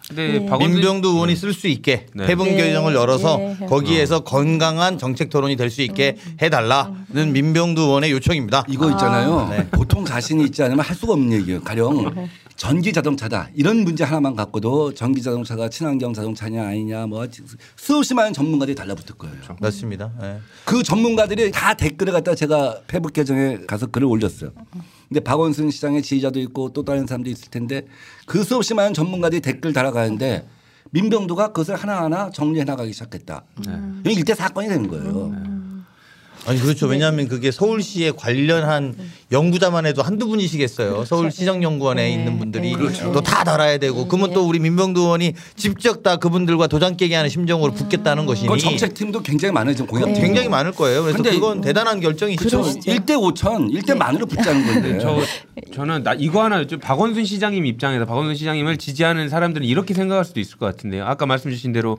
근데 0.09 0.39
네. 0.41 0.47
박원순 0.47 0.73
민병두 0.75 1.09
의원이 1.11 1.37
쓸 1.37 1.53
수 1.53 1.69
있게 1.69 2.07
네. 2.15 2.27
해본 2.27 2.49
네. 2.49 2.57
계정을 2.57 2.95
열어서 2.95 3.37
네. 3.39 3.57
거기에서 3.69 4.21
건강한 4.25 4.99
정책 4.99 5.31
토론이 5.31 5.57
될 5.57 5.71
수 5.71 5.81
있게 5.83 6.17
해달라는 6.43 7.33
민병두 7.33 7.83
의원의 7.83 8.11
요청입니다. 8.11 8.65
이거 8.69 8.91
있잖아요. 8.91 9.49
네. 9.51 9.69
보통 9.71 10.05
자신이 10.05 10.45
있지 10.45 10.63
않으면 10.63 10.85
할 10.85 10.95
수가 10.97 11.13
없는 11.15 11.33
얘기예요. 11.41 11.63
가령 11.63 12.29
전기 12.65 12.95
자동차다 12.95 13.51
이런 13.55 13.85
문제 13.85 14.05
하나만 14.05 14.35
갖고도 14.35 14.95
전기 14.95 15.21
자동차가 15.21 15.69
친환경 15.69 16.15
자동차냐 16.15 16.67
아니냐 16.67 17.07
뭐 17.07 17.27
수없이 17.77 18.15
많은 18.15 18.33
전문가들이 18.33 18.75
달라붙을 18.75 19.17
거예요. 19.17 19.37
맞습니다. 19.61 20.11
네. 20.19 20.39
그 20.65 20.83
전문가들이 20.83 21.51
다 21.51 21.75
댓글을 21.75 22.15
갖다 22.15 22.35
제가 22.35 22.81
페북 22.87 23.13
계정에 23.13 23.59
가서 23.67 23.89
글을 23.89 24.07
올렸어요. 24.07 24.53
근데 25.11 25.21
박원순 25.21 25.73
시장의 25.73 26.01
지지자도 26.01 26.41
있고 26.41 26.73
또 26.73 26.87
다른 26.87 27.07
사람도 27.07 27.29
있을 27.29 27.51
텐데 27.51 27.87
그 28.25 28.43
수없이 28.43 28.73
많은 28.73 28.95
전문가들이 28.95 29.43
댓글 29.43 29.75
달아가는데 29.75 30.49
민병도가 30.91 31.49
그것을 31.49 31.77
하나하나 31.77 32.31
정리해 32.31 32.65
나가기 32.65 32.95
시작했다. 32.95 33.45
이게 34.07 34.13
일대 34.15 34.35
사건이 34.35 34.69
되는 34.69 34.89
거예요. 34.89 35.35
아니 36.47 36.61
그렇죠. 36.61 36.87
왜냐하면 36.87 37.27
그게 37.29 37.51
서울시에 37.51 38.11
관련한 38.13 38.95
연구자만 39.33 39.87
해도 39.87 40.03
한두 40.03 40.29
분이시겠어요. 40.29 41.05
서울시정연구원에 41.07 42.03
네. 42.03 42.13
있는 42.13 42.39
분들이 42.39 42.71
네. 42.71 42.77
그렇죠. 42.77 43.13
또다 43.13 43.45
달아야 43.45 43.79
되고 43.79 44.07
그러면 44.07 44.33
또 44.33 44.47
우리 44.47 44.59
민병두 44.59 45.01
의원이 45.01 45.33
직접 45.57 46.03
다 46.03 46.17
그분들과 46.17 46.67
도장 46.67 46.97
깨기 46.97 47.15
하는 47.15 47.31
심정으로 47.31 47.73
붙겠다는 47.73 48.27
것이니 48.27 48.49
그 48.49 48.59
정책팀도 48.59 49.23
굉장히 49.23 49.53
많아요. 49.53 49.75
지금 49.75 49.87
공약팀. 49.87 50.23
굉장히 50.23 50.49
많을 50.49 50.73
거예요. 50.73 51.03
그래서 51.03 51.17
근데 51.17 51.33
그건 51.33 51.61
대단한 51.61 52.01
결정이시죠. 52.01 52.63
그러시죠. 52.63 52.91
1대 52.91 53.11
5천, 53.11 53.73
1대 53.73 53.97
만으로 53.97 54.27
붙자는 54.27 54.67
건데. 54.67 54.99
저 55.01 55.21
저는 55.75 56.03
나 56.03 56.15
이거 56.15 56.43
하나 56.45 56.67
좀 56.67 56.79
박원순 56.79 57.25
시장님 57.25 57.65
입장에서 57.65 58.05
박원순 58.05 58.35
시장님을 58.35 58.77
지지하는 58.77 59.29
사람들은 59.29 59.67
이렇게 59.67 59.95
생각할 59.95 60.25
수도 60.25 60.41
있을 60.41 60.59
것 60.59 60.67
같은데요. 60.67 61.05
아까 61.07 61.27
말씀 61.27 61.51
주신 61.51 61.73
대로 61.73 61.99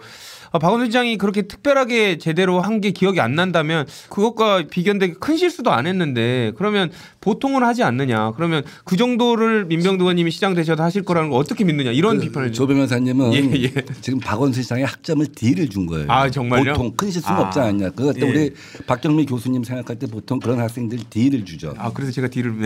아, 0.56 0.60
박원순 0.60 0.86
시장이 0.88 1.18
그렇게 1.18 1.42
특별하게 1.44 2.18
제대로 2.18 2.62
한 2.62 2.76
게 2.76 2.92
기억이 2.92 3.22
안 3.22 3.36
난다면 3.36 3.88
그것과 4.10 4.64
비견되게 4.70 5.14
큰 5.20 5.38
실수도 5.38 5.72
안 5.72 5.88
했는데 5.88 6.52
그러면 6.58 6.92
보통은 7.22 7.64
하지 7.64 7.84
않느냐. 7.84 8.34
그러면 8.36 8.64
그 8.84 8.98
정도를 8.98 9.66
민병두 9.66 10.04
의원님이 10.04 10.30
시장 10.30 10.54
되셔도 10.54 10.84
하실 10.84 11.04
거라는 11.04 11.30
걸 11.30 11.40
어떻게 11.40 11.64
믿느냐. 11.64 11.92
이런 11.92 12.20
비판을 12.20 12.52
조 12.52 12.68
변호사님은 12.68 13.34
예, 13.34 13.64
예. 13.64 13.74
지금 14.02 14.20
박원순 14.20 14.62
시장의 14.62 14.86
학점을 14.86 15.26
D를 15.28 15.70
준 15.70 15.86
거예요. 15.86 16.06
아, 16.10 16.30
정말요? 16.30 16.74
보통 16.74 16.92
큰 16.98 17.10
실수는 17.12 17.38
아. 17.38 17.42
없지 17.44 17.60
않냐. 17.62 17.90
그거 17.92 18.12
또 18.14 18.28
예. 18.28 18.30
우리 18.30 18.52
박경미 18.86 19.26
교수님 19.26 19.64
생각할 19.64 19.98
때 19.98 20.06
보통 20.08 20.40
그런 20.40 20.60
학생들 20.60 21.00
D를 21.10 21.46
주죠. 21.46 21.74
아 21.78 21.92
그래서 21.94 22.12
제가 22.12 22.28
뒤를 22.28 22.54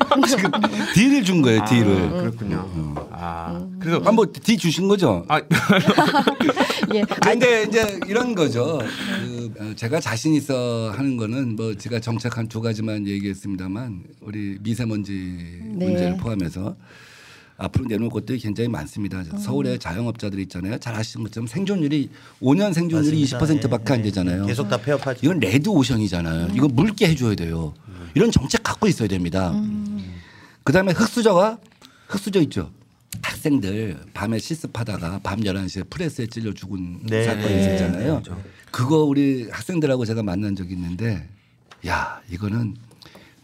지금 0.28 0.50
D를 0.94 1.24
준 1.24 1.40
거예요. 1.40 1.64
D를. 1.64 2.10
그렇군요. 2.10 2.94
아 3.10 3.66
그래서 3.80 4.00
한번 4.04 4.30
D 4.32 4.58
주신 4.58 4.86
거죠. 4.86 5.24
아 5.28 5.40
예. 6.94 7.02
근데 7.22 7.64
이제 7.64 7.98
이런 8.06 8.34
거죠. 8.34 8.78
그 8.78 9.52
어, 9.58 9.72
제가 9.74 10.00
자신 10.00 10.34
있어 10.34 10.92
하는 10.94 11.16
거는 11.16 11.56
뭐 11.56 11.74
제가 11.74 12.00
정책 12.00 12.38
한두 12.38 12.60
가지만 12.60 13.06
얘기했습니다만 13.06 14.04
우리 14.20 14.58
미세먼지 14.60 15.12
네. 15.74 15.86
문제를 15.86 16.16
포함해서 16.18 16.76
앞으로 17.56 17.84
내놓을 17.86 18.10
것들이 18.10 18.38
굉장히 18.38 18.68
많습니다. 18.68 19.22
서울의 19.22 19.78
자영업자들 19.78 20.38
있잖아요. 20.40 20.78
잘 20.78 20.94
아시는 20.94 21.24
것처럼 21.24 21.46
생존율이 21.46 22.08
5년 22.40 22.72
생존율이 22.72 23.20
맞습니다. 23.20 23.68
20%밖에 23.68 23.92
안 23.92 23.98
예, 23.98 24.02
되잖아요. 24.04 24.42
예. 24.44 24.46
계속 24.46 24.68
다 24.68 24.78
폐업하죠. 24.78 25.20
이건 25.22 25.40
레드 25.40 25.68
오션이잖아요. 25.68 26.52
이거 26.54 26.68
묽게 26.68 27.08
해줘야 27.08 27.34
돼요. 27.34 27.74
이런 28.14 28.30
정책 28.30 28.62
갖고 28.62 28.88
있어야 28.88 29.08
됩니다. 29.08 29.52
그다음에 30.64 30.92
흑수저가 30.92 31.58
흑수저 32.08 32.40
있죠. 32.42 32.70
학생들 33.22 33.98
밤에 34.14 34.38
실습하다가 34.38 35.20
밤 35.22 35.40
11시에 35.40 35.88
프레스에 35.90 36.26
찔려 36.26 36.52
죽은 36.52 37.00
네. 37.06 37.24
사건이 37.24 37.46
네. 37.48 37.60
있었잖아요. 37.60 38.22
그거 38.70 39.04
우리 39.04 39.48
학생들하고 39.50 40.04
제가 40.04 40.22
만난 40.22 40.54
적이 40.54 40.74
있는데 40.74 41.28
야 41.86 42.20
이거는 42.30 42.76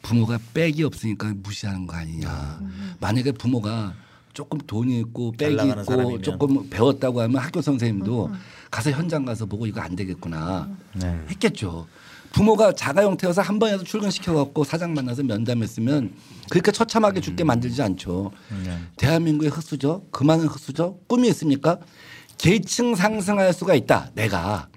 부모가 0.03 0.39
백이 0.55 0.85
없으니까 0.85 1.35
무시하는 1.43 1.87
거 1.87 1.97
아니냐. 1.97 2.61
만약에 3.01 3.33
부모가 3.33 3.95
조금 4.33 4.59
돈이 4.59 5.01
있고 5.01 5.33
백이 5.33 5.55
있고 5.55 5.83
사람이면. 5.83 6.23
조금 6.23 6.71
배웠다고 6.71 7.23
하면 7.23 7.41
학교 7.43 7.61
선생님도 7.61 8.31
가서 8.71 8.91
현장 8.93 9.25
가서 9.25 9.47
보고 9.47 9.67
이거 9.67 9.81
안 9.81 9.97
되겠구나 9.97 10.69
네. 10.95 11.21
했겠죠. 11.31 11.89
부모가 12.33 12.73
자가 12.73 13.03
형태여서 13.03 13.43
한 13.43 13.59
번이라도 13.59 13.85
출근시켜갖고 13.85 14.65
사장 14.65 14.95
만나서 14.95 15.23
면담했으면 15.23 16.13
그렇게 16.51 16.73
처참하게 16.73 17.21
죽게 17.21 17.45
만들지 17.45 17.83
않죠. 17.83 18.33
네. 18.65 18.79
대한민국의 18.97 19.51
흑수저 19.51 20.03
그만한 20.11 20.47
흑수저 20.47 20.97
꿈이 21.07 21.29
있습니까? 21.29 21.79
계층 22.39 22.95
상승할 22.95 23.53
수가 23.53 23.75
있다. 23.75 24.11
내가 24.15 24.69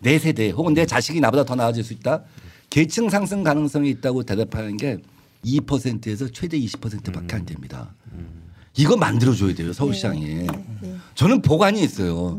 내 0.00 0.18
세대 0.18 0.50
혹은 0.50 0.74
내 0.74 0.86
자식이 0.86 1.20
나보다 1.20 1.44
더 1.44 1.54
나아질 1.54 1.84
수 1.84 1.92
있다. 1.92 2.22
계층 2.70 3.10
상승 3.10 3.42
가능성이 3.42 3.90
있다고 3.90 4.22
대답하는 4.22 4.76
게 4.76 4.98
2%에서 5.44 6.28
최대 6.28 6.58
20%밖에 6.58 7.36
안 7.36 7.44
됩니다. 7.44 7.94
이거 8.74 8.96
만들어줘야 8.96 9.54
돼요 9.54 9.72
서울시장에. 9.72 10.46
저는 11.14 11.42
보관이 11.42 11.82
있어요. 11.82 12.38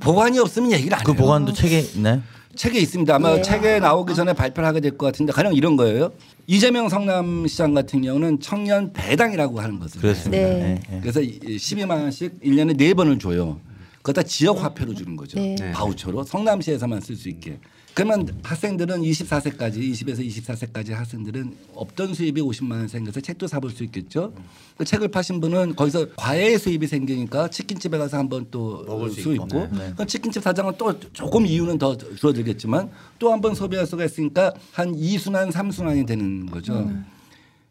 보관이 0.00 0.38
없으면 0.38 0.72
얘기를 0.72 0.92
안 0.94 1.00
해요. 1.00 1.04
그 1.06 1.14
보관도 1.14 1.52
책에 1.52 1.80
있나요? 1.80 2.22
책에 2.54 2.78
있습니다. 2.80 3.14
아마 3.14 3.40
책에 3.42 3.78
나오기 3.80 4.14
전에 4.14 4.32
발표를 4.32 4.66
하게 4.66 4.80
될 4.80 4.96
것 4.96 5.06
같은데 5.06 5.32
가령 5.32 5.54
이런 5.54 5.76
거예요. 5.76 6.12
이재명 6.46 6.88
성남시장 6.88 7.74
같은 7.74 8.02
경우는 8.02 8.40
청년 8.40 8.92
배당이라고 8.92 9.60
하는 9.60 9.78
것을 9.78 10.00
그렇습니다. 10.00 10.42
네. 10.48 10.58
네. 10.58 10.80
네. 10.90 11.00
그래서 11.00 11.20
12만 11.20 11.90
원씩 11.90 12.40
1년에 12.40 12.78
4번을 12.78 13.20
줘요. 13.20 13.58
그거 13.96 14.12
다 14.12 14.22
지역 14.22 14.62
화폐로 14.62 14.94
주는 14.94 15.16
거죠. 15.16 15.38
네. 15.38 15.56
바우처로 15.72 16.24
성남시에서만 16.24 17.00
쓸 17.00 17.16
수 17.16 17.28
있게. 17.28 17.58
그러면 17.94 18.26
학생들은 18.42 19.02
24세까지 19.02 19.76
20에서 19.76 20.18
24세까지 20.26 20.90
학생들은 20.90 21.54
없던 21.74 22.14
수입이 22.14 22.40
50만 22.42 22.72
원 22.72 22.88
생겨서 22.88 23.20
책도 23.20 23.46
사볼 23.46 23.70
수 23.70 23.84
있겠죠. 23.84 24.32
그 24.76 24.84
책을 24.84 25.08
파신 25.08 25.40
분은 25.40 25.76
거기서 25.76 26.08
과외 26.16 26.58
수입이 26.58 26.88
생기니까 26.88 27.48
치킨집에 27.50 27.96
가서 27.96 28.18
한번 28.18 28.46
또 28.50 28.82
먹을 28.84 29.10
수수 29.10 29.32
있고, 29.34 29.44
있고. 29.46 29.68
네. 29.76 29.92
그 29.96 30.04
치킨집 30.06 30.42
사장은 30.42 30.72
또 30.76 30.98
조금 31.12 31.46
이유는 31.46 31.78
더 31.78 31.96
줄어들겠지만 31.96 32.90
또 33.20 33.30
한 33.30 33.40
번 33.40 33.54
소비할 33.54 33.86
수가 33.86 34.04
있으니까 34.06 34.52
한 34.72 34.92
2순환, 34.92 35.52
3순환이 35.52 36.06
되는 36.06 36.46
거죠. 36.46 36.90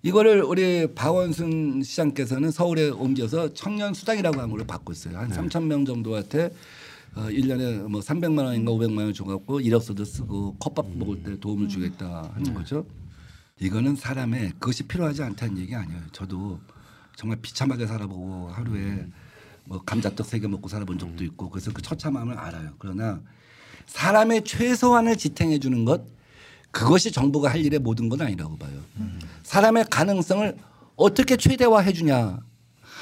이거를 0.03 0.43
우리 0.43 0.87
박원순 0.93 1.81
시장께서는 1.83 2.51
서울에 2.51 2.89
옮겨서 2.89 3.53
청년 3.53 3.93
수당이라고 3.93 4.37
하는 4.37 4.51
걸로 4.51 4.65
바꿨 4.65 4.95
어요. 5.07 5.17
한 5.17 5.29
3천 5.31 5.63
명 5.63 5.85
정도한테 5.85 6.51
어, 7.15 7.21
1년에 7.27 7.87
뭐 7.87 8.01
300만 8.01 8.43
원인가 8.43 8.71
500만 8.71 8.97
원 8.99 9.13
줘갖고 9.13 9.59
이력서도 9.59 10.03
쓰고 10.03 10.55
컵밥 10.57 10.89
먹을 10.97 11.21
때 11.23 11.39
도움을 11.39 11.69
주겠다 11.69 12.31
하는 12.33 12.53
거죠. 12.53 12.85
이거는 13.59 13.95
사람의 13.95 14.53
그것이 14.53 14.83
필요하지 14.83 15.21
않다는 15.23 15.57
얘기 15.59 15.75
아니에요. 15.75 16.01
저도 16.11 16.59
정말 17.15 17.37
비참하게 17.41 17.85
살아보고 17.87 18.49
하루에 18.49 19.05
뭐 19.65 19.81
감자떡 19.83 20.25
세 20.25 20.39
개 20.39 20.47
먹고 20.47 20.67
살아본 20.67 20.97
적도 20.97 21.23
있고 21.23 21.49
그래서 21.49 21.71
그 21.71 21.81
처참함을 21.81 22.37
알아요. 22.37 22.71
그러나 22.79 23.21
사람의 23.85 24.43
최소한을 24.43 25.15
지탱해 25.17 25.59
주는 25.59 25.85
것 25.85 26.03
그것이 26.71 27.11
정부가 27.11 27.51
할 27.51 27.63
일의 27.63 27.79
모든 27.79 28.09
건 28.09 28.21
아니라고 28.21 28.57
봐요. 28.57 28.71
사람의 29.43 29.85
가능성을 29.91 30.57
어떻게 30.95 31.37
최대화해 31.37 31.93
주냐 31.93 32.39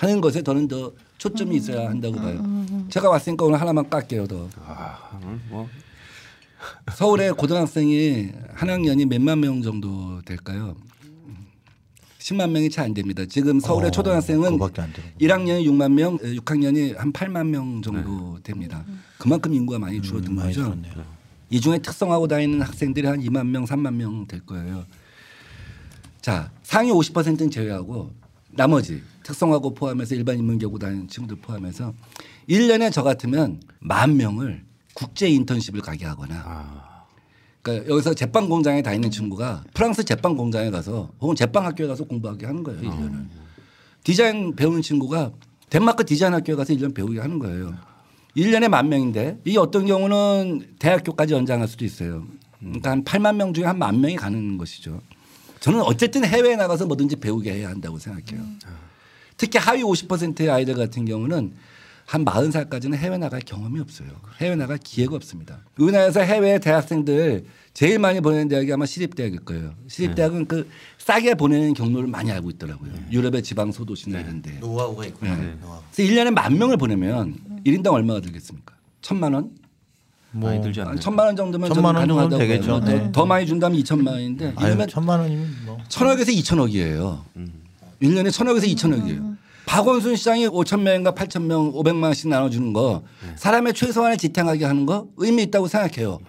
하는 0.02 0.20
것에 0.20 0.41
저는 0.41 0.68
더 0.68 0.91
초점이 1.20 1.58
있어야 1.58 1.88
한다고 1.89 2.16
봐요. 2.16 2.43
제가 2.89 3.08
왔으니까 3.08 3.45
오늘 3.45 3.62
하나만 3.62 3.88
깎게요 3.88 4.26
더. 4.26 4.49
아, 4.66 4.97
뭐 5.49 5.70
서울의 6.91 7.34
고등학생이 7.34 8.32
한 8.56 8.70
학년이 8.72 9.06
몇만 9.06 9.39
명 9.39 9.62
정도 9.62 10.20
될까요? 10.26 10.76
10만 12.18 12.49
명이 12.49 12.72
채 12.72 12.82
안 12.82 12.95
됩니다. 12.95 13.24
지금 13.30 13.60
서울의 13.60 13.89
어, 13.89 13.91
초등학생은 13.91 14.54
그거밖에 14.54 14.82
안 14.82 14.91
되는구나. 14.91 15.18
1학년이 15.20 15.66
6만 15.68 15.91
명, 15.93 16.18
6학년이 16.18 16.97
한 16.97 17.14
8만 17.14 17.45
명 17.47 17.82
정도 17.84 18.39
됩니다. 18.41 18.84
그만큼 19.20 19.54
인구가 19.54 19.78
많이 19.78 20.02
줄어든 20.02 20.32
음, 20.32 20.36
많이 20.36 20.47
거죠. 20.49 20.64
줄었네요. 20.64 20.93
이 21.52 21.62
중에 21.62 21.78
특성하고 21.78 22.28
다니는 22.28 22.62
학생들이 22.64 23.06
한 23.06 23.20
2만 23.22 23.45
명, 23.47 23.66
3만 23.66 23.93
명 23.93 24.26
될 24.28 24.43
거예요. 24.47 24.84
자, 26.22 26.49
상위 26.64 26.89
50%는 26.91 27.52
제외하고 27.52 28.12
나머지 28.52 29.02
특성하고 29.36 29.74
포함해서 29.74 30.16
일반 30.16 30.38
인문 30.38 30.60
교고 30.60 30.78
다니는 30.78 31.08
친구들 31.08 31.38
포함해서 31.42 31.94
1년에 32.50 32.92
저 32.92 33.02
같으면 33.04 33.62
만 33.80 34.18
명을 34.18 34.64
국제 34.94 35.28
인턴십을 35.30 35.82
가게 35.82 36.06
하거나 36.06 36.36
그러니까 37.62 37.90
여기서 37.92 38.14
제빵 38.14 38.50
공장에 38.50 38.82
다니는 38.82 39.10
친구가 39.12 39.64
프랑스 39.74 40.04
제빵 40.04 40.36
공장에 40.36 40.70
가서 40.70 41.12
혹은 41.22 41.36
제빵 41.36 41.66
학교에 41.66 41.88
가서 41.88 42.04
공부하게 42.06 42.46
하는 42.46 42.64
거예요. 42.64 42.82
1년을. 42.82 43.26
디자인 44.04 44.56
배우는 44.56 44.82
친구가 44.82 45.32
덴마크 45.70 46.04
디자인 46.06 46.34
학교에 46.34 46.56
가서 46.56 46.74
1년 46.74 46.94
배우게 46.94 47.20
하는 47.20 47.40
거예요. 47.40 47.74
1년에 48.36 48.68
만 48.68 48.90
명인데 48.90 49.40
이 49.46 49.58
어떤 49.58 49.86
경우는 49.86 50.76
대학교까지 50.80 51.34
연장할 51.36 51.68
수도 51.68 51.86
있어요. 51.86 52.26
그러니까 52.60 52.92
한 52.92 53.04
8만 53.04 53.36
명 53.36 53.54
중에 53.54 53.66
한 53.66 53.78
만 53.78 54.02
명이 54.02 54.16
가는 54.16 54.58
것이죠. 54.58 55.02
저는 55.60 55.82
어쨌든 55.82 56.26
해외에 56.26 56.56
나가서 56.56 56.88
뭐든지 56.88 57.18
배우게 57.18 57.54
해야 57.54 57.70
한다고 57.70 58.00
생각해요. 58.00 58.44
특히 59.42 59.58
하위 59.58 59.82
50%의 59.82 60.52
아이들 60.52 60.76
같은 60.76 61.04
경우는 61.04 61.54
한 62.06 62.26
40살까지는 62.26 62.94
해외 62.94 63.18
나갈 63.18 63.39
경험이 63.39 63.80
없어요. 63.80 64.10
해외 64.39 64.56
나갈 64.56 64.78
기회가 64.78 65.16
없습니다. 65.16 65.62
우리나라에서 65.80 66.20
해외 66.20 66.60
대학생들 66.60 67.46
제일 67.74 67.98
많이 67.98 68.22
보내는 68.22 68.50
대학이 68.50 68.72
아마 68.72 68.86
시립대학일 68.86 69.39
거예요. 69.39 69.74
시립대학은 69.88 70.46
그 70.46 70.70
싸게 71.00 71.34
보내는 71.36 71.74
경로를 71.74 72.08
많이 72.08 72.32
알고 72.32 72.52
있더라고요. 72.52 72.92
유럽의 73.12 73.42
지방 73.42 73.72
소도시나 73.72 74.20
이런 74.20 74.44
데. 74.44 74.60
노하우가 74.60 75.08
있구나. 75.08 75.36
네. 75.38 75.56
노하우. 75.60 75.82
그래서 75.92 76.14
1년에 76.14 76.30
만 76.32 76.56
명을 76.60 76.78
보내면 76.78 77.36
1인당 77.66 77.94
얼마가 77.94 78.22
들겠습니까? 78.22 78.76
천만 79.02 79.34
원? 79.34 79.50
많이 80.34 80.62
들지 80.62 80.82
한 80.82 80.89
않나요? 80.89 81.00
천만 81.02 81.26
원 81.26 81.36
정도면 81.36 81.74
천만 81.74 81.96
원 81.96 82.08
정도면 82.08 82.30
가능하다고 82.30 82.48
되겠죠. 82.48 82.80
봐요. 82.80 83.00
더, 83.00 83.04
네. 83.06 83.12
더 83.12 83.26
많이 83.26 83.48
준다면 83.48 83.80
2천만 83.80 84.08
원인데 84.10 84.54
아유, 84.56 84.68
이러면 84.68 84.88
천만 84.88 85.20
원이면 85.20 85.56
뭐. 85.66 85.80
천억에서 85.88 86.32
2천억이에요. 86.32 87.24
음. 87.38 87.54
1년에 88.04 88.32
천억에서 88.32 88.66
2천억이에요. 88.68 89.31
박원순 89.66 90.16
시장이 90.16 90.47
5천 90.47 90.82
명인가 90.82 91.14
8천 91.14 91.43
명 91.43 91.72
500만 91.72 92.03
원씩 92.03 92.30
나눠주는 92.30 92.74
거 92.74 93.03
네. 93.26 93.34
사람의 93.36 93.74
최소한을 93.74 94.18
지탱하게 94.18 94.66
하는 94.66 94.86
거 94.86 95.07
의미 95.18 95.43
있다고 95.43 95.68
생각해요. 95.68 96.20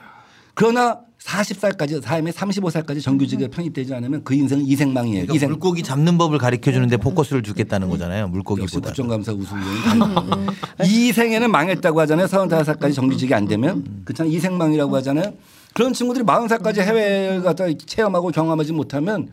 그러나 0.54 1.00
40살까지 1.24 2.02
삶의 2.02 2.32
35살까지 2.32 3.00
정규직에 3.00 3.48
편입되지 3.48 3.94
않으면 3.94 4.24
그 4.24 4.34
인생은 4.34 4.66
이생망이에요. 4.66 5.22
그러니까 5.22 5.34
이생. 5.34 5.50
물고기 5.50 5.82
잡는 5.82 6.18
법을 6.18 6.38
가르쳐 6.38 6.72
주는데 6.72 6.96
포커스를 6.96 7.42
주겠다는 7.42 7.88
거잖아요. 7.88 8.28
물고기보다. 8.28 8.88
국정감사 8.88 9.32
우수위원 9.32 10.46
이 10.84 11.12
생에는 11.12 11.50
망했다고 11.50 12.00
하잖아요. 12.00 12.26
35살까지 12.26 12.94
정규직이 12.94 13.32
안 13.34 13.46
되면 13.46 14.02
그렇잖아요. 14.04 14.32
이생망이라고 14.34 14.96
하잖아요. 14.96 15.32
그런 15.74 15.92
친구들이 15.92 16.24
40살까지 16.24 16.80
해외 16.80 17.40
갔다 17.40 17.64
체험하고 17.86 18.30
경험하지 18.30 18.72
못하면 18.72 19.28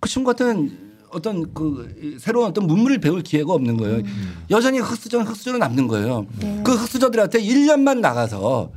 그 0.00 0.08
친구 0.08 0.28
같은 0.28 0.87
어떤 1.10 1.52
그 1.54 2.16
새로운 2.20 2.46
어떤 2.48 2.66
문물을 2.66 2.98
배울 2.98 3.22
기회가 3.22 3.52
없는 3.52 3.76
거예요. 3.76 4.02
여전히 4.50 4.78
흑수저 4.78 5.20
흑수저로 5.20 5.58
남는 5.58 5.88
거예요. 5.88 6.26
그 6.64 6.72
흑수저들한테 6.72 7.40
1년만 7.40 8.00
나가서 8.00 8.70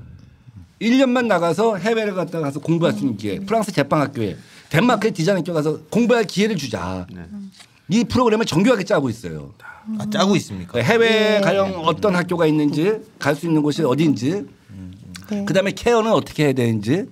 1년만 0.81 1.27
나가서 1.27 1.77
해외를 1.77 2.15
갔다 2.15 2.39
가서 2.39 2.59
공부할 2.59 2.93
수 2.93 3.01
있는 3.01 3.17
기회. 3.17 3.39
프랑스 3.39 3.71
제빵학교에 3.71 4.35
덴마크의 4.69 5.11
디자인 5.13 5.37
학교 5.37 5.53
가서 5.53 5.79
공부할 5.89 6.23
기회를 6.25 6.55
주자. 6.55 7.05
이 7.89 8.03
프로그램을 8.05 8.45
정교하게 8.45 8.83
짜고 8.85 9.09
있어요. 9.09 9.53
아, 9.99 10.05
짜고 10.09 10.35
있습니까? 10.37 10.79
해외 10.79 11.41
가령 11.41 11.81
어떤 11.85 12.15
학교가 12.15 12.45
있는지 12.45 12.99
갈 13.19 13.35
수 13.35 13.47
있는 13.47 13.61
곳이 13.61 13.83
어디인지 13.83 14.45
네. 15.29 15.45
그다음에 15.45 15.71
케어는 15.71 16.11
어떻게 16.11 16.45
해야 16.45 16.53
되는지 16.53 17.05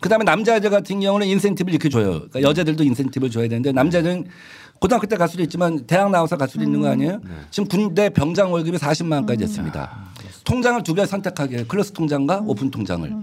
그다음에 0.00 0.24
남자들 0.24 0.68
같은 0.70 1.00
경우는 1.00 1.26
인센티브를 1.26 1.74
이렇게 1.74 1.88
줘요. 1.88 2.10
그러니까 2.28 2.42
여자들도 2.42 2.84
인센티브를 2.84 3.30
줘야 3.30 3.48
되는데 3.48 3.72
남자들은 3.72 4.26
고등학교 4.82 5.06
때 5.06 5.16
갈 5.16 5.28
수도 5.28 5.42
있지만 5.44 5.86
대학 5.86 6.10
나와서 6.10 6.36
갈 6.36 6.48
수도 6.48 6.64
있는 6.64 6.80
거 6.80 6.88
아니에요? 6.88 7.20
지금 7.52 7.68
군대 7.68 8.08
병장 8.10 8.52
월급이 8.52 8.76
40만 8.78 9.12
원까지 9.12 9.38
됐습니다. 9.46 10.10
통장을 10.44 10.82
두 10.82 10.94
개 10.94 11.06
선택하게. 11.06 11.64
클래스 11.66 11.92
통장과 11.92 12.42
오픈 12.44 12.68
통장을. 12.68 13.14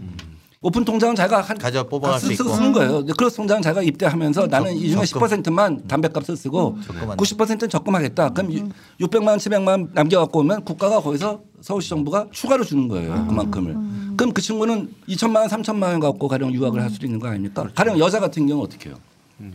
오픈 0.62 0.84
통장은 0.86 1.16
자기가 1.16 1.42
한 1.42 1.58
가져 1.58 1.84
뽑아갈 1.88 2.14
다수 2.20 2.28
쓰- 2.28 2.34
있고. 2.44 2.54
쓰는 2.54 2.72
거예요. 2.72 3.06
클래스 3.06 3.36
통장은 3.38 3.62
자기가 3.62 3.82
입대하면서 3.82 4.48
나는 4.48 4.74
이 4.74 4.90
중에 4.90 5.04
적금. 5.06 5.28
10%만 5.28 5.86
담뱃값을 5.88 6.38
쓰고 6.38 6.78
적금한다. 6.86 7.16
90%는 7.16 7.70
적금하겠다. 7.70 8.30
그럼 8.30 8.54
유- 8.54 8.70
600만 9.06 9.28
원, 9.28 9.38
700만 9.38 9.68
원 9.68 9.90
남겨갖고 9.94 10.40
오면 10.40 10.64
국가가 10.64 11.02
거기서 11.02 11.42
서울시 11.62 11.90
정부가 11.90 12.28
추가로 12.32 12.64
주는 12.64 12.88
거예요. 12.88 13.26
그만큼을. 13.28 13.76
그럼 14.18 14.34
그 14.34 14.42
친구는 14.42 14.90
2천만 15.10 15.38
원, 15.42 15.48
3천만 15.50 15.84
원 15.92 16.00
갖고 16.00 16.28
가령 16.30 16.54
유학을 16.54 16.82
할 16.82 16.90
수도 16.90 17.06
있는 17.06 17.20
거 17.20 17.28
아닙니까? 17.28 17.68
가령 17.76 18.00
여자 18.00 18.20
같은 18.22 18.48
경우는 18.48 18.66
어떻게 18.66 18.90
해요? 18.90 18.98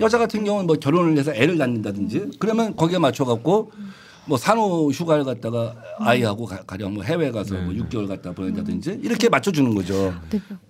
여자 0.01 0.19
같은 0.19 0.45
경우는 0.45 0.67
뭐 0.67 0.77
결혼을 0.77 1.17
해서 1.19 1.33
애를 1.35 1.59
낳는다든지 1.59 2.31
그러면 2.39 2.75
거기에 2.77 2.99
맞춰 2.99 3.25
갖고 3.25 3.71
뭐 4.27 4.39
산후 4.39 4.91
휴가를 4.91 5.25
갔다가 5.25 5.75
아이하고 5.99 6.47
가, 6.47 6.63
가령 6.63 6.95
뭐 6.95 7.03
해외 7.03 7.31
가서 7.31 7.55
뭐 7.55 7.75
6개월 7.75 8.09
갔다 8.09 8.33
보낸다든지 8.33 9.01
이렇게 9.03 9.29
맞춰주는 9.29 9.75
거죠. 9.75 10.15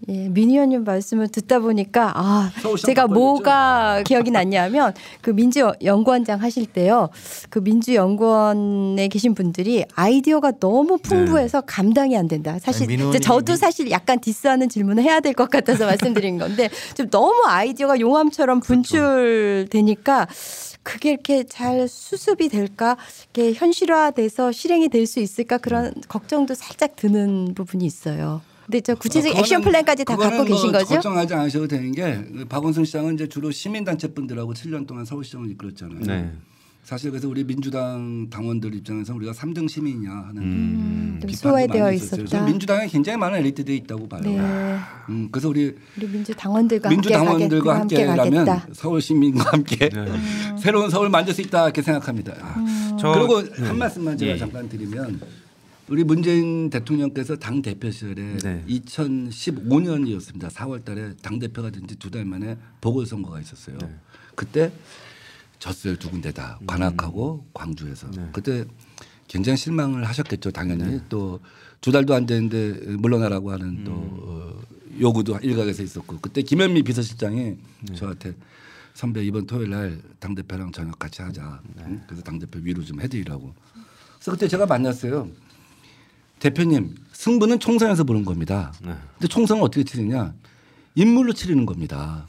예, 0.08 0.28
민희 0.28 0.54
의원님 0.54 0.84
말씀을 0.84 1.28
듣다 1.28 1.60
보니까 1.60 2.12
아 2.16 2.50
제가? 2.84 3.06
뭐가 3.06 4.02
기억이 4.04 4.30
났냐면 4.30 4.92
그 5.20 5.30
민주 5.30 5.72
연구원장 5.82 6.40
하실 6.42 6.66
때요. 6.66 7.10
그 7.50 7.62
민주 7.62 7.94
연구원에 7.94 9.08
계신 9.08 9.34
분들이 9.34 9.84
아이디어가 9.94 10.52
너무 10.58 10.98
풍부해서 10.98 11.60
감당이 11.60 12.16
안 12.16 12.28
된다. 12.28 12.58
사실 12.58 12.90
아니, 12.90 13.20
저도 13.20 13.56
사실 13.56 13.90
약간 13.90 14.20
디스하는 14.20 14.68
질문을 14.68 15.02
해야 15.02 15.20
될 15.20 15.34
것 15.34 15.50
같아서 15.50 15.86
말씀드린 15.86 16.38
건데 16.38 16.70
좀 16.96 17.10
너무 17.10 17.42
아이디어가 17.46 17.98
용암처럼 17.98 18.60
분출되니까 18.60 20.28
그게 20.82 21.12
이렇게 21.12 21.44
잘 21.44 21.88
수습이 21.88 22.50
될까, 22.50 22.98
이게 23.30 23.43
현실화돼서 23.52 24.52
실행이 24.52 24.88
될 24.88 25.06
수 25.06 25.20
있을까 25.20 25.58
그런 25.58 25.92
걱정도 26.08 26.54
살짝 26.54 26.96
드는 26.96 27.54
부분이 27.54 27.84
있어요. 27.84 28.40
근데 28.64 28.80
저 28.80 28.94
구체적인 28.94 29.36
어, 29.36 29.40
액션 29.40 29.60
그거는- 29.60 29.64
플랜까지 29.64 30.04
다 30.06 30.16
갖고 30.16 30.44
계신 30.44 30.70
뭐 30.70 30.78
거죠? 30.80 30.94
걱정하지 30.94 31.34
않으셔도 31.34 31.68
되는 31.68 31.92
게그 31.92 32.46
박원순 32.48 32.86
시장은 32.86 33.14
이제 33.14 33.28
주로 33.28 33.50
시민단체 33.50 34.14
분들하고 34.14 34.54
7년 34.54 34.86
동안 34.86 35.04
서울시장을 35.04 35.50
이끌었잖아요. 35.50 36.00
네. 36.00 36.32
사실 36.84 37.10
그래서 37.10 37.26
우리 37.28 37.44
민주당 37.44 38.28
당원들 38.28 38.74
입장에서 38.74 39.14
우리가 39.14 39.32
3등 39.32 39.66
시민이냐 39.70 40.10
하는 40.10 40.42
음, 40.42 41.18
좀 41.18 41.28
비판도 41.30 41.36
소외되어. 41.56 41.92
있었다. 41.94 42.44
민주당에 42.44 42.86
굉장히 42.88 43.16
많은 43.18 43.38
엘리트들이 43.38 43.74
있다고 43.78 44.06
봐요. 44.06 44.20
네. 44.22 44.38
음, 45.08 45.28
그래서 45.32 45.48
우리 45.48 45.74
우리 45.96 46.06
민주 46.08 46.34
당원들과 46.34 46.90
민주 46.90 47.08
함께 47.14 47.24
당원들과 47.24 47.64
가겠, 47.64 47.80
함께 47.80 48.04
함께 48.04 48.16
라면 48.22 48.44
가겠다. 48.44 48.68
서울 48.74 49.00
시민과 49.00 49.44
함께 49.52 49.88
네. 49.88 50.04
새로운 50.60 50.90
서울 50.90 51.08
만들 51.08 51.32
수 51.32 51.40
있다 51.40 51.64
이렇게 51.64 51.80
생각합니다. 51.80 52.32
음. 52.58 52.96
저- 53.00 53.12
그리고 53.12 53.42
네. 53.42 53.66
한 53.66 53.78
말씀만 53.78 54.18
제가 54.18 54.32
예. 54.32 54.36
잠깐 54.38 54.68
드리면 54.68 55.20
우리 55.88 56.04
문재인 56.04 56.68
대통령께서 56.68 57.36
당 57.36 57.62
대표 57.62 57.90
시절에 57.90 58.36
네. 58.42 58.62
2015년이었습니다. 58.68 60.50
4월달에 60.50 61.14
당 61.22 61.38
대표가 61.38 61.70
된 61.70 61.86
지 61.86 61.96
두 61.96 62.10
달 62.10 62.26
만에 62.26 62.58
보궐선거가 62.82 63.40
있었어요. 63.40 63.78
네. 63.80 63.88
그때 64.34 64.70
졌어요 65.64 65.96
두 65.96 66.10
군데다 66.10 66.58
음. 66.60 66.66
관악하고 66.66 67.46
광주에서 67.54 68.10
네. 68.10 68.28
그때 68.32 68.64
굉장히 69.28 69.56
실망을 69.56 70.04
하셨겠죠 70.04 70.50
당연히 70.50 71.00
또두 71.08 71.90
달도 71.92 72.14
안 72.14 72.26
됐는데 72.26 72.96
물러나라고 72.96 73.50
하는 73.52 73.84
또 73.84 73.92
음. 73.92 74.18
어, 74.22 74.60
요구도 75.00 75.38
일각에서 75.42 75.82
있었고 75.82 76.18
그때 76.20 76.42
김현미 76.42 76.82
비서실장이 76.82 77.56
네. 77.88 77.94
저한테 77.94 78.34
선배 78.92 79.24
이번 79.24 79.46
토요일 79.46 79.70
날 79.70 80.14
당 80.24 80.34
대표랑 80.34 80.72
저녁 80.72 80.98
같이 80.98 81.20
하자. 81.20 81.60
네. 81.76 81.82
응? 81.86 82.02
그래서 82.06 82.22
당 82.22 82.38
대표 82.38 82.58
위로 82.62 82.82
좀 82.82 82.98
해드리라고. 83.02 83.52
그래서 84.14 84.30
그때 84.30 84.48
제가 84.48 84.64
만났어요. 84.64 85.28
대표님 86.38 86.94
승부는 87.12 87.58
총선에서 87.58 88.04
보는 88.04 88.24
겁니다. 88.24 88.72
네. 88.82 88.94
근데 89.18 89.28
총선은 89.28 89.62
어떻게 89.62 89.84
치느냐? 89.84 90.32
인물로 90.94 91.34
치르는 91.34 91.66
겁니다. 91.66 92.26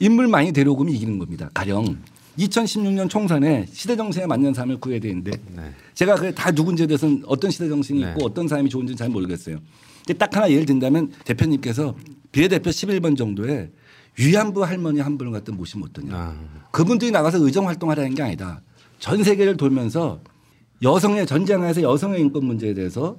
인물 0.00 0.26
많이 0.26 0.50
데려오면 0.50 0.92
이기는 0.92 1.20
겁니다. 1.20 1.50
가령 1.54 2.02
2016년 2.38 3.08
총선에 3.10 3.66
시대 3.72 3.96
정신에 3.96 4.26
맞는 4.26 4.54
사람을 4.54 4.78
구해야 4.78 5.00
되는데 5.00 5.32
네. 5.54 5.72
제가 5.94 6.14
그 6.14 6.32
다 6.34 6.50
누군지에 6.52 6.86
대해서는 6.86 7.22
어떤 7.26 7.50
시대 7.50 7.68
정신이 7.68 8.00
네. 8.04 8.10
있고 8.10 8.24
어떤 8.26 8.46
사람이 8.46 8.70
좋은지는 8.70 8.96
잘 8.96 9.08
모르겠어요. 9.08 9.58
근데 10.06 10.18
딱 10.18 10.34
하나 10.36 10.50
예를 10.50 10.64
든다면 10.66 11.12
대표님께서 11.24 11.94
비례대표 12.32 12.70
11번 12.70 13.16
정도에 13.16 13.70
위안부 14.18 14.64
할머니 14.64 15.00
한 15.00 15.18
분을 15.18 15.32
갖다 15.32 15.52
모시면 15.52 15.88
어떠냐. 15.90 16.14
아. 16.14 16.36
그분들이 16.70 17.10
나가서 17.10 17.44
의정 17.44 17.66
활동하라는 17.66 18.14
게 18.14 18.22
아니다. 18.22 18.60
전 18.98 19.22
세계를 19.22 19.56
돌면서 19.56 20.20
여성의 20.82 21.26
전쟁하에서 21.26 21.82
여성의 21.82 22.20
인권 22.20 22.44
문제에 22.44 22.74
대해서 22.74 23.18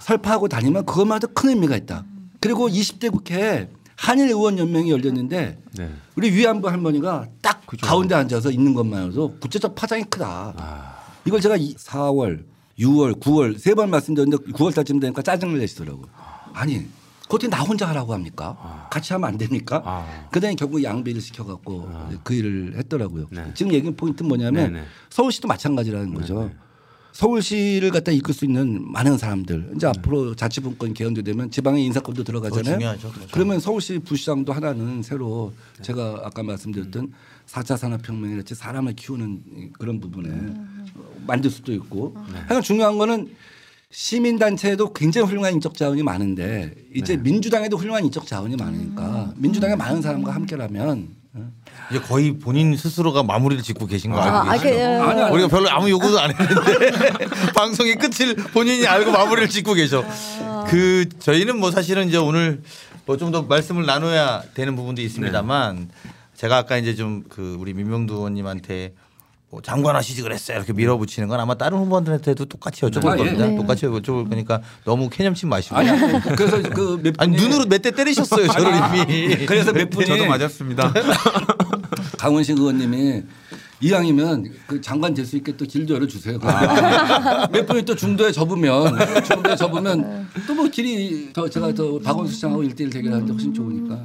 설파하고 0.00 0.48
다니면 0.48 0.86
그것마다 0.86 1.26
큰 1.28 1.50
의미가 1.50 1.76
있다. 1.76 2.04
그리고 2.40 2.68
20대 2.68 3.10
국회에 3.10 3.68
한일 3.98 4.28
의원 4.28 4.56
연맹이 4.58 4.90
열렸는데 4.92 5.58
네. 5.76 5.90
우리 6.14 6.30
위안부 6.30 6.68
할머니가 6.68 7.26
딱 7.42 7.66
그죠. 7.66 7.84
가운데 7.84 8.14
앉아서 8.14 8.50
있는 8.52 8.72
것만으로도 8.72 9.38
국제적 9.40 9.74
파장이 9.74 10.04
크다. 10.04 10.54
아. 10.56 10.94
이걸 11.24 11.40
제가 11.40 11.56
이 11.56 11.74
4월, 11.74 12.44
6월, 12.78 13.18
9월 13.20 13.58
세 13.58 13.74
번 13.74 13.90
말씀드렸는데 13.90 14.52
9월 14.52 14.72
달쯤 14.72 15.00
되니까 15.00 15.20
짜증을 15.22 15.58
내시더라고. 15.58 16.02
요 16.02 16.06
아니, 16.54 16.86
그것도 17.22 17.48
나 17.50 17.60
혼자 17.62 17.88
하라고 17.88 18.14
합니까? 18.14 18.86
같이 18.90 19.12
하면 19.14 19.28
안 19.28 19.36
됩니까? 19.36 19.82
아. 19.84 20.28
그다음에 20.30 20.54
결국 20.54 20.82
양비를 20.82 21.20
시켜갖고 21.20 21.90
그 22.22 22.34
일을 22.34 22.74
했더라고요. 22.76 23.26
네. 23.32 23.50
지금 23.54 23.72
얘기 23.72 23.90
포인트 23.90 24.22
는 24.22 24.28
뭐냐면 24.28 24.72
네네. 24.72 24.86
서울시도 25.10 25.48
마찬가지라는 25.48 26.14
거죠. 26.14 26.50
서울시를 27.12 27.90
갖다 27.90 28.12
이끌 28.12 28.34
수 28.34 28.44
있는 28.44 28.90
많은 28.92 29.18
사람들. 29.18 29.72
이제 29.76 29.86
앞으로 29.86 30.34
자치분권 30.34 30.94
개헌도 30.94 31.22
되면 31.22 31.50
지방의 31.50 31.84
인사권도 31.86 32.24
들어가잖아요. 32.24 32.74
중요하죠. 32.78 33.10
그렇죠. 33.10 33.28
그러면 33.32 33.60
서울시 33.60 33.98
부시장도 33.98 34.52
하나는 34.52 35.02
새로 35.02 35.52
제가 35.82 36.22
아까 36.24 36.42
말씀드렸던 36.42 37.12
4차 37.46 37.76
산업혁명이랄지 37.76 38.54
사람을 38.54 38.94
키우는 38.94 39.72
그런 39.78 40.00
부분에 40.00 40.30
만들 41.26 41.50
수도 41.50 41.72
있고. 41.72 42.14
하여간 42.16 42.62
중요한 42.62 42.98
거는 42.98 43.28
시민단체에도 43.90 44.92
굉장히 44.92 45.26
훌륭한 45.26 45.54
인적 45.54 45.74
자원이 45.74 46.02
많은데 46.02 46.74
이제 46.94 47.16
민주당에도 47.16 47.78
훌륭한 47.78 48.04
인적 48.04 48.26
자원이 48.26 48.54
많으니까 48.56 49.32
민주당의 49.36 49.76
많은 49.76 50.02
사람과 50.02 50.34
함께라면 50.34 50.88
어? 50.90 51.17
이제 51.90 52.00
거의 52.00 52.38
본인 52.38 52.76
스스로가 52.76 53.22
마무리를 53.22 53.62
짓고 53.62 53.86
계신 53.86 54.10
거 54.12 54.20
아, 54.20 54.24
알고 54.24 54.36
아, 54.36 54.52
계시죠? 54.52 54.68
그, 54.70 54.82
어, 54.82 55.02
아니, 55.04 55.22
아니. 55.22 55.32
우리가 55.32 55.48
별로 55.48 55.70
아무 55.70 55.88
요구도 55.90 56.20
안 56.20 56.30
했는데 56.30 57.26
방송의 57.56 57.96
끝을 57.96 58.34
본인이 58.36 58.86
알고 58.86 59.10
마무리를 59.10 59.48
짓고 59.48 59.74
계셔. 59.74 60.04
그 60.68 61.08
저희는 61.18 61.58
뭐 61.58 61.70
사실은 61.70 62.08
이제 62.08 62.16
오늘 62.18 62.62
뭐 63.06 63.16
좀 63.16 63.32
더 63.32 63.42
말씀을 63.42 63.86
나눠야 63.86 64.42
되는 64.54 64.76
부분도 64.76 65.00
있습니다만 65.00 65.88
제가 66.36 66.58
아까 66.58 66.76
이제 66.76 66.94
좀 66.94 67.24
그 67.28 67.56
우리 67.58 67.72
민명두 67.72 68.14
의원님한테 68.14 68.92
뭐 69.50 69.62
장관 69.62 69.96
하시지 69.96 70.20
그랬어요 70.20 70.58
이렇게 70.58 70.74
밀어붙이는 70.74 71.26
건 71.26 71.40
아마 71.40 71.54
다른 71.56 71.78
후보들한테도 71.78 72.44
똑같이 72.44 72.82
여쭤볼 72.82 73.06
아, 73.06 73.12
예. 73.14 73.16
겁니다. 73.16 73.46
네. 73.46 73.56
똑같이 73.56 73.86
여쭤볼 73.86 74.28
거니까 74.28 74.60
너무 74.84 75.08
캐념치 75.08 75.46
마시고. 75.46 75.74
아니 75.76 75.88
아니 75.88 76.20
그래서 76.36 76.60
그몇 76.62 77.14
아니 77.18 77.34
눈으로 77.36 77.64
몇 77.64 77.78
대 77.80 77.90
때리셨어요 77.92 78.46
저를 78.48 78.72
이미. 79.06 79.46
그래서 79.46 79.72
몇 79.72 79.88
분이 79.88 80.04
저도 80.06 80.26
맞았습니다. 80.26 80.92
강원식 82.18 82.58
의원님이 82.58 83.22
이왕이면 83.80 84.52
그 84.66 84.80
장관 84.80 85.14
될 85.14 85.24
수 85.28 85.36
있게 85.36 85.56
또 85.56 85.66
길도 85.66 85.94
열어주세요. 85.94 86.38
아. 86.42 87.46
몇 87.52 87.66
분이 87.66 87.84
또 87.84 87.94
중도에 87.94 88.32
접으면 88.32 88.96
중도에 89.24 89.56
접으면 89.56 90.26
또 90.46 90.54
뭐 90.54 90.66
길이 90.68 91.32
더 91.32 91.48
제가 91.48 91.72
더 91.74 91.98
박원순 92.00 92.34
시장하고 92.34 92.62
일대일 92.64 92.90
대결하는데 92.90 93.32
훨씬 93.32 93.54
좋으니까. 93.54 94.04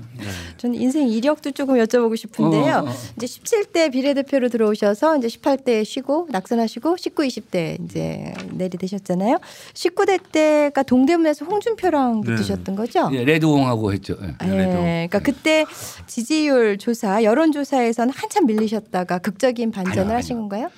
저는 0.57 0.79
인생 0.79 1.07
이력도 1.07 1.51
조금 1.51 1.75
여쭤보고 1.75 2.15
싶은데요. 2.15 2.73
어, 2.75 2.77
어, 2.79 2.89
어. 2.89 2.93
이제 3.17 3.25
17대 3.25 3.91
비례대표로 3.91 4.49
들어오셔서 4.49 5.17
이제 5.17 5.27
18대 5.27 5.83
쉬고 5.83 6.27
낙선하시고 6.29 6.97
19, 6.97 7.23
20대 7.23 7.83
이제 7.83 8.33
내리되셨잖아요. 8.51 9.39
19대 9.73 10.19
때가 10.31 10.83
동대문에서 10.83 11.45
홍준표랑 11.45 12.21
네. 12.21 12.35
붙으셨던 12.35 12.75
거죠? 12.75 13.09
예, 13.13 13.23
레드홍하고 13.25 13.93
했죠. 13.93 14.15
예. 14.21 14.27
예, 14.43 15.07
그러니까 15.07 15.19
그때 15.19 15.65
지지율 16.07 16.77
조사, 16.77 17.23
여론 17.23 17.51
조사에서는 17.51 18.13
한참 18.13 18.45
밀리셨다가 18.45 19.17
극적인 19.19 19.62
반전을 19.71 20.01
아니요, 20.03 20.15
하신 20.17 20.37
건가요? 20.37 20.69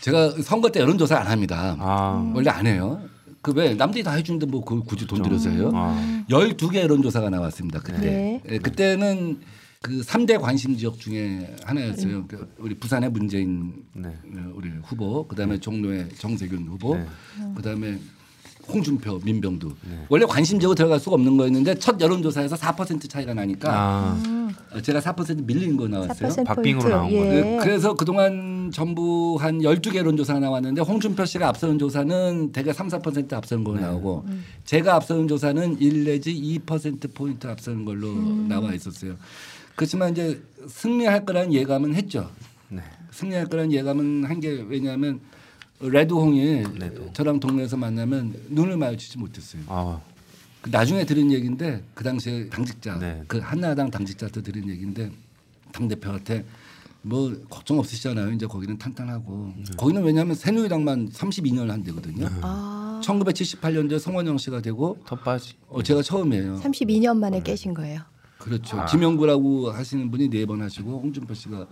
제가 0.00 0.30
선거 0.42 0.70
때 0.70 0.80
여론조사 0.80 1.16
안 1.16 1.26
합니다. 1.26 1.76
아. 1.78 2.32
원래 2.34 2.50
안 2.50 2.66
해요. 2.66 3.02
그 3.42 3.52
왜 3.52 3.74
남들이 3.74 4.02
다 4.02 4.12
해주는데 4.12 4.46
뭐 4.46 4.64
그걸 4.64 4.80
굳이 4.84 5.06
돈 5.06 5.22
들여서 5.22 5.50
해요? 5.50 5.70
아. 5.72 6.24
12개 6.28 6.76
여론조사가 6.76 7.30
나왔습니다. 7.30 7.78
그때. 7.80 7.98
네. 7.98 8.42
예, 8.48 8.58
그때는 8.58 9.38
그 9.80 10.00
3대 10.00 10.40
관심 10.40 10.76
지역 10.76 10.98
중에 10.98 11.54
하나였어요. 11.62 12.26
그 12.26 12.52
우리 12.58 12.74
부산의 12.74 13.10
문재인 13.10 13.84
네. 13.92 14.08
어, 14.08 14.52
우리 14.54 14.70
후보, 14.82 15.28
그다음에 15.28 15.58
종로의 15.60 16.08
정세균 16.18 16.66
후보, 16.66 16.96
네. 16.96 17.06
그다음에 17.54 17.98
홍준표, 18.68 19.20
민병두. 19.24 19.70
원래 20.08 20.26
관심 20.26 20.58
지역으로 20.58 20.74
들어갈 20.74 20.98
수가 20.98 21.14
없는 21.14 21.36
거였는데 21.36 21.76
첫 21.76 22.00
여론조사에서 22.00 22.56
4% 22.56 23.08
차이가 23.08 23.32
나니까 23.34 23.70
아. 23.72 24.52
어, 24.72 24.80
제가 24.80 25.00
4% 25.00 25.44
밀린 25.46 25.76
거 25.76 25.86
나왔어요. 25.88 26.30
4% 26.30 26.44
박빙으로. 26.44 26.88
나온 26.88 27.12
예. 27.12 27.18
거네요. 27.18 27.60
그래서 27.62 27.94
그동안 27.94 28.70
전부 28.72 29.36
한 29.40 29.60
12개 29.60 29.94
여론조사가 29.96 30.40
나왔는데 30.40 30.82
홍준표 30.82 31.24
씨가 31.24 31.48
앞서는 31.48 31.78
조사는 31.78 32.52
대개 32.52 32.72
3, 32.72 32.88
4% 32.88 33.32
앞서는 33.32 33.62
걸로 33.64 33.80
나오고 33.80 34.24
제가 34.64 34.94
앞서는 34.96 35.28
조사는 35.28 35.80
1 35.80 36.04
내지 36.04 36.34
2% 36.66 37.14
포인트 37.14 37.46
앞서는 37.46 37.84
걸로 37.84 38.12
나와 38.48 38.72
있었어요. 38.74 39.14
그렇지만 39.76 40.12
이제 40.12 40.42
승리할 40.68 41.24
거라는 41.24 41.52
예감은 41.52 41.94
했죠. 41.94 42.28
네. 42.68 42.80
승리할 43.12 43.46
거라는 43.46 43.72
예감은 43.72 44.24
한 44.24 44.40
게 44.40 44.64
왜냐하면 44.68 45.20
레드홍이 45.80 46.64
레드. 46.78 47.10
저랑 47.12 47.40
동네에서 47.40 47.76
만나면 47.76 48.34
눈을 48.48 48.76
마주치지 48.76 49.18
못했어요. 49.18 49.62
아. 49.68 50.00
그 50.62 50.70
나중에 50.70 51.04
들은 51.04 51.30
얘기인데 51.32 51.84
그 51.94 52.02
당시에 52.02 52.48
당직자 52.48 52.98
네. 52.98 53.22
그 53.28 53.38
한나라당 53.38 53.90
당직자한테 53.90 54.42
들은 54.42 54.68
얘기인데 54.68 55.10
당 55.72 55.86
대표한테 55.86 56.44
뭐 57.02 57.32
걱정 57.48 57.78
없으시잖아요. 57.78 58.32
이제 58.32 58.46
거기는 58.46 58.76
탄탄하고 58.78 59.52
거기는 59.76 60.02
왜냐하면 60.02 60.34
새누리당만 60.34 61.10
32년 61.10 61.68
한 61.68 61.84
데거든요. 61.84 62.28
아, 62.42 63.00
1978년도에 63.04 64.00
성원영 64.00 64.38
씨가 64.38 64.60
되고 64.62 64.98
텃밭이. 65.06 65.52
어, 65.68 65.82
제가 65.82 66.02
처음이에요. 66.02 66.60
32년 66.60 67.18
만에 67.18 67.42
깨신 67.42 67.74
거예요. 67.74 68.00
그렇죠. 68.38 68.84
김영구라고 68.90 69.70
하시는 69.70 70.10
분이 70.10 70.28
네 70.30 70.46
번 70.46 70.62
하시고 70.62 71.00
홍준표 71.00 71.34
씨가 71.34 71.66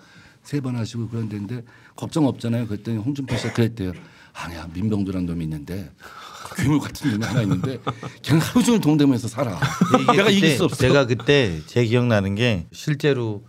세 0.45 0.61
번 0.61 0.76
하시고 0.76 1.09
그런 1.09 1.28
데인데 1.28 1.62
걱정 1.97 2.26
없잖아요. 2.26 2.66
그랬더니 2.66 2.99
홍준표 2.99 3.36
씨가 3.36 3.53
그랬대요. 3.55 3.92
아니야 4.34 4.68
민병두란 4.74 5.26
놈이 5.26 5.45
있는데 5.45 5.90
그 6.51 6.62
괴물 6.62 6.80
같은 6.80 7.11
놈이 7.12 7.24
하나 7.24 7.42
있는데 7.42 7.78
걔는 8.22 8.40
하루 8.40 8.64
종일 8.64 8.80
동대문에서 8.80 9.28
살아. 9.28 9.59
내가 10.12 10.28
이길 10.28 10.57
수 10.57 10.64
없어. 10.64 10.76
제가 10.76 11.07
그때 11.07 11.61
제 11.66 11.84
기억나는 11.84 12.34
게 12.34 12.66
실제로 12.72 13.45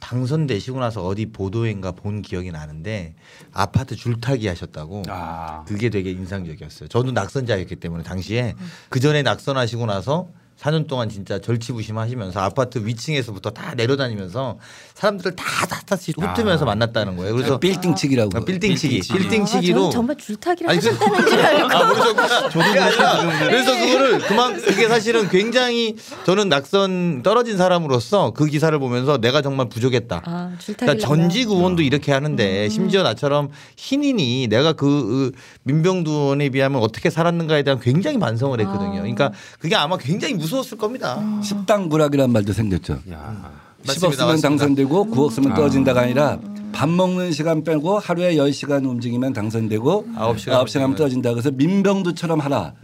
당선되시고 0.00 0.78
나서 0.78 1.04
어디 1.04 1.26
보도인가 1.26 1.90
본 1.92 2.22
기억이 2.22 2.52
나는데 2.52 3.14
아파트 3.52 3.96
줄타기 3.96 4.46
하셨다고 4.46 5.02
아. 5.08 5.64
그게 5.66 5.90
되게 5.90 6.10
인상적이었어요. 6.12 6.88
저도 6.88 7.10
낙선자였기 7.12 7.76
때문에 7.76 8.04
당시에 8.04 8.54
그 8.90 9.00
전에 9.00 9.22
낙선하시고 9.22 9.86
나서 9.86 10.28
4년 10.58 10.86
동안 10.88 11.08
진짜 11.08 11.40
절치부심하시면서 11.40 12.40
아파트 12.40 12.84
위층에서부터 12.84 13.50
다 13.50 13.74
내려다니면서 13.74 14.58
사람들을 14.98 15.36
다 15.36 15.44
다다시 15.66 16.12
훑으면서 16.18 16.64
만났다는 16.64 17.16
거예요. 17.16 17.32
그래서 17.32 17.56
빌딩 17.60 17.94
치기라고. 17.94 18.36
아, 18.36 18.40
빌딩 18.44 18.74
치기, 18.74 18.94
빌딩 18.98 19.02
치기. 19.14 19.18
빌딩치기로 19.28 19.78
아, 19.78 19.82
저는 19.82 19.90
정말 19.92 20.16
줄타기를 20.16 20.70
아니, 20.70 20.80
그- 20.80 20.88
하셨다는 20.88 21.28
줄 21.28 21.40
알고. 21.40 21.68
아, 21.76 21.84
모르셨구나. 21.86 22.48
그게 22.48 22.78
아니라 22.80 23.38
그래서 23.46 23.70
그거를 23.76 24.18
그만 24.18 24.60
그게 24.60 24.88
사실은 24.88 25.28
굉장히 25.28 25.94
저는 26.26 26.48
낙선 26.48 27.22
떨어진 27.22 27.56
사람으로서 27.56 28.32
그 28.32 28.46
기사를 28.46 28.76
보면서 28.80 29.18
내가 29.18 29.40
정말 29.40 29.68
부족했다. 29.68 30.22
아, 30.24 30.52
그러니까 30.76 31.06
전직 31.06 31.48
의원도 31.48 31.82
이렇게 31.82 32.10
하는데 32.10 32.64
음. 32.64 32.68
심지어 32.68 33.04
나처럼 33.04 33.50
신인이 33.76 34.48
내가 34.48 34.72
그 34.72 35.28
으, 35.28 35.32
민병두 35.62 36.10
의원에 36.10 36.48
비하면 36.48 36.82
어떻게 36.82 37.08
살았는가에 37.08 37.62
대한 37.62 37.78
굉장히 37.78 38.18
반성을 38.18 38.58
했거든요. 38.60 38.94
그러니까 38.96 39.30
그게 39.60 39.76
아마 39.76 39.96
굉장히 39.96 40.34
무서웠을 40.34 40.76
겁니다. 40.76 41.22
식당 41.44 41.88
구락이란 41.88 42.32
말도 42.32 42.52
생겼죠. 42.52 42.98
야. 43.12 43.67
10억 43.88 44.02
맞습니다, 44.02 44.16
쓰면 44.16 44.28
맞습니다. 44.28 44.48
당선되고 44.48 45.06
9억 45.08 45.32
쓰면 45.32 45.52
아. 45.52 45.54
떨어진다가 45.54 46.00
아니라 46.02 46.38
밥 46.72 46.88
먹는 46.88 47.32
시간 47.32 47.64
빼고 47.64 47.98
하루에 47.98 48.36
10시간 48.36 48.84
움직이면 48.88 49.32
당선되고 49.32 50.06
아홉 50.16 50.38
시간 50.38 50.64
9시간 50.64 50.80
하면 50.80 50.96
떨어진다. 50.96 51.30
그래서 51.32 51.50
민병두처럼 51.50 52.40
하라. 52.40 52.74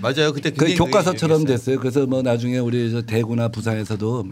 맞아요. 0.00 0.32
그때 0.32 0.50
그 0.50 0.74
교과서처럼. 0.74 1.44
됐어요. 1.44 1.78
그래서 1.78 2.06
뭐 2.06 2.22
나중에 2.22 2.58
우리 2.58 2.90
저 2.90 3.02
대구나 3.02 3.48
부산에서도 3.48 4.24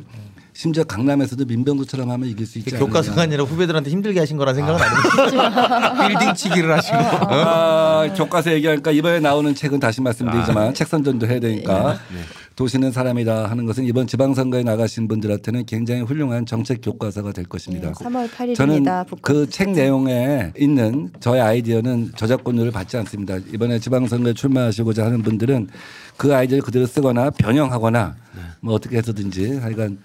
심지어 0.52 0.84
강남에서도 0.84 1.44
민병두처럼 1.44 2.10
하면 2.10 2.28
이길 2.28 2.44
수 2.46 2.58
있지 2.58 2.74
않느냐. 2.74 2.84
교과서가 2.86 3.22
아니라 3.22 3.44
후배들한테 3.44 3.90
힘들게 3.90 4.18
하신 4.20 4.36
거란 4.36 4.54
생각은 4.54 4.80
안 4.82 4.90
해요. 4.90 6.08
빌딩치기를 6.08 6.72
하시고. 6.76 6.96
아, 6.96 8.12
교과서 8.16 8.52
얘기하니까 8.52 8.90
이번에 8.90 9.20
나오는 9.20 9.54
책은 9.54 9.80
다시 9.80 10.00
말씀드리지만 10.00 10.74
책 10.74 10.88
선전도 10.88 11.26
해야 11.28 11.40
되니까 11.40 11.98
도시는 12.60 12.92
사람이다 12.92 13.46
하는 13.46 13.64
것은 13.64 13.84
이번 13.84 14.06
지방선거에 14.06 14.62
나가신 14.64 15.08
분들한테는 15.08 15.64
굉장히 15.64 16.02
훌륭한 16.02 16.44
정책 16.44 16.82
교과서가 16.82 17.32
될 17.32 17.46
것입니다. 17.46 17.88
네, 17.88 17.94
3월 17.94 18.28
8일입니다. 18.28 18.54
저는 18.54 18.84
그 19.22 19.46
책 19.48 19.70
내용에 19.70 20.52
있는 20.58 21.08
저의 21.20 21.40
아이디어는 21.40 22.12
저작권료를 22.16 22.70
받지 22.70 22.98
않습니다. 22.98 23.38
이번에 23.54 23.78
지방선거에 23.78 24.34
출마하시고자 24.34 25.06
하는 25.06 25.22
분들은 25.22 25.68
그 26.18 26.34
아이디어를 26.34 26.62
그대로 26.62 26.84
쓰거나 26.84 27.30
변형하거나 27.30 28.14
뭐 28.60 28.74
어떻게 28.74 28.98
해서든지 28.98 29.56
하여간 29.56 29.98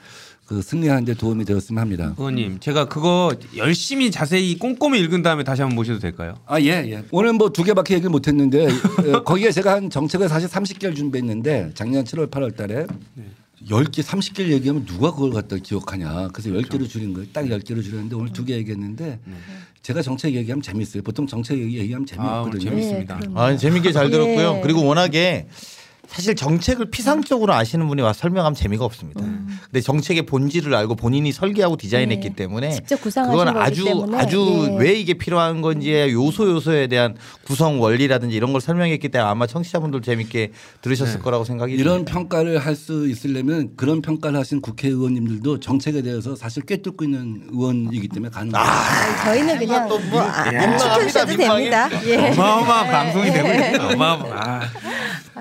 그 0.45 0.61
승리하는 0.61 1.05
데 1.05 1.15
도움이 1.15 1.43
되었으면 1.43 1.81
합니다. 1.81 2.13
의원님, 2.17 2.59
제가 2.59 2.85
그거 2.85 3.33
열심히 3.57 4.11
자세히 4.11 4.59
꼼꼼히 4.59 4.99
읽은 4.99 5.23
다음에 5.23 5.43
다시 5.43 5.61
한번 5.63 5.75
모셔도 5.75 5.99
될까요? 5.99 6.35
아, 6.45 6.61
예, 6.61 6.67
예. 6.87 7.03
오늘 7.11 7.33
뭐 7.33 7.49
두 7.49 7.63
개밖에 7.63 7.95
얘기를 7.95 8.11
못 8.11 8.27
했는데 8.27 8.67
어, 8.67 9.23
거기에 9.25 9.51
제가 9.51 9.73
한 9.73 9.89
정책을 9.89 10.29
사실 10.29 10.47
30개를 10.47 10.95
준비했는데 10.95 11.71
작년 11.73 12.03
7월 12.03 12.29
8월 12.29 12.55
달에 12.55 12.85
10개, 13.67 14.03
30개를 14.03 14.49
얘기하면 14.51 14.85
누가 14.85 15.11
그걸 15.11 15.31
갖다 15.31 15.55
기억하냐. 15.57 16.27
그래서 16.31 16.49
10개로 16.51 16.87
줄인 16.87 17.13
거예요. 17.13 17.27
딱 17.33 17.45
10개로 17.45 17.81
줄였는데 17.83 18.15
오늘 18.15 18.31
두 18.31 18.45
개 18.45 18.53
얘기했는데 18.53 19.19
제가 19.81 20.03
정책 20.03 20.33
얘기하면 20.35 20.61
재밌어요. 20.61 21.01
보통 21.01 21.25
정책 21.25 21.57
얘기- 21.57 21.79
얘기하면 21.79 22.05
아, 22.11 22.13
재미없거든요. 22.13 22.69
재밌습니다. 22.69 23.19
네. 23.19 23.27
아, 23.33 23.57
재밌게 23.57 23.91
잘 23.91 24.11
들었고요. 24.11 24.57
예. 24.57 24.61
그리고 24.61 24.83
워낙에 24.85 25.47
사실 26.07 26.35
정책을 26.35 26.85
피상적으로 26.91 27.53
아시는 27.53 27.87
분이 27.87 28.01
와서 28.01 28.19
설명하면 28.21 28.55
재미가 28.55 28.85
없습니다. 28.85 29.21
근데 29.65 29.81
정책의 29.81 30.25
본질을 30.25 30.73
알고 30.73 30.95
본인이 30.95 31.31
설계하고 31.31 31.75
디자인했기 31.77 32.29
네. 32.29 32.35
때문에 32.35 32.71
직접 32.71 33.01
구상하신 33.01 33.37
그건 33.37 33.53
거기 33.53 33.65
아주 33.65 33.83
때문에. 33.83 34.17
아주 34.17 34.69
예. 34.71 34.77
왜 34.79 34.93
이게 34.93 35.15
필요한 35.15 35.61
건지의 35.61 36.13
요소 36.13 36.49
요소에 36.51 36.87
대한 36.87 37.15
구성 37.45 37.81
원리라든지 37.81 38.35
이런 38.35 38.51
걸 38.53 38.61
설명했기 38.61 39.09
때문에 39.09 39.29
아마 39.29 39.47
청취자분들 39.47 40.01
재밌게 40.01 40.51
들으셨을 40.81 41.19
거라고 41.21 41.43
생각이 41.43 41.73
이런 41.73 42.05
듭니다. 42.05 42.13
평가를 42.13 42.57
할 42.59 42.75
수 42.75 43.07
있으려면 43.07 43.69
그런 43.77 44.01
평가를 44.01 44.37
하신 44.39 44.59
국회의원님들도 44.61 45.61
정책에 45.61 46.01
대해서 46.01 46.35
사실 46.35 46.63
꿰뚫고 46.65 47.05
있는 47.05 47.47
의원이기 47.51 48.09
때문에 48.09 48.29
가능합니다. 48.29 48.59
아니, 48.61 49.23
저희는 49.23 49.57
그냥 49.59 49.87
뭐 49.87 50.21
아, 50.21 50.43
안 50.43 50.77
시켜주셔도 50.77 51.27
민망합니다, 51.37 51.89
됩니다. 51.89 52.05
예. 52.05 52.31
어마어마한 52.31 52.87
방송이 52.91 53.31
되고 53.31 53.47
있네요. 53.47 53.89
어마어마. 53.93 54.25
아. 54.33 54.61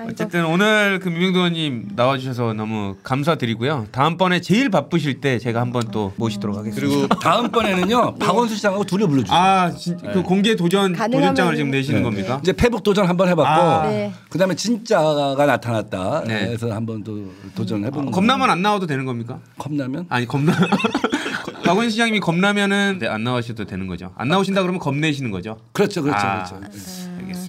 어쨌든 0.07 0.45
오늘 0.55 0.99
그 0.99 1.09
민병도 1.09 1.39
의원님 1.39 1.89
나와주셔서 1.97 2.53
너무 2.53 2.95
감사드리고요. 3.03 3.87
다음번에 3.91 4.39
제일 4.39 4.69
바쁘실 4.69 5.19
때 5.19 5.37
제가 5.37 5.59
한번 5.59 5.91
또 5.91 6.13
모시도록 6.15 6.55
하겠습니다. 6.55 6.87
그리고 6.87 7.07
다음번에는요 7.19 8.15
박원순 8.19 8.55
시장하고 8.55 8.85
둘이 8.85 9.05
불러주세요. 9.05 9.37
아, 9.37 9.71
진, 9.71 9.97
그 9.97 10.23
공개 10.23 10.55
도전 10.55 10.93
도전장을 10.93 11.57
지금 11.57 11.71
내시는 11.71 11.99
네. 11.99 12.03
겁니까? 12.05 12.39
이제 12.41 12.53
페북 12.53 12.83
도전 12.83 13.05
한번 13.05 13.27
해봤고 13.27 13.49
아. 13.51 13.87
네. 13.89 14.13
그다음에 14.29 14.55
진짜가 14.55 15.45
나타났다 15.45 16.23
네. 16.25 16.51
해서 16.51 16.71
한번 16.71 17.03
또 17.03 17.33
도전해보는 17.53 18.11
겁나면 18.13 18.49
안 18.49 18.61
나와도 18.61 18.87
되는 18.87 19.03
겁니까? 19.03 19.39
겁나면 19.57 20.05
아니 20.07 20.25
겁나. 20.25 20.53
박원 21.65 21.89
시장님이 21.89 22.21
겁나면은 22.21 22.99
네, 23.01 23.07
안 23.09 23.25
나오셔도 23.25 23.65
되는 23.65 23.87
거죠. 23.87 24.13
안 24.15 24.29
나오신다 24.29 24.61
그러면 24.61 24.79
겁내시는 24.79 25.31
거죠. 25.31 25.57
그렇죠 25.73 26.01
그렇죠 26.01 26.25
아, 26.25 26.43
그렇죠 26.43 26.61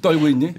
떨고 0.01 0.29
있니? 0.29 0.55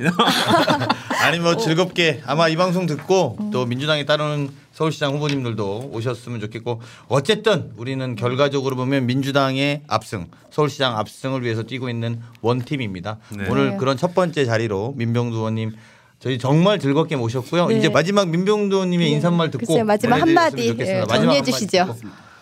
아니 1.21 1.39
뭐 1.39 1.57
즐겁게 1.57 2.21
아마 2.25 2.47
이 2.47 2.55
방송 2.55 2.85
듣고 2.85 3.37
또 3.51 3.65
민주당에 3.65 4.05
따르는 4.05 4.49
서울시장 4.73 5.15
후보님들도 5.15 5.89
오셨으면 5.91 6.39
좋겠고 6.39 6.81
어쨌든 7.07 7.71
우리는 7.77 8.15
결과적으로 8.15 8.75
보면 8.75 9.07
민주당의 9.07 9.81
압승, 9.87 10.27
서울시장 10.51 10.97
압승을 10.97 11.43
위해서 11.43 11.63
뛰고 11.63 11.89
있는 11.89 12.21
원팀입니다. 12.41 13.17
네. 13.35 13.47
오늘 13.49 13.71
네. 13.71 13.77
그런 13.77 13.97
첫 13.97 14.13
번째 14.13 14.45
자리로 14.45 14.93
민병두 14.95 15.37
의원님 15.37 15.71
저희 16.19 16.37
정말 16.37 16.79
즐겁게 16.79 17.15
모셨고요. 17.15 17.67
네. 17.67 17.77
이제 17.77 17.89
마지막 17.89 18.29
민병두 18.29 18.75
의원님의 18.75 19.11
인사말 19.11 19.51
듣고 19.51 19.65
글쎄요, 19.65 19.83
마지막 19.83 20.21
한마디. 20.21 20.67
예, 20.67 20.75
정리해 20.75 21.07
한마디 21.07 21.51
주시죠. 21.51 21.95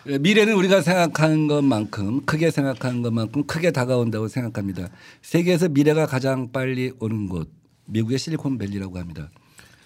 예, 0.07 0.19
미래는 0.19 0.53
우리가 0.53 0.81
생각하는 0.81 1.47
것만큼 1.47 2.25
크게 2.25 2.51
생각하는 2.51 3.01
것만큼 3.01 3.47
크게 3.47 3.71
다가온다고 3.71 4.27
생각합니다. 4.27 4.89
세계에서 5.23 5.69
미래가 5.69 6.05
가장 6.05 6.51
빨리 6.51 6.91
오는 6.99 7.27
곳 7.27 7.49
미국의 7.85 8.19
실리콘밸리라고 8.19 8.99
합니다. 8.99 9.31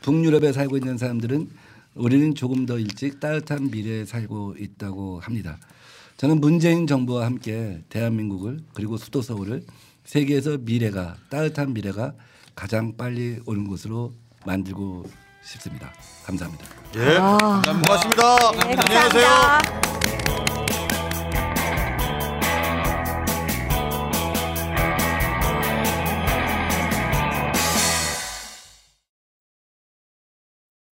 북유럽에 0.02 0.52
살고 0.52 0.76
있는 0.76 0.98
사람들은 0.98 1.50
우리는 1.96 2.36
조금 2.36 2.66
더 2.66 2.80
일찍 2.80 3.22
따뜻한 3.22 3.72
미래에 3.72 4.04
살고 4.04 4.56
있다고 4.60 5.22
합니다. 5.22 5.58
저는 6.18 6.42
문재인 6.42 6.86
정부와 6.86 7.26
함께 7.26 7.82
대한민국을 7.88 8.60
그리고 8.74 8.98
수도 8.98 9.22
서울을 9.22 9.66
세계에서 10.04 10.58
미래가 10.58 11.16
따뜻한 11.30 11.74
미래가 11.74 12.14
가장 12.56 12.98
빨리 12.98 13.40
오는 13.46 13.68
곳으로 13.68 14.14
만들고 14.46 15.06
싶습니다. 15.44 15.94
감사합니다. 16.26 16.79
예. 16.96 17.18
아. 17.20 17.62
감사합니다. 17.64 18.38
네, 18.52 18.76
감사합니다. 18.76 18.84
안녕히 18.84 19.10
계세요. 19.10 20.49